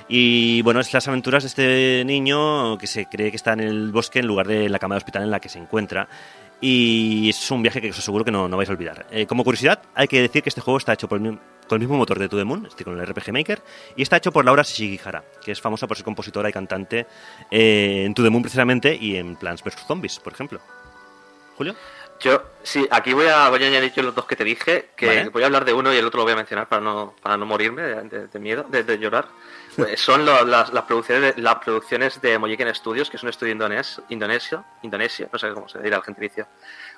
[0.07, 3.91] Y bueno, es las aventuras de este niño que se cree que está en el
[3.91, 6.07] bosque en lugar de la cama de hospital en la que se encuentra.
[6.65, 9.05] Y es un viaje que os aseguro que no, no vais a olvidar.
[9.11, 11.37] Eh, como curiosidad, hay que decir que este juego está hecho por el,
[11.67, 13.61] con el mismo motor de To The Moon, con el RPG Maker,
[13.97, 17.05] y está hecho por Laura Shigihara, que es famosa por ser compositora y cantante
[17.51, 19.85] eh, en To The Moon precisamente y en Plants vs.
[19.85, 20.61] Zombies, por ejemplo.
[21.57, 21.75] Julio.
[22.21, 25.07] Yo, sí, aquí voy a, voy a añadir yo los dos que te dije, que
[25.07, 25.29] Vale.
[25.29, 27.35] voy a hablar de uno y el otro lo voy a mencionar para no, para
[27.35, 29.27] no morirme de, de- de miedo, de, de llorar.
[29.75, 33.53] Pues son lo- las, producciones de, las producciones de Mojiken Studios, que es un estudio
[33.53, 36.47] indones, indonesio, indonesio, no sé cómo se dirá el gentilicio.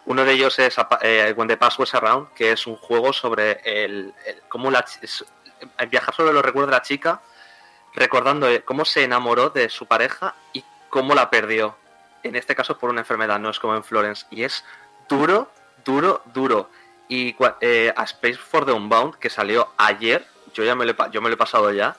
[0.06, 3.62] Uno de ellos es eh, When the Past Was Around, que es un juego sobre
[3.64, 4.14] el,
[4.50, 5.26] cómo la, es-
[5.78, 7.22] eh, viajar sobre los recuerdos de la chica,
[7.94, 11.78] recordando eh, cómo se enamoró de su pareja y cómo la perdió.
[12.24, 14.26] En este caso por una enfermedad, no es como en Florence.
[14.32, 14.66] Y es
[15.08, 15.50] duro,
[15.86, 16.70] duro, duro.
[17.08, 20.96] Y eh, a Space for the Unbound, que salió ayer, yo ya me lo he,
[21.12, 21.96] yo me lo he pasado ya.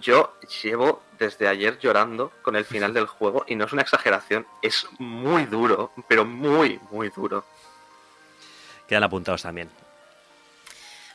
[0.00, 4.46] Yo llevo desde ayer llorando con el final del juego y no es una exageración,
[4.62, 7.44] es muy duro, pero muy, muy duro.
[8.88, 9.70] Quedan apuntados también.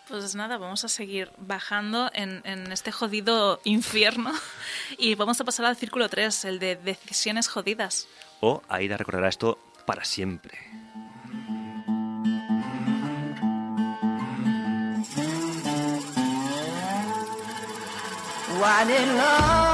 [0.08, 4.32] Pues nada, vamos a seguir bajando en, en este jodido infierno
[4.98, 8.08] y vamos a pasar al círculo 3, el de decisiones jodidas.
[8.42, 10.58] O Aida recordará esto para siempre.
[18.60, 19.69] Why did love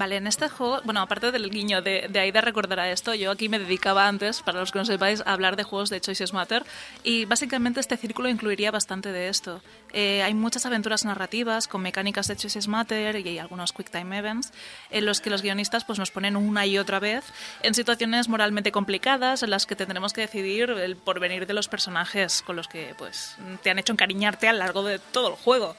[0.00, 3.50] Vale, en este juego, bueno, aparte del guiño de, de Aida recordará esto, yo aquí
[3.50, 6.64] me dedicaba antes, para los que no sepáis, a hablar de juegos de Choices Matter
[7.02, 9.60] y básicamente este círculo incluiría bastante de esto.
[9.92, 14.54] Eh, hay muchas aventuras narrativas con mecánicas de Choices Matter y algunos Quick Time Events
[14.88, 17.26] en los que los guionistas pues, nos ponen una y otra vez
[17.62, 22.40] en situaciones moralmente complicadas en las que tendremos que decidir el porvenir de los personajes
[22.40, 25.76] con los que pues, te han hecho encariñarte a lo largo de todo el juego.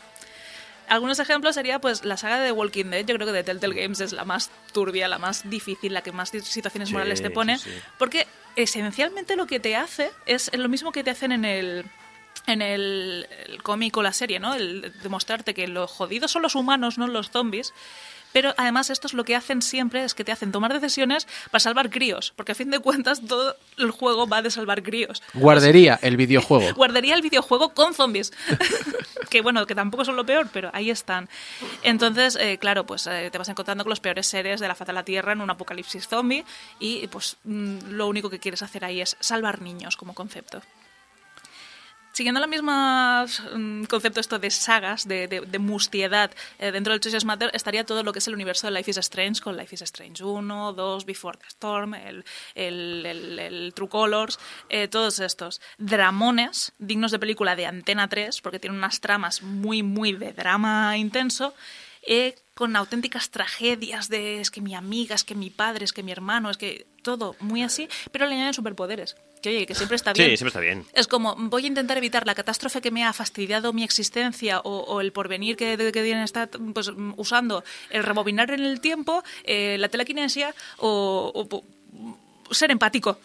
[0.92, 3.06] Algunos ejemplos sería pues la saga de Walking Dead.
[3.06, 6.12] Yo creo que de Telltale Games es la más turbia, la más difícil, la que
[6.12, 7.70] más situaciones Sí, morales te pone, sí.
[7.98, 8.28] porque
[8.58, 11.86] esencialmente lo que te hace es lo mismo que te hacen en el
[12.48, 14.54] en el, el cómic o la serie, ¿no?
[14.54, 17.74] El demostrarte que los jodidos son los humanos, no los zombies.
[18.34, 21.90] Pero además estos lo que hacen siempre es que te hacen tomar decisiones para salvar
[21.90, 25.22] críos, porque a fin de cuentas todo el juego va de salvar críos.
[25.34, 26.74] Guardería, el videojuego.
[26.76, 28.32] Guardaría el videojuego con zombies.
[29.30, 31.30] que bueno, que tampoco son lo peor, pero ahí están.
[31.84, 34.88] Entonces, eh, claro, pues eh, te vas encontrando con los peores seres de la faz
[34.88, 36.46] de la Tierra en un apocalipsis zombie
[36.80, 40.62] y pues mm, lo único que quieres hacer ahí es salvar niños como concepto.
[42.22, 43.26] Siguiendo la misma
[43.56, 46.30] mm, concepto esto de sagas, de, de, de mustiedad,
[46.60, 48.98] eh, dentro del Choices Matter estaría todo lo que es el universo de Life is
[48.98, 52.24] Strange, con Life is Strange 1, 2, Before the Storm, el,
[52.54, 54.38] el, el- el True Colors,
[54.70, 55.62] eh, todos estos.
[55.80, 60.96] Dramones, dignos de película de Antena 3, porque tienen unas tramas muy, muy de drama
[61.00, 61.56] intenso,
[62.04, 66.04] eh, con auténticas tragedias de es que mi amiga, es que mi padre, es que
[66.04, 69.16] mi hermano, es que todo muy así, pero le añaden superpoderes.
[69.42, 70.38] Que oye, que siempre está Sí, bien.
[70.38, 70.86] siempre está bien.
[70.94, 74.82] Es como, voy a intentar evitar la catástrofe que me ha fastidiado mi existencia o,
[74.82, 79.24] o el porvenir que, de- que Diane está pues, usando, el rebobinar en el tiempo,
[79.44, 81.64] eh, la telequinesia o, o-
[82.50, 83.18] o ser empático.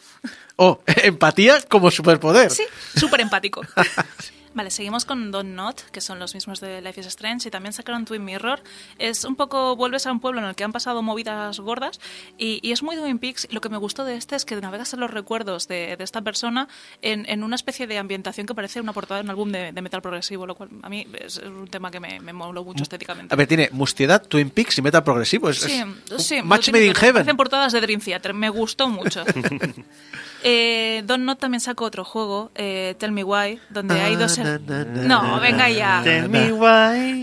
[0.56, 2.50] Oh, empatía como superpoder.
[2.50, 2.62] Sí,
[2.96, 3.60] súper empático.
[4.56, 7.74] Vale, seguimos con Don't Not, que son los mismos de Life is Strange, y también
[7.74, 8.62] sacaron Twin Mirror.
[8.98, 12.00] Es un poco, vuelves a un pueblo en el que han pasado movidas gordas,
[12.38, 13.48] y, y es muy Twin Peaks.
[13.50, 16.22] Lo que me gustó de este es que navegas en los recuerdos de, de esta
[16.22, 16.68] persona
[17.02, 19.82] en, en una especie de ambientación que parece una portada de un álbum de, de
[19.82, 22.82] metal progresivo, lo cual a mí es, es un tema que me, me moló mucho
[22.82, 23.34] estéticamente.
[23.34, 25.50] A ver, tiene mustiedad, Twin Peaks y metal progresivo.
[25.50, 25.82] Es, Sí,
[26.16, 27.12] es sí, match made in heaven.
[27.12, 29.22] Parecen portadas de Dream Theater, me gustó mucho.
[30.42, 34.38] eh, Don't Not también sacó otro juego, eh, Tell Me Why, donde hay dos...
[35.06, 36.00] No, venga ya.
[36.04, 37.22] Tell me why.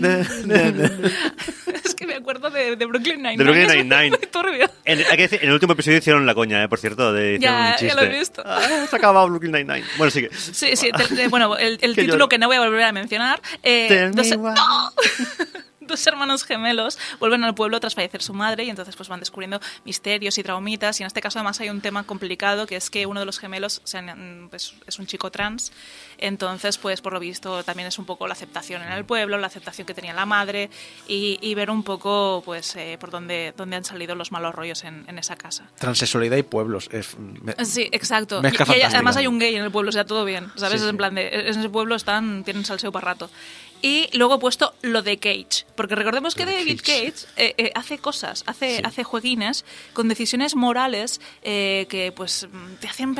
[1.84, 3.36] es que me acuerdo de, de Brooklyn Nine-Nine.
[3.38, 4.10] De Brooklyn Nine-Nine.
[4.18, 4.70] muy turbio.
[4.84, 7.38] En, hay que decir, en el último episodio hicieron la coña, eh, por cierto, de
[7.40, 7.86] Ya, un chiste.
[7.88, 8.42] ya lo he visto.
[8.44, 9.84] Ah, se acaba Brooklyn Nine-Nine.
[9.96, 10.34] Bueno, sí que...
[10.34, 12.28] Sí, sí, te- te- bueno, el, el título lloro.
[12.28, 13.40] que no voy a volver a mencionar.
[13.62, 14.54] eh, Tell me why.
[15.88, 19.60] Dos hermanos gemelos vuelven al pueblo tras fallecer su madre y entonces pues van descubriendo
[19.84, 23.06] misterios y traumitas y en este caso además hay un tema complicado que es que
[23.06, 24.16] uno de los gemelos o sea,
[24.50, 25.72] pues, es un chico trans
[26.18, 29.46] entonces pues por lo visto también es un poco la aceptación en el pueblo la
[29.48, 30.70] aceptación que tenía la madre
[31.08, 34.84] y, y ver un poco pues eh, por dónde, dónde han salido los malos rollos
[34.84, 36.88] en, en esa casa Transexualidad y pueblos.
[36.92, 38.40] Es- me- Sí, exacto.
[38.42, 40.50] Y- y además hay un gay en el pueblo, o sea, todo bien.
[40.56, 40.80] ¿Sabes?
[40.80, 40.96] Sí, Es en sí.
[40.96, 41.28] plan de.
[41.28, 43.30] En ese pueblo están, tienen salseo para rato.
[43.86, 45.66] Y luego he puesto lo de Cage.
[45.76, 51.20] Porque recordemos que David Cage eh, eh, hace cosas, hace, hace jueguines con decisiones morales
[51.42, 53.14] eh, que pues mm, te hacen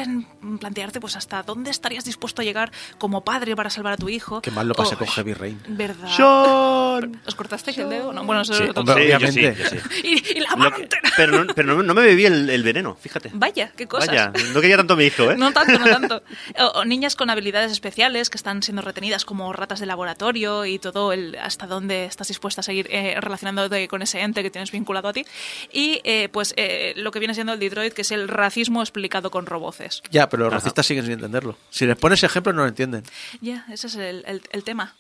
[0.59, 4.41] plantearte pues hasta dónde estarías dispuesto a llegar como padre para salvar a tu hijo.
[4.41, 5.61] Qué mal lo pasé O- con Heavy Rain.
[5.69, 6.09] ¿Verdad?
[6.09, 7.21] Sean.
[7.27, 8.15] ¿Os cortaste el dedo?
[8.15, 9.55] No, bueno, eso Sí, es hombre, Sí, yo obviamente.
[9.55, 10.01] sí, yo sí.
[10.33, 12.63] Y, y la Lo mano que- pero no, pero no, no me bebí el, el
[12.63, 13.31] veneno, fíjate.
[13.35, 14.09] Vaya, qué cosas.
[14.09, 15.37] Vaya, no quería tanto a mi hijo, ¿eh?
[15.37, 16.23] No tanto, no tanto.
[16.59, 20.79] O, o niñas con habilidades especiales que están siendo retenidas como ratas de laboratorio y
[20.79, 24.71] todo el hasta dónde estás dispuesta a seguir eh, relacionándote con ese ente que tienes
[24.71, 25.25] vinculado a ti.
[25.73, 29.31] Y eh, pues eh, lo que viene siendo el Detroit, que es el racismo explicado
[29.31, 30.03] con roboces.
[30.11, 31.57] Ya, pero los racistas siguen sin entenderlo.
[31.71, 33.03] Si les pones ejemplo, no lo entienden.
[33.41, 34.95] Ya, ese es el, el- el tema.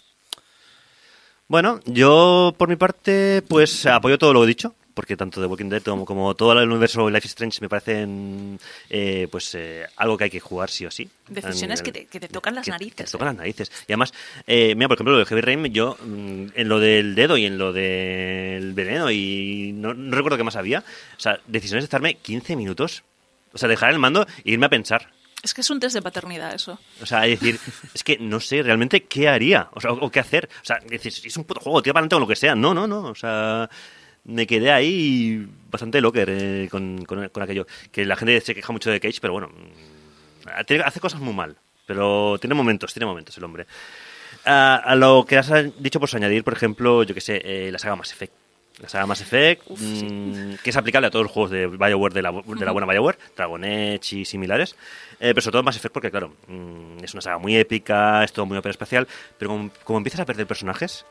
[1.46, 5.82] Bueno, yo por mi parte, pues apoyo todo lo dicho, porque tanto The Walking Dead
[5.82, 8.58] como, como todo el universo Life is Strange me parecen
[8.88, 11.08] eh, pues eh, algo que hay que jugar sí o sí.
[11.28, 12.94] Decisiones que te, que te tocan las que- narices.
[12.96, 13.72] que te tocan las narices.
[13.88, 14.14] Y además,
[14.46, 17.44] eh, mira, por ejemplo, lo de Heavy Rain, yo mm, en lo del dedo y
[17.46, 20.80] en lo del veneno y no, no recuerdo qué más había,
[21.16, 23.02] o sea, decisiones de estarme 15 minutos,
[23.52, 25.10] o sea, dejar el mando e irme a pensar.
[25.42, 26.78] Es que es un test de paternidad eso.
[27.02, 27.60] O sea, es decir,
[27.92, 30.48] es que no sé realmente qué haría, o sea, o, o qué hacer.
[30.62, 32.54] O sea, dices, es un puto juego, tira para adelante con lo que sea.
[32.54, 33.00] No, no, no.
[33.08, 33.68] O sea,
[34.24, 37.66] me quedé ahí bastante locker eh, con, con, con aquello.
[37.92, 40.48] Que la gente se queja mucho de Cage, pero bueno, mm,
[40.84, 41.56] hace cosas muy mal.
[41.86, 43.66] Pero tiene momentos, tiene momentos el hombre.
[44.44, 47.78] A, a lo que has dicho, pues añadir, por ejemplo, yo que sé, eh, la
[47.78, 48.32] saga Mass Effect.
[48.80, 52.22] La saga Mass Effect, mm, que es aplicable a todos los juegos de BioWare, de
[52.22, 54.74] la, de la buena BioWare, Dragon Age y similares.
[55.20, 58.32] Eh, pero sobre todo Mass Effect porque, claro, mm, es una saga muy épica, es
[58.32, 59.06] todo muy ópera espacial,
[59.38, 61.04] pero como, como empiezas a perder personajes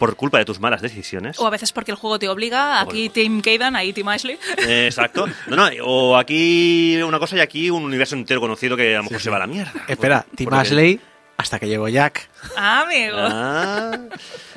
[0.00, 1.38] por culpa de tus malas decisiones...
[1.38, 4.38] O a veces porque el juego te obliga, aquí Team Kaidan, ahí Team Ashley.
[4.66, 5.26] Eh, exacto.
[5.46, 9.04] No, no, o aquí una cosa y aquí un universo entero conocido que a lo
[9.04, 9.72] mejor se va a la mierda.
[9.86, 11.00] Espera, Por- que- Ashley
[11.36, 12.30] hasta que llegó Jack.
[12.56, 13.16] Ah, amigo.
[13.18, 13.98] Ah.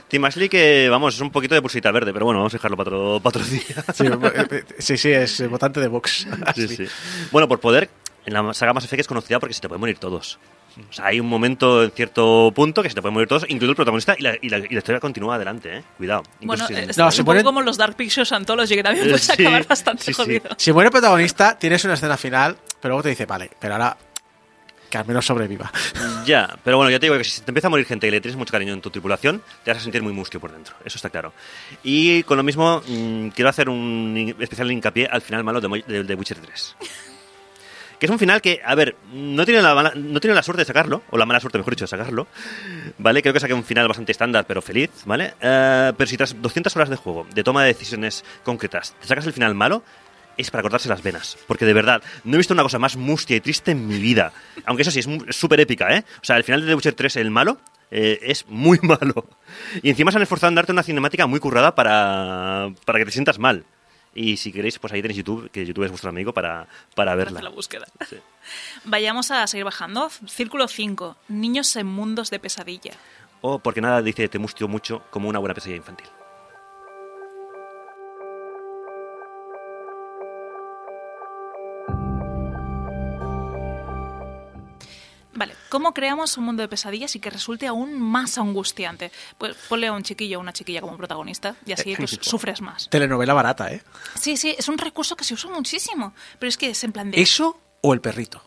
[0.07, 2.77] Tim Ashley que, vamos, es un poquito de pulsita verde, pero bueno, vamos a dejarlo
[2.77, 3.83] para otro, para otro día.
[3.93, 6.25] Sí, eh, eh, sí, sí, es votante de Vox.
[6.55, 6.85] Sí, sí.
[7.31, 7.89] Bueno, por poder,
[8.25, 10.39] en la saga Mass Effect es conocida porque se te pueden morir todos.
[10.89, 13.71] O sea, hay un momento en cierto punto que se te pueden morir todos, incluido
[13.71, 15.83] el protagonista, y la, y la- y la historia continúa adelante, ¿eh?
[15.97, 16.23] Cuidado.
[16.41, 19.31] Bueno, sin- es No, se ponen- como los Dark Pictures Anthology, que también puedes Sí,
[19.43, 20.21] acabar bastante sí, sí.
[20.23, 20.49] jodido.
[20.57, 23.95] Si muere el protagonista, tienes una escena final, pero luego te dice, vale, pero ahora
[24.89, 25.71] que al menos sobreviva.
[26.25, 28.21] Ya, pero bueno, ya te digo que si te empieza a morir gente y le
[28.21, 30.95] tienes mucho cariño en tu tripulación, te vas a sentir muy mustio por dentro, eso
[30.97, 31.33] está claro.
[31.83, 36.03] Y con lo mismo, mm, quiero hacer un especial hincapié al final malo de, de,
[36.05, 36.75] de Witcher 3.
[38.03, 40.65] Que es un final que, a ver, no tiene, la no tiene la suerte de
[40.65, 42.27] sacarlo, o la mala suerte, mejor dicho, de sacarlo,
[42.97, 43.21] ¿vale?
[43.21, 45.35] Creo que saqué un final bastante estándar, pero feliz, ¿vale?
[45.39, 49.25] Eh, pero si tras 200 horas de juego, de toma de decisiones concretas, te sacas
[49.25, 49.83] el final malo,
[50.35, 51.37] es para cortarse las venas.
[51.47, 54.33] Porque de verdad, no he visto una cosa más mustia y triste en mi vida.
[54.65, 55.07] Aunque eso sí, es
[55.37, 56.03] súper épica, ¿eh?
[56.21, 57.57] O sea, al final de The Witcher 3, el malo,
[57.89, 59.29] eh, es muy malo.
[59.81, 63.11] Y encima se han esforzado en darte una cinemática muy currada para, para que te
[63.11, 63.63] sientas mal.
[64.15, 67.41] Y si queréis, pues ahí tenéis YouTube, que YouTube es vuestro amigo para, para verla.
[67.41, 67.87] la búsqueda.
[68.85, 70.09] Vayamos a seguir bajando.
[70.27, 71.17] Círculo 5.
[71.29, 72.93] Niños en mundos de pesadilla.
[73.41, 76.07] O porque nada dice te mustio mucho como una buena pesadilla infantil.
[85.35, 89.11] Vale, ¿cómo creamos un mundo de pesadillas y que resulte aún más angustiante?
[89.37, 92.89] Pues ponle a un chiquillo o una chiquilla como protagonista y así pues, sufres más.
[92.89, 93.81] Telenovela barata, ¿eh?
[94.19, 97.11] Sí, sí, es un recurso que se usa muchísimo, pero es que es en plan
[97.11, 97.21] de...
[97.21, 98.41] ¿Eso o el perrito?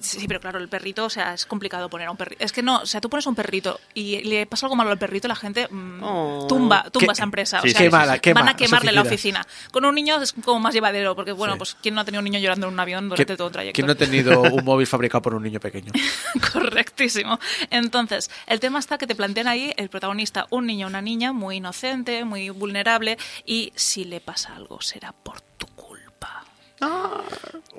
[0.00, 2.44] Sí, pero claro, el perrito, o sea, es complicado poner a un perrito.
[2.44, 4.90] Es que no, o sea, tú pones a un perrito y le pasa algo malo
[4.90, 7.60] al perrito, la gente mm, tumba, tumba Qué- esa empresa.
[7.62, 9.46] sí, o sea, qué es- mala, qué van a quemarle la oficina.
[9.72, 11.58] Con un niño es como más llevadero, porque bueno, Sí.
[11.58, 13.74] pues ¿quién no ha tenido un niño llorando en un avión durante todo el trayecto?
[13.76, 15.92] ¿Quién no ha tenido un móvil fabricado por un niño pequeño?
[16.52, 17.38] Correctísimo.
[17.70, 21.32] Entonces, el tema está que te plantean ahí el protagonista, un niño o una niña
[21.32, 25.42] muy inocente, muy vulnerable, y si le pasa algo será por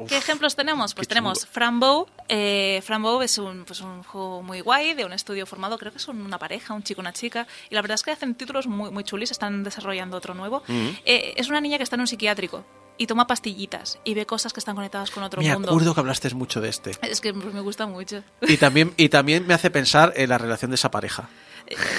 [0.07, 0.93] ¿Qué ejemplos tenemos?
[0.93, 2.07] Pues tenemos Frambow.
[2.27, 5.99] Eh, Frambow es un, pues un juego muy guay de un estudio formado, creo que
[5.99, 8.67] son una pareja, un chico y una chica, y la verdad es que hacen títulos
[8.67, 10.63] muy, muy chulis, están desarrollando otro nuevo.
[10.67, 12.65] Eh, es una niña que está en un psiquiátrico
[12.97, 15.69] y toma pastillitas y ve cosas que están conectadas con otro Me mundo.
[15.69, 16.91] acuerdo que hablaste mucho de este.
[17.01, 18.23] Es que me gusta mucho.
[18.41, 21.29] Y también, y también me hace pensar en la relación de esa pareja.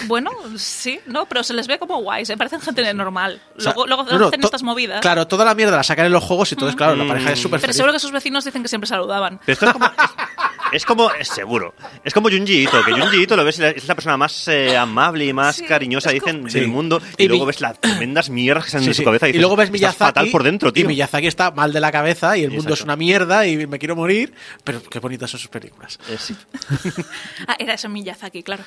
[0.07, 3.41] Bueno, sí, no, pero se les ve como guays, se parecen gente normal.
[3.57, 5.01] O sea, luego luego no, no, hacen estas movidas.
[5.01, 7.39] Claro, toda la mierda la sacan en los juegos y entonces, claro, la pareja es
[7.39, 7.77] súper pero feliz.
[7.77, 9.41] seguro que sus vecinos dicen que siempre saludaban.
[9.45, 9.87] Pero esto es como.
[10.73, 11.11] Es, como.
[11.13, 11.75] Es seguro.
[12.05, 15.27] Es como Junji Ito, que Junji Ito lo ves, es la persona más eh, amable
[15.27, 16.71] y más Sí, cariñosa, dicen, como- del Sí.
[16.71, 17.01] mundo.
[17.19, 19.05] Y, Y luego mi- ves las tremendas mierdas que salen Sí, de su sí.
[19.05, 19.27] cabeza.
[19.27, 19.99] Y, dices, luego ves "Estás Miyazaki.
[19.99, 20.85] fatal por dentro, tío.
[20.85, 23.79] Y Miyazaki está mal de la cabeza y el mundo es una mierda y me
[23.79, 24.33] quiero morir.
[24.65, 25.99] Pero qué bonitas son sus películas.
[26.09, 26.35] Eh, sí.
[27.47, 28.63] Ah, era eso Miyazaki, claro.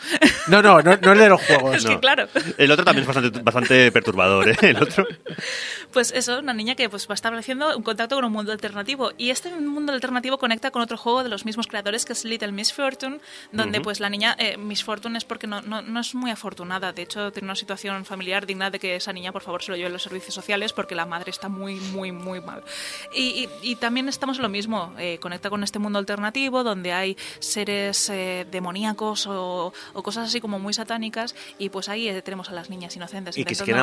[0.47, 1.75] No, no, no, no el de los juegos.
[1.77, 2.27] es que claro.
[2.57, 4.57] El otro también es bastante, bastante perturbador, ¿eh?
[4.61, 5.05] El otro.
[5.93, 9.11] Pues eso, una niña que pues va estableciendo un contacto con un mundo alternativo.
[9.17, 12.51] Y este mundo alternativo conecta con otro juego de los mismos creadores que es Little
[12.51, 13.19] Miss Fortune,
[13.51, 16.91] donde pues la niña, eh, Miss Fortune es porque no, no, no es muy afortunada.
[16.93, 19.77] De hecho, tiene una situación familiar digna de que esa niña, por favor, se lo
[19.77, 22.63] lleve a los servicios sociales porque la madre está muy, muy, muy mal.
[23.15, 24.93] Y, y- y también estamos en lo mismo.
[24.97, 30.41] eh, conecta con este mundo alternativo donde hay seres eh, demoníacos o, o cosas así
[30.41, 31.35] como muy satánicas.
[31.59, 33.37] Y pues ahí eh, tenemos a las niñas inocentes.
[33.37, 33.81] Y que se quieren,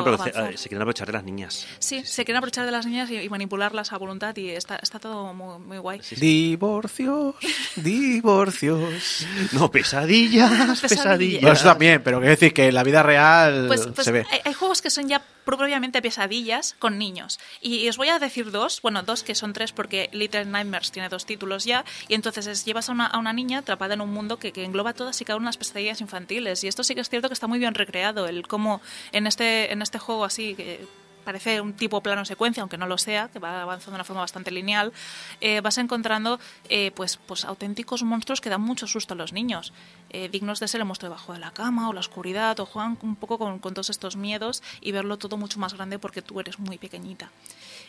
[0.53, 1.67] eh, se quieren aprovechar de las niñas.
[1.79, 4.99] Sí, se quieren aprovechar de las niñas y, y manipularlas a voluntad y está, está
[4.99, 6.01] todo muy, muy guay.
[6.17, 7.35] Divorcios,
[7.75, 9.27] divorcios.
[9.53, 10.81] No, pesadillas, Pesadillas.
[10.81, 11.41] pesadillas.
[11.41, 14.25] No, eso también, pero quiero decir que en la vida real Pues, pues se ve.
[14.31, 17.39] Hay, hay juegos que son ya propiamente pesadillas con niños.
[17.61, 21.09] Y, os voy a decir dos, bueno, dos que son tres porque Little Nightmares tiene
[21.09, 21.83] dos títulos ya.
[22.07, 24.63] Y entonces es, llevas a una, a una niña atrapada en un mundo que, que
[24.63, 26.63] engloba todas y cada una de las pesadillas infantiles.
[26.63, 29.71] Y esto sí que es cierto que está muy bien recreado, el cómo en este,
[29.71, 30.55] en este juego así...
[30.55, 30.85] Que,
[31.21, 34.21] parece un tipo plano secuencia, aunque no lo sea, que va avanzando de una forma
[34.21, 34.91] bastante lineal,
[35.39, 36.39] eh, vas encontrando
[36.69, 39.73] eh, pues, pues auténticos monstruos que dan mucho susto a los niños,
[40.09, 42.97] eh, dignos de ser el monstruo debajo de la cama o la oscuridad, o juegan
[43.01, 46.39] un poco con, con todos estos miedos y verlo todo mucho más grande porque tú
[46.39, 47.31] eres muy pequeñita.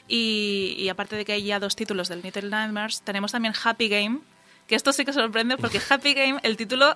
[0.08, 3.88] Y, y aparte de que hay ya dos títulos del Little Nightmares, tenemos también Happy
[3.88, 4.20] Game,
[4.66, 6.94] que esto sí que sorprende porque Happy Game, el título,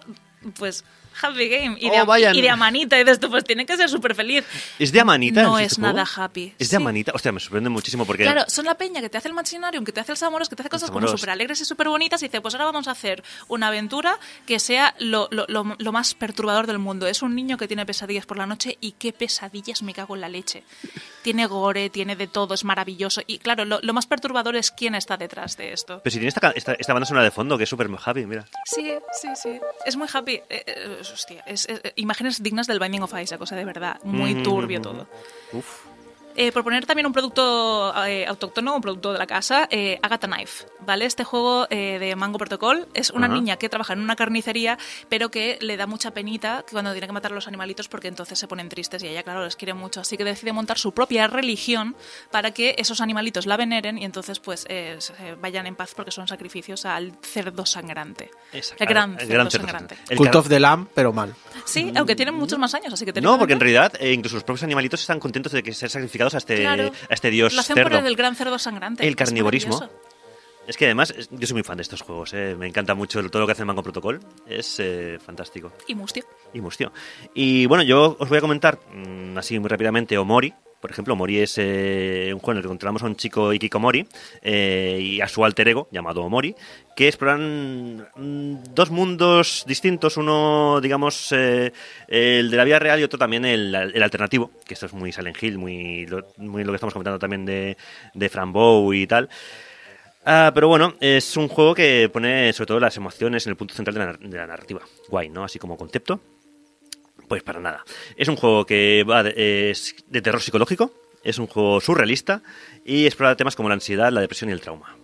[0.59, 0.85] pues
[1.21, 3.89] Happy Game, y de, Oh, y de Amanita, y de esto, pues tiene que ser
[3.89, 4.45] súper feliz.
[4.79, 5.43] ¿Es de Amanita?
[5.43, 5.93] No es juego?
[5.95, 6.55] nada happy.
[6.59, 6.71] ¿Es Sí.
[6.73, 7.13] de Amanita?
[7.15, 8.23] Hostia, me sorprende muchísimo porque...
[8.25, 10.57] Claro, son la peña que te hace el Machinarium, que te hace el Samoros, que
[10.57, 12.23] te hace cosas como súper alegres y súper bonitas.
[12.23, 15.93] Y dice, pues ahora vamos a hacer una aventura que sea lo, lo- lo- lo
[15.93, 17.07] más perturbador del mundo.
[17.07, 20.21] Es un niño que tiene pesadillas por la noche y qué pesadillas me cago en
[20.21, 20.63] la leche.
[21.23, 23.21] Tiene gore, tiene de todo, es maravilloso.
[23.27, 26.01] Y claro, lo, más perturbador es quién está detrás de esto.
[26.05, 28.45] Pero si tiene esta, esta, esta banda sonora de fondo que es súper happy, mira.
[28.65, 29.59] Sí, sí, sí.
[29.85, 30.35] Es muy happy.
[30.35, 33.99] Eh, eh, hostia, es, es- imágenes dignas del Binding of Isaac, cosa de verdad.
[34.05, 35.07] Muy turbio todo.
[35.53, 35.87] Uf.
[36.39, 40.27] Eh, por poner también un producto eh, autóctono, un producto de la casa, eh, Agatha
[40.27, 41.07] Knife, ¿vale?
[41.07, 45.31] Este juego eh, de Mango Protocol es una niña que trabaja en una carnicería, pero
[45.31, 48.39] que le da mucha penita que cuando tiene que matar a los animalitos porque entonces
[48.39, 50.01] se ponen tristes y ella, claro, les quiere mucho.
[50.01, 51.97] Así que decide montar su propia religión
[52.31, 56.11] para que esos animalitos la veneren y entonces pues eh, se vayan en paz porque
[56.11, 58.31] son sacrificios al cerdo sangrante.
[58.53, 58.85] Exacto.
[58.85, 59.99] El gran El cerdo gran cerdo sangrante.
[60.09, 61.35] El Cult of the Lamb, pero mal.
[61.65, 64.45] Sí, aunque tienen muchos más años, así que No, porque en realidad eh, incluso los
[64.45, 66.93] propios animalitos están contentos de que ser sacrificados a este, Claro.
[67.09, 67.91] a este dios Lo hacen cerdo.
[67.91, 69.07] por el del gran cerdo sangrante.
[69.07, 69.89] El carnivorismo.
[70.67, 72.57] Es que además, yo soy muy fan de estos juegos, eh.
[72.59, 74.19] me encanta mucho todo lo que hace el Mango Protocol,
[74.49, 75.73] es eh, fantástico.
[75.87, 76.25] Y mustio.
[76.53, 76.93] Y mustio.
[77.35, 80.53] Y bueno, yo os voy a comentar, mm, así muy rápidamente, Omori,
[80.87, 84.07] Por ejemplo, Mori es eh, un juego en el que controlamos a un chico Ikikomori
[84.41, 86.55] eh, y a su alter ego, llamado Mori,
[86.95, 91.73] que exploran mm, dos mundos distintos, uno, digamos, eh,
[92.07, 95.43] el de la vida real y otro también el, alternativo, que esto es muy Silent
[95.43, 97.77] Hill, muy lo, muy lo que estamos comentando también de,
[98.15, 99.29] de Fran Bow y tal.
[100.25, 103.75] Ah, pero bueno, es un juego que pone sobre todo las emociones en el punto
[103.75, 104.83] central de la narrativa.
[105.09, 105.43] Guay, ¿no?
[105.43, 106.21] Así como concepto.
[107.29, 107.85] Pues para nada.
[108.17, 110.93] Es un juego que va de, es de terror psicológico,
[111.25, 112.43] es un juego surrealista
[112.85, 114.97] y explora temas como la ansiedad, la depresión y el trauma.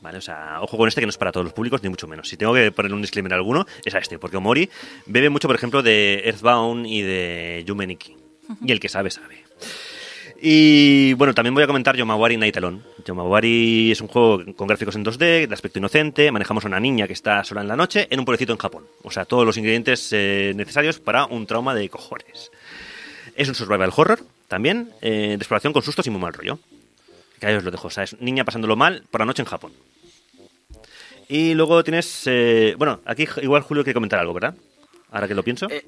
[0.00, 2.08] Vale, o sea, ojo con este que no es para todos los públicos, ni mucho
[2.08, 2.28] menos.
[2.28, 4.68] Si tengo que poner un disclaimer alguno, es a este, porque Omori
[5.06, 8.16] bebe mucho, por ejemplo, de Earthbound y de Yumeniki.
[8.64, 9.44] Y el que sabe, sabe.
[10.42, 12.80] Y bueno, también voy a comentar Yomawari Night Alone.
[13.04, 16.32] Yomawari es un juego con gráficos en 2D, de aspecto inocente.
[16.32, 18.84] Manejamos a una niña que está sola en la noche en un pueblecito en Japón.
[19.02, 22.50] O sea, todos los ingredientes eh, necesarios para un trauma de cojones.
[23.36, 26.58] Es un survival horror también, eh, de exploración con sustos y muy mal rollo.
[27.38, 27.88] Que ahí os lo dejo.
[27.88, 29.72] O sea, es niña pasándolo mal por la noche en Japón.
[31.28, 32.22] Y luego tienes.
[32.26, 34.54] eh, bueno, aquí igual Julio quiere comentar algo, ¿verdad?
[35.10, 35.68] Ahora que lo pienso.
[35.70, 35.84] Eh,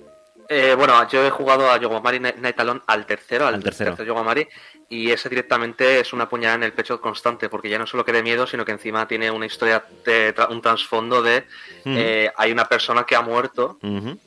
[0.76, 2.20] bueno, yo he jugado a Yogomari
[2.56, 3.96] Alone al tercero, al, Al tercero.
[4.04, 4.46] Yogomari,
[4.88, 8.12] y ese directamente es una puñalada en el pecho constante, porque ya no solo que
[8.12, 11.44] de miedo, sino que encima tiene una historia, de un trasfondo de
[11.84, 13.78] eh, hay una persona que ha muerto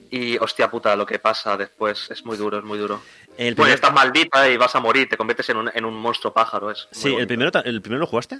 [0.10, 3.02] y hostia puta, lo que pasa después es muy duro, es muy duro.
[3.38, 5.94] El Pues primer- estás maldita y vas a morir, te conviertes en un, en un
[5.96, 6.72] monstruo pájaro.
[6.72, 8.40] Es Sí, el primero, ¿el primero lo jugaste?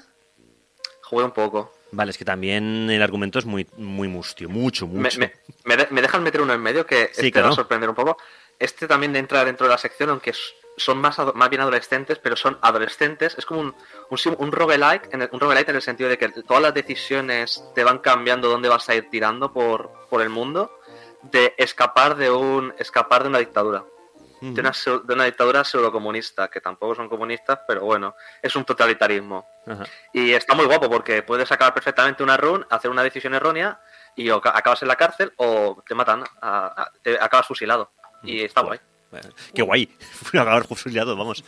[1.04, 1.74] Jugué un poco.
[1.96, 5.18] Vale, es que también el argumento es muy, muy mustio, mucho, mucho.
[5.18, 5.32] me,
[5.64, 7.48] me me dejan meter uno en medio que Sí, este claro.
[7.48, 8.18] va a sorprender un poco.
[8.60, 10.34] Este también entra dentro de la sección, aunque
[10.78, 13.36] son más, más bien adolescentes, pero son adolescentes.
[13.38, 13.76] Es como un,
[14.10, 17.64] un, un roguelike, en el, un roguelike en el sentido de que todas las decisiones
[17.74, 20.80] te van cambiando dónde vas a ir tirando por, por el mundo,
[21.24, 23.86] de escapar de un escapar de una dictadura.
[24.54, 24.72] De una,
[25.04, 29.48] de una dictadura pseudocomunista, que tampoco son comunistas, pero bueno, es un totalitarismo.
[29.66, 29.86] Ajá.
[30.14, 33.80] Y está muy guapo porque puedes sacar perfectamente una run, hacer una decisión errónea
[34.16, 37.92] y o ca- acabas en la cárcel o te matan, a- a- te acabas fusilado.
[38.24, 38.80] Y está guay.
[39.54, 39.90] Qué guay.
[40.34, 41.44] Acabar fusilado, vamos.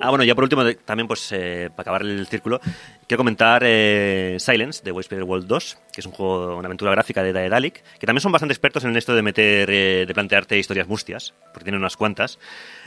[0.00, 2.60] Ah, bueno, ya por último, también, pues, eh, para acabar el círculo,
[3.08, 7.22] quiero comentar eh, Silence, de Whisper World 2, que es un juego, una aventura gráfica
[7.22, 10.86] de Daedalic, que también son bastante expertos en esto de meter, eh, de plantearte historias
[10.86, 12.38] mustias, porque tienen unas cuantas.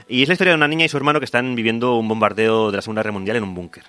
[0.08, 2.72] Y es la historia de una niña y su hermano que están viviendo un bombardeo
[2.72, 3.84] de la Segunda Guerra Mundial en un búnker.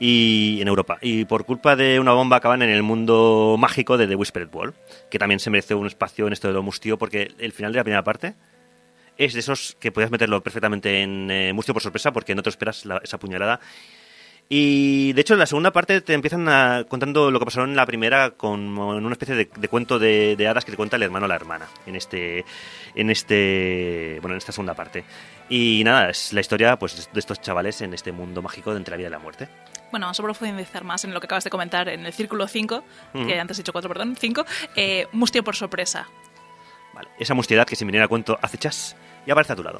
[0.00, 0.98] Y en Europa.
[1.00, 4.74] Y por culpa de una bomba acaban en el mundo mágico de The Whispered World,
[5.08, 7.76] que también se merece un espacio en esto de lo mustio, porque el final de
[7.78, 8.34] la primera parte
[9.16, 12.50] es de esos que podías meterlo perfectamente en eh, Mustio por sorpresa porque no te
[12.50, 13.60] esperas la- esa puñalada.
[14.48, 17.74] Y de hecho en la segunda parte te empiezan a- contando lo que pasó en
[17.74, 20.96] la primera con en una especie de, de cuento de, de hadas que te cuenta
[20.96, 22.44] el hermano o la hermana en este
[22.94, 25.04] en este bueno en esta segunda parte.
[25.48, 28.92] Y nada, es la historia pues de estos chavales en este mundo mágico de entre
[28.92, 29.48] la vida y la muerte.
[29.90, 32.84] Bueno, vamos a profundizar más en lo que acabas de comentar en el círculo 5,
[33.14, 33.26] Ujú.
[33.26, 34.44] que antes he dicho 4, perdón, 5.
[34.74, 36.08] Eh, mustio por sorpresa.
[36.92, 38.96] Vale, esa mustiedad que sin venir a cuento acechas
[39.26, 39.78] y aparece a tu lado.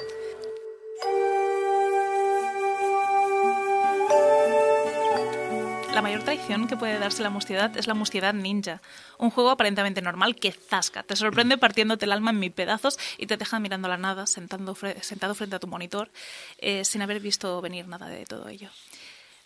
[5.94, 8.82] La mayor traición que puede darse la mustiedad es la mustiedad ninja.
[9.18, 13.26] Un juego aparentemente normal que zasca, te sorprende partiéndote el alma en mil pedazos y
[13.28, 16.10] te deja mirando a la nada, sentando fre- sentado frente a tu monitor,
[16.58, 18.70] eh, sin haber visto venir nada de todo ello.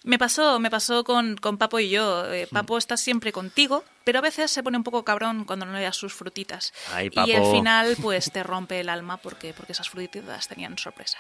[0.05, 2.25] Me pasó, me pasó con, con Papo y yo.
[2.33, 5.73] Eh, Papo está siempre contigo, pero a veces se pone un poco cabrón cuando no
[5.75, 6.73] le das sus frutitas.
[6.95, 11.19] Ay, y al final, pues te rompe el alma porque, porque esas frutitas tenían sorpresa.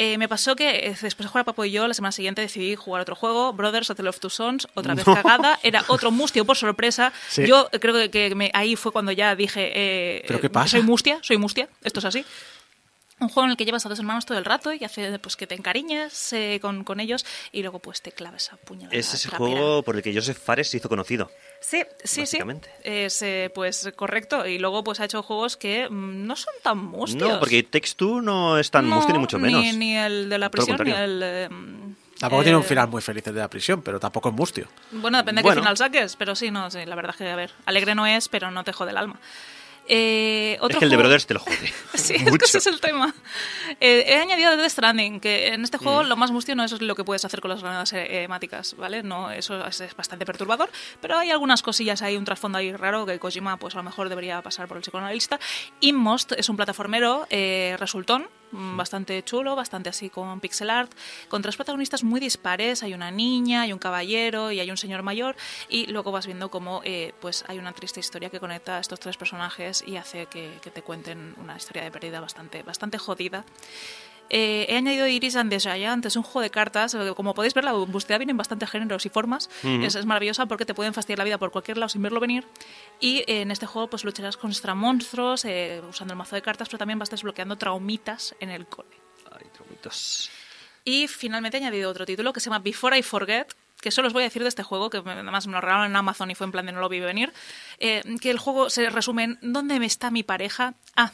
[0.00, 2.40] Eh, me pasó que eh, después de jugar a Papo y yo, la semana siguiente
[2.40, 5.14] decidí jugar otro juego, Brothers, Tale of Two Sons, otra vez No.
[5.14, 7.12] cagada, era otro mustio por sorpresa.
[7.28, 7.46] Sí.
[7.46, 10.68] Yo creo que, que me- ahí fue cuando ya dije, eh, ¿Pero qué eh, pasa?
[10.68, 12.24] soy mustia, soy mustia, esto es así.
[13.20, 15.36] Un juego en el que llevas a dos hermanos todo el rato y hace pues
[15.36, 18.96] que te encariñes eh, con, con ellos y luego pues te claves a puñalada.
[18.96, 21.30] Es ese juego por el que Joseph Fares se hizo conocido.
[21.60, 22.20] Sí, sí, sí.
[22.20, 22.70] básicamente.
[22.84, 24.46] Es, eh, pues correcto.
[24.46, 27.28] Y luego pues ha hecho juegos que mm, no son tan mustios.
[27.28, 27.62] No, porque
[27.96, 29.62] Two no es tan No, mustio ni mucho menos.
[29.62, 31.20] Ni, ni el de la prisión, ni el...
[31.24, 31.48] eh,
[32.18, 34.68] Tampoco eh, tiene un final muy feliz el de la prisión, pero tampoco es mustio.
[34.90, 37.36] Bueno, depende de qué final saques, pero sí, no, sí, la verdad es que, a
[37.36, 39.20] ver, alegre no es, pero no te jode el alma.
[39.90, 41.56] Eh, Es que el de Brothers te lo jode.
[41.94, 43.12] Sí, es que ese es el tema.
[43.80, 46.94] Eh, he añadido Death Stranding, que en este juego lo más mustio no es lo
[46.94, 49.02] que puedes hacer con las granadas eh, hemáticas, ¿vale?
[49.02, 50.70] No, eso es, es bastante perturbador,
[51.00, 54.08] pero hay algunas cosillas ahí, un trasfondo ahí raro que Kojima pues a lo mejor
[54.08, 55.40] debería pasar por el psicoanalista.
[55.80, 60.92] Inmost es un plataformero eh, resultón, mm, bastante chulo, bastante así con pixel art,
[61.28, 65.02] con tres protagonistas muy dispares, hay una niña, hay un caballero y hay un señor
[65.02, 65.36] mayor,
[65.68, 69.00] y luego vas viendo cómo eh, pues hay una triste historia que conecta a estos
[69.00, 73.44] tres personajes y hace que, que te cuenten una historia de pérdida bastante, bastante jodida.
[74.30, 76.96] Eh, he añadido Iris and the Giant, es un juego de cartas.
[77.16, 79.48] Como podéis ver, la búsqueda viene en bastantes géneros y formas.
[79.64, 79.82] Ujú.
[79.84, 82.46] es, es maravillosa porque te pueden fastidiar la vida por cualquier lado sin verlo venir.
[83.00, 86.68] Y eh, en este juego pues lucharás contra monstruos eh, usando el mazo de cartas,
[86.68, 88.88] pero también vas desbloqueando traumitas en el cole.
[89.32, 90.30] Ay, traumitas.
[90.84, 93.48] Y finalmente he añadido otro título que se llama Before I Forget,
[93.80, 95.90] que solo os voy a decir de este juego, que me- además me lo regalaron
[95.90, 97.32] en Amazon y fue en plan de no lo vi venir,
[97.78, 100.74] eh, que el juego se resume en ¿dónde está mi pareja?
[100.96, 101.12] Ah,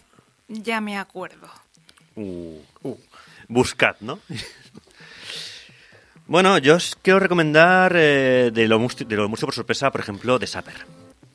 [0.49, 1.51] ya me acuerdo.
[2.17, 2.59] Uh,
[3.49, 4.21] Buscad, ¿no?
[6.27, 10.39] bueno, yo os quiero recomendar eh, de, lo de lo mucho por sorpresa, por ejemplo,
[10.39, 10.87] de Sapper.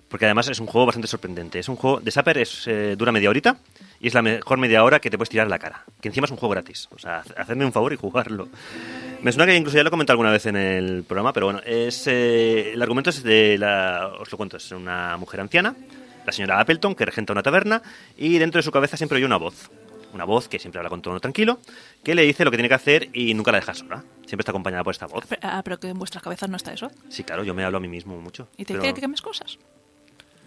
[0.09, 1.59] Porque además es un juego bastante sorprendente.
[1.59, 3.57] Es un juego de Sapper, es, eh, dura media horita
[3.99, 5.83] y es la mejor media hora que te puedes tirar en la cara.
[6.01, 6.87] Que encima es un juego gratis.
[6.91, 8.49] O sea, hacedme un favor y jugarlo.
[9.21, 11.61] Me suena que incluso ya lo he comentado alguna vez en el programa, pero bueno,
[11.65, 14.13] es eh, el argumento es de la.
[14.19, 15.75] Os lo cuento, es una mujer anciana,
[16.25, 17.81] la señora Appleton, que regenta una taberna,
[18.17, 19.69] y dentro de su cabeza siempre hay una voz.
[20.13, 21.59] Una voz que siempre habla con tono tranquilo,
[22.03, 24.03] que le dice lo que tiene que hacer y nunca la deja sola.
[24.25, 25.25] Siempre está acompañada por esta voz.
[25.27, 26.91] Pero, ah, pero que en vuestras cabezas no está eso.
[27.09, 28.47] Sí, claro, yo me hablo a mí mismo mucho.
[28.57, 29.59] Y te pero dice que cambies cosas.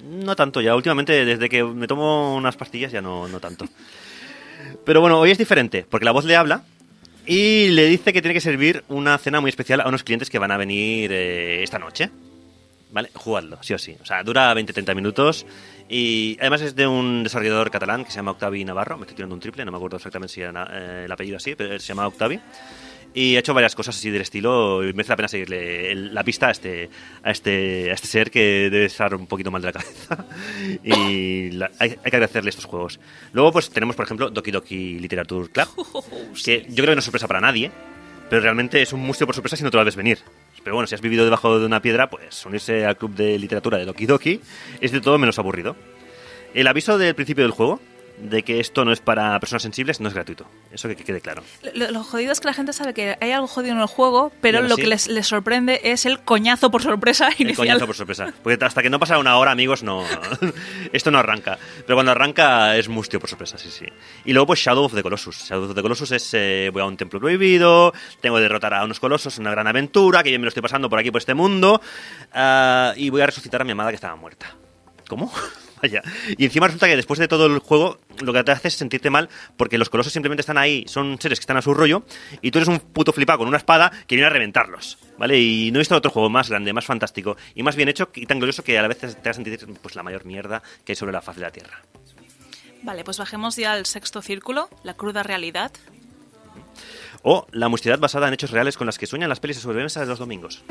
[0.02, 3.66] No tanto ya, últimamente desde que me tomo unas pastillas ya no, no tanto.
[4.84, 6.64] Pero bueno, hoy es diferente, porque la voz le habla
[7.26, 10.38] y le dice que tiene que servir una cena muy especial a unos clientes que
[10.38, 12.10] van a venir eh, esta noche.
[12.92, 13.08] ¿Vale?
[13.14, 13.96] Jugadlo, sí o sí.
[14.02, 15.46] O sea, dura 20-30 minutos
[15.88, 18.96] y además es de un desarrollador catalán que se llama Octavi Navarro.
[18.98, 21.54] Me estoy tirando un triple, no me acuerdo exactamente si era eh, el apellido así,
[21.54, 22.38] pero se llama Octavi.
[23.14, 26.22] Y ha hecho varias cosas así del estilo y merece la pena seguirle el- la
[26.24, 26.88] pista a este,
[27.22, 30.26] a, este, a este ser que debe estar un poquito mal de la cabeza.
[30.84, 33.00] y la- hay, hay que agradecerle estos juegos.
[33.32, 35.68] Luego pues tenemos, por ejemplo, Doki Doki Literature Club,
[36.44, 37.70] que yo creo que no es sorpresa para nadie,
[38.28, 40.18] pero realmente es un mustio por sorpresa si no te lo ves venir.
[40.64, 43.78] Pero bueno, si has vivido debajo de una piedra, pues unirse al club de literatura
[43.78, 44.40] de Doki Doki
[44.80, 45.76] es de todo menos aburrido.
[46.54, 47.80] El aviso del principio del juego
[48.22, 50.46] de que esto no es para personas sensibles no es gratuito.
[50.72, 51.42] Eso que, que quede claro.
[51.74, 54.32] Lo, lo jodido es que la gente sabe que hay algo jodido en el juego,
[54.40, 57.56] pero lo que les, les sorprende es el coñazo por sorpresa El inicial.
[57.66, 58.32] coñazo por sorpresa.
[58.42, 60.04] Porque hasta que no pasa una hora, amigos, no.
[60.92, 61.58] Esto no arranca.
[61.86, 63.86] Pero cuando arranca es mustio por sorpresa, sí, sí.
[64.24, 65.36] Y luego, pues Shadow of the Colossus.
[65.48, 66.30] Shadow of the Colossus es.
[66.34, 70.22] eh, voy a un templo prohibido, tengo que derrotar a unos colosos, una gran aventura,
[70.22, 71.80] que yo me lo estoy pasando por aquí, por este mundo.
[72.32, 74.54] ah, y voy a resucitar a mi amada que estaba muerta.
[75.08, 75.32] ¿Cómo?
[75.82, 76.00] Vaya.
[76.38, 79.10] Y encima resulta que después de todo el juego, lo que te hace es sentirte
[79.10, 82.04] mal porque los colosos simplemente están ahí, son seres que están a su rollo,
[82.40, 85.40] y tú eres un puto flipado con una espada que viene a reventarlos, ¿vale?
[85.40, 88.26] Y no he visto otro juego más grande, más fantástico y más bien hecho y
[88.26, 90.96] tan glorioso que a la vez te a sentir pues, la mayor mierda que hay
[90.96, 91.82] sobre la faz de la Tierra.
[92.84, 95.72] Vale, pues bajemos ya al sexto círculo, la cruda realidad.
[97.22, 100.00] O la mustiedad basada en hechos reales con las que sueñan las pelis de sobremesa
[100.00, 100.64] de los domingos.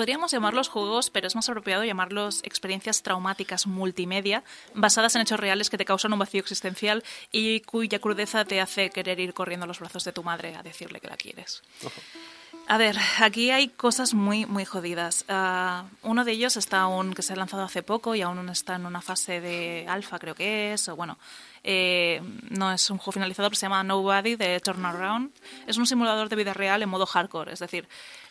[0.00, 5.68] Podríamos llamarlos juegos, pero es más apropiado llamarlos experiencias traumáticas multimedia, basadas en hechos reales
[5.68, 9.66] que te causan un vacío existencial y cuya crudeza te hace querer ir corriendo a
[9.66, 11.62] los brazos de tu madre a decirle que la quieres.
[12.66, 15.26] A ver, aquí hay cosas muy, muy jodidas.
[15.28, 18.76] Ah, uno de ellos está aún, que se ha lanzado hace poco y aún está
[18.76, 21.18] en una fase de alfa, creo que es, o bueno,
[21.62, 25.30] eh, no es un juego finalizado, pero se llama Nobody de Turnaround.
[25.66, 27.86] Es un simulador de vida real en modo hardcore, es decir,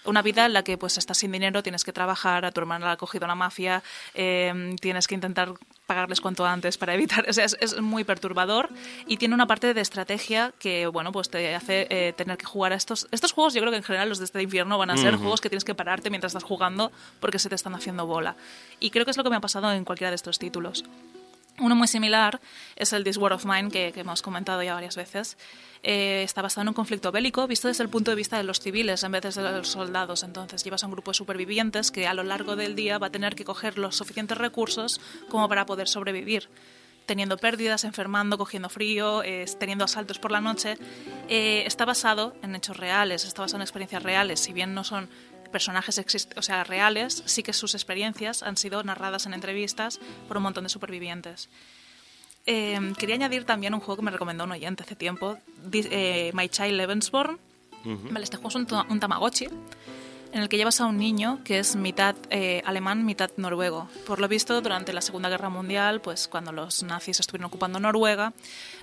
[0.06, 2.86] una vida en la que pues estás sin dinero, tienes que trabajar, a tu hermana
[2.86, 5.54] la ha cogido la mafia, eh, tienes que intentar
[5.86, 8.70] pagarles cuanto antes para evitar, o sea, es, es muy perturbador
[9.08, 12.74] y tiene una parte de estrategia que, bueno, pues te hace eh, tener que jugar
[12.74, 14.98] a estos, estos juegos, yo creo que en general los de este infierno van a
[14.98, 18.36] ser juegos que tienes que pararte mientras estás jugando porque se te están haciendo bola.
[18.80, 20.84] Y creo que es lo que me ha pasado en cualquiera de estos títulos.
[21.60, 22.40] Uno muy similar
[22.76, 25.38] es el This War of Mine, que, hemos comentado ya varias veces.
[25.84, 28.60] Eh, está basado en un conflicto bélico visto desde el punto de vista de los
[28.60, 30.24] civiles en vez de los soldados.
[30.24, 33.12] Entonces llevas a un grupo de supervivientes que a lo largo del día va a
[33.12, 36.50] tener que coger los suficientes recursos como para poder sobrevivir
[37.10, 40.78] teniendo pérdidas, enfermando, cogiendo frío, eh, teniendo asaltos por la noche.
[41.28, 44.40] Eh, está basado en hechos reales, está basado en experiencias reales.
[44.40, 45.10] Si bien no son
[45.52, 50.44] personajes o sea, reales, sí que sus experiencias han sido narradas en entrevistas por un
[50.44, 51.50] montón de supervivientes.
[52.46, 55.38] Eh, quería añadir también un juego que me recomendó un oyente hace tiempo,
[55.72, 57.40] eh, My Child Levensborn.
[57.84, 59.48] Vale, este juego es un, un Tamagotchi
[60.32, 63.90] en el que llevas a un niño que es mitad eh, alemán, mitad noruego.
[64.06, 68.34] Por lo visto, durante la Segunda Guerra Mundial, pues cuando los nazis estuvieron ocupando Noruega,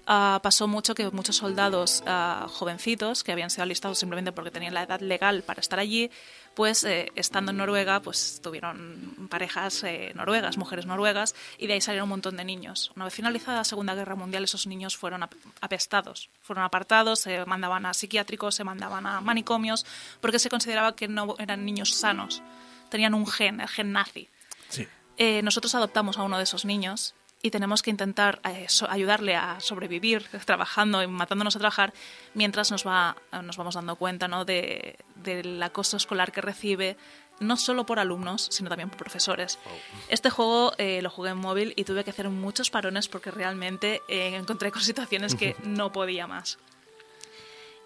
[0.06, 4.74] ah, pasó mucho que muchos soldados ah, jovencitos que habían sido alistados simplemente porque tenían
[4.74, 6.10] la edad legal para estar allí,
[6.56, 11.80] pues eh, estando en Noruega, pues tuvieron parejas eh, noruegas, mujeres noruegas, y de ahí
[11.82, 12.90] salieron un montón de niños.
[12.96, 17.44] Una vez finalizada la Segunda Guerra Mundial, esos niños fueron ap- apestados, fueron apartados, se
[17.44, 19.84] mandaban a psiquiátricos, se mandaban a manicomios,
[20.20, 22.42] porque se consideraba que no eran niños sanos.
[22.88, 24.28] tenían un gen, el gen nazi.
[24.70, 24.88] Sí.
[25.18, 29.36] Eh, nosotros adoptamos a uno de esos niños y tenemos que intentar eh, so- ayudarle
[29.36, 31.92] a sobrevivir trabajando y matándonos a trabajar
[32.34, 34.44] mientras nos, va, nos vamos dando cuenta ¿no?
[34.44, 36.96] de, del acoso escolar que recibe,
[37.38, 39.58] no solo por alumnos, sino también por profesores.
[40.08, 44.00] Este juego eh, lo jugué en móvil y tuve que hacer muchos parones porque realmente
[44.08, 46.58] eh, encontré con situaciones que no podía más.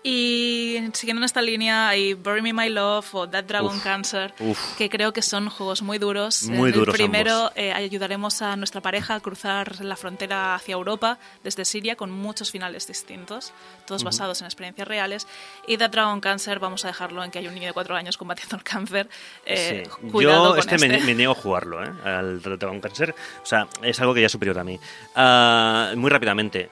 [0.02, 4.32] Y siguiendo en esta línea hay Bury Me My Love o That Dragon Uf, Cancer,
[4.40, 4.58] uf.
[4.78, 6.44] que creo que son juegos muy duros.
[6.44, 10.72] Muy en duros el primero eh, ayudaremos a nuestra pareja a cruzar la frontera hacia
[10.72, 13.52] Europa desde Siria con muchos finales distintos,
[13.86, 14.06] todos Ujú.
[14.06, 15.26] basados en experiencias reales.
[15.66, 18.16] Y That Dragon Cancer vamos a dejarlo en que hay un niño de cuatro años
[18.16, 19.08] combatiendo el cáncer.
[19.44, 20.08] Eh, Sí.
[20.22, 20.88] Yo este, este.
[20.88, 21.90] Me, me niego a jugarlo, ¿eh?
[22.04, 23.14] Al Dragon Cancer.
[23.42, 24.78] O sea, es algo que ya es superior a mí.
[25.14, 26.70] Ah, muy rápidamente.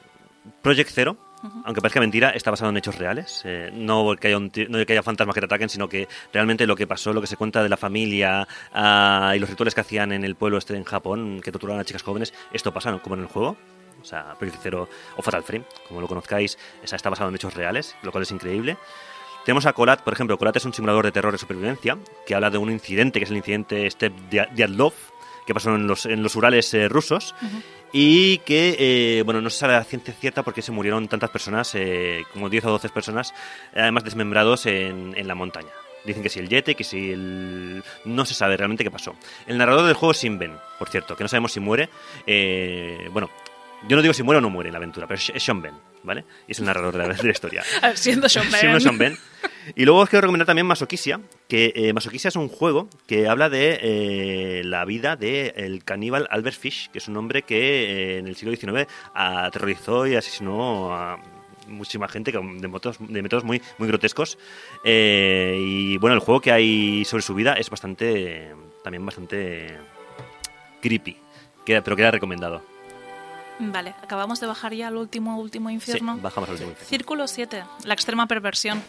[0.63, 1.17] Project Zero,
[1.65, 3.43] aunque parezca mentira, está basado en hechos reales.
[3.45, 6.87] Eh, no, que haya no haya fantasmas que te ataquen, sino que realmente lo que
[6.87, 10.25] pasó, lo que se cuenta de la familia ah, y los rituales que hacían en
[10.25, 13.03] el pueblo este en Japón, que torturaban a chicas jóvenes, esto pasa ¿no?
[13.03, 13.57] como en el juego.
[14.01, 17.97] O sea, Project Zero o Fatal Frame, como lo conozcáis, está basado en hechos reales,
[18.03, 18.77] lo cual es increíble.
[19.45, 22.51] Tenemos a Colat, por ejemplo, Colat es un simulador de terror de supervivencia que habla
[22.51, 24.93] de un incidente, que es el incidente Step Diatlov,
[25.47, 27.35] que pasó en los, en los Urales eh, rusos
[27.93, 31.75] y que, eh, bueno, no se sabe a ciencia cierta porque se murieron tantas personas,
[31.75, 33.33] eh, como 10 o 12 personas,
[33.75, 35.71] eh, además desmembrados en, en la montaña.
[36.05, 37.83] Dicen que si el Yeti, que si el...
[38.05, 39.15] No se sabe realmente qué pasó.
[39.47, 41.91] El narrador del juego es Sinben, por cierto, que no sabemos si muere.
[42.27, 43.29] Eh, bueno,
[43.89, 45.75] yo no digo si muere o no muere en la aventura, pero es Sean Ben,
[46.03, 46.25] ¿vale?
[46.47, 47.65] Y es el narrador de la, de la historia.
[47.83, 48.61] A ver, siendo Sean Ben.
[48.61, 49.17] Siendo Sean Ben.
[49.77, 53.49] Y luego os quiero recomendar también Masoquisia, que eh, Masoquisia es un juego que habla
[53.49, 58.27] de eh, la vida del caníbal Albert Fish, que es un hombre que eh, en
[58.27, 61.21] el siglo XIX aterrorizó y asesinó a
[61.69, 64.39] muchísima gente de métodos, de métodos muy, muy grotescos.
[64.85, 69.77] Eh, y bueno, el juego que hay sobre su vida es bastante, también bastante
[70.81, 71.17] creepy,
[71.65, 72.63] pero queda recomendado.
[73.61, 76.15] Vale, acabamos de bajar ya al último, último infierno.
[76.15, 76.89] Sí, bajamos al último infierno.
[76.89, 78.83] Círculo 7, la extrema perversión.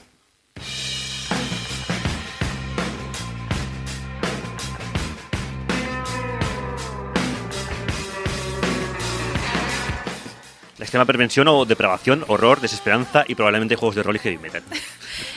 [10.79, 14.63] La extrema pervención o depravación, horror, desesperanza y probablemente juegos de rol y heavy metal.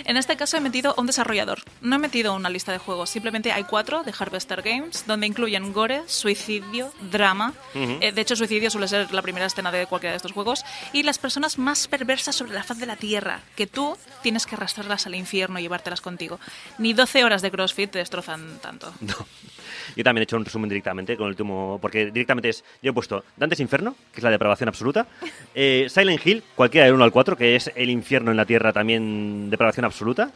[0.05, 1.61] En este caso he metido un desarrollador.
[1.81, 5.73] No he metido una lista de juegos, simplemente hay cuatro de Harvester Games, donde incluyen
[5.73, 7.53] gore, suicidio, drama.
[7.75, 10.65] Eh, de hecho, suicidio suele ser la primera escena de cualquiera de estos juegos.
[10.93, 14.55] Y las personas más perversas sobre la faz de la Tierra, que tú tienes que
[14.55, 16.39] arrastrarlas al infierno y llevártelas contigo.
[16.79, 18.93] Ni 12 horas de CrossFit te destrozan tanto.
[19.97, 21.79] Yo también he hecho un resumen directamente con el último.
[21.81, 22.65] Porque directamente es.
[22.83, 25.07] Yo he puesto Dante's Inferno, que es la depravación absoluta.
[25.55, 28.73] eh, Silent Hill, cualquiera del 1 al 4, que es el infierno en la tierra,
[28.73, 30.31] también depravación absoluta.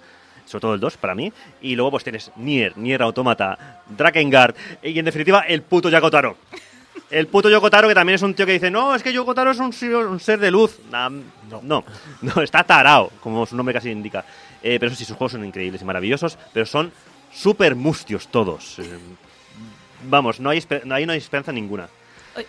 [0.45, 1.33] Sobre todo el 2 para mí.
[1.61, 4.55] Y luego pues tienes Nier, Nier Automata, Drakengard.
[4.83, 6.37] Y en definitiva, el puto Yakotaro.
[7.11, 9.59] El puto Yokotaro, que también es un tío que dice, no, es que Yokotaro es
[9.59, 10.81] un, ser de luz.
[10.91, 11.09] Nah,
[11.63, 11.85] no.
[12.23, 14.25] no, está tarao, como su nombre casi indica.
[14.63, 16.91] Eh, pero eso sí, sus juegos son increíbles y maravillosos, pero son
[17.33, 18.81] súper mustios todos.
[20.09, 21.89] Vamos, no hay, esper- no hay, no hay esperanza ninguna.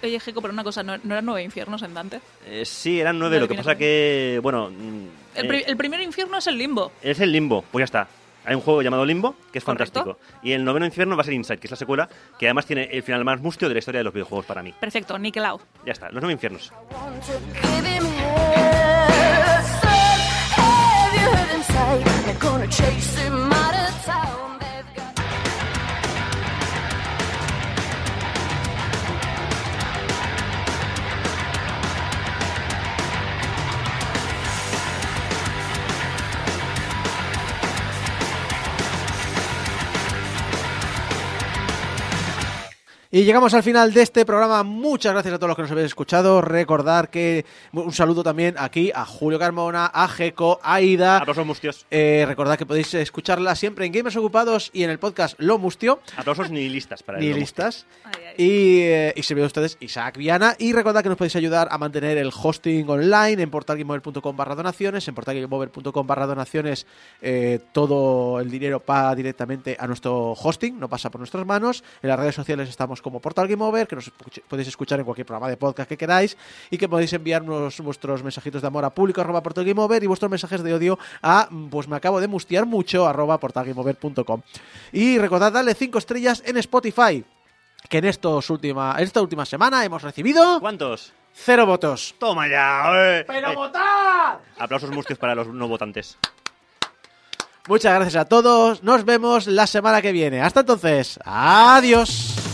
[0.04, 2.20] Oye, Jeco, pero una cosa, ¿no, no eran nueve infiernos en Dante?
[2.46, 6.38] Eh, sí, eran nueve, lo que pasa que, bueno, El, eh, pri- el primer infierno
[6.38, 6.92] es el limbo.
[7.02, 8.08] es el Limbo, pues ya está.
[8.44, 10.02] Hay un juego llamado Limbo, que es Correcto.
[10.04, 10.20] fantástico.
[10.44, 12.08] Y el noveno infierno va a ser Inside, que es la secuela,
[12.40, 14.74] que además tiene el final más mustio de la historia de los videojuegos para mí.
[14.80, 15.60] Perfecto, Nickelau.
[15.86, 16.72] Ya está, los nueve infiernos.
[43.18, 44.62] Y llegamos al final de este programa.
[44.62, 46.40] Muchas gracias a todos los que nos habéis escuchado.
[46.40, 51.18] Recordar que un saludo también aquí a Julio Carmona, a Geco, a Ida.
[51.18, 51.88] Aplausos mustios.
[51.90, 56.00] Eh, recordad que podéis escucharla siempre en Gamers Ocupados y en el podcast Lo Mustio.
[56.16, 57.40] Aplausos nihilistas para el Ni Lomo.
[57.40, 57.88] listas.
[58.38, 60.54] Y, eh, y servidor de ustedes, Isaac Viana.
[60.60, 65.08] Y recordad que nos podéis ayudar a mantener el hosting online en portalgameover.com barra donaciones.
[65.08, 66.86] En portalgameover.com barra donaciones
[67.24, 71.84] eh, todo el dinero va directamente a nuestro hosting, no pasa por nuestras manos.
[72.04, 74.12] En las redes sociales estamos como Portal Game Over, que nos
[74.50, 76.38] podéis escuchar en cualquier programa de podcast que queráis
[76.70, 80.08] y que podéis enviarnos vuestros mensajitos de amor a público arroba Portal Game Over y
[80.08, 84.42] vuestros mensajes de odio a pues me acabo de mustiar mucho arroba portalgameover.com.
[84.92, 87.24] Y recordad darle 5 estrellas en Spotify
[87.90, 90.60] que en, estos última, en esta última semana hemos recibido...
[90.60, 91.14] ¿Cuántos?
[91.34, 92.16] Cero votos.
[92.20, 93.24] Toma ya, eh.
[93.26, 94.40] ¡Pero Eh, votad!
[94.58, 96.18] Aplausos mustios para los no votantes.
[97.68, 98.82] Muchas gracias a todos.
[98.82, 100.42] Nos vemos la semana que viene.
[100.42, 101.20] Hasta entonces.
[101.26, 102.47] Adiós.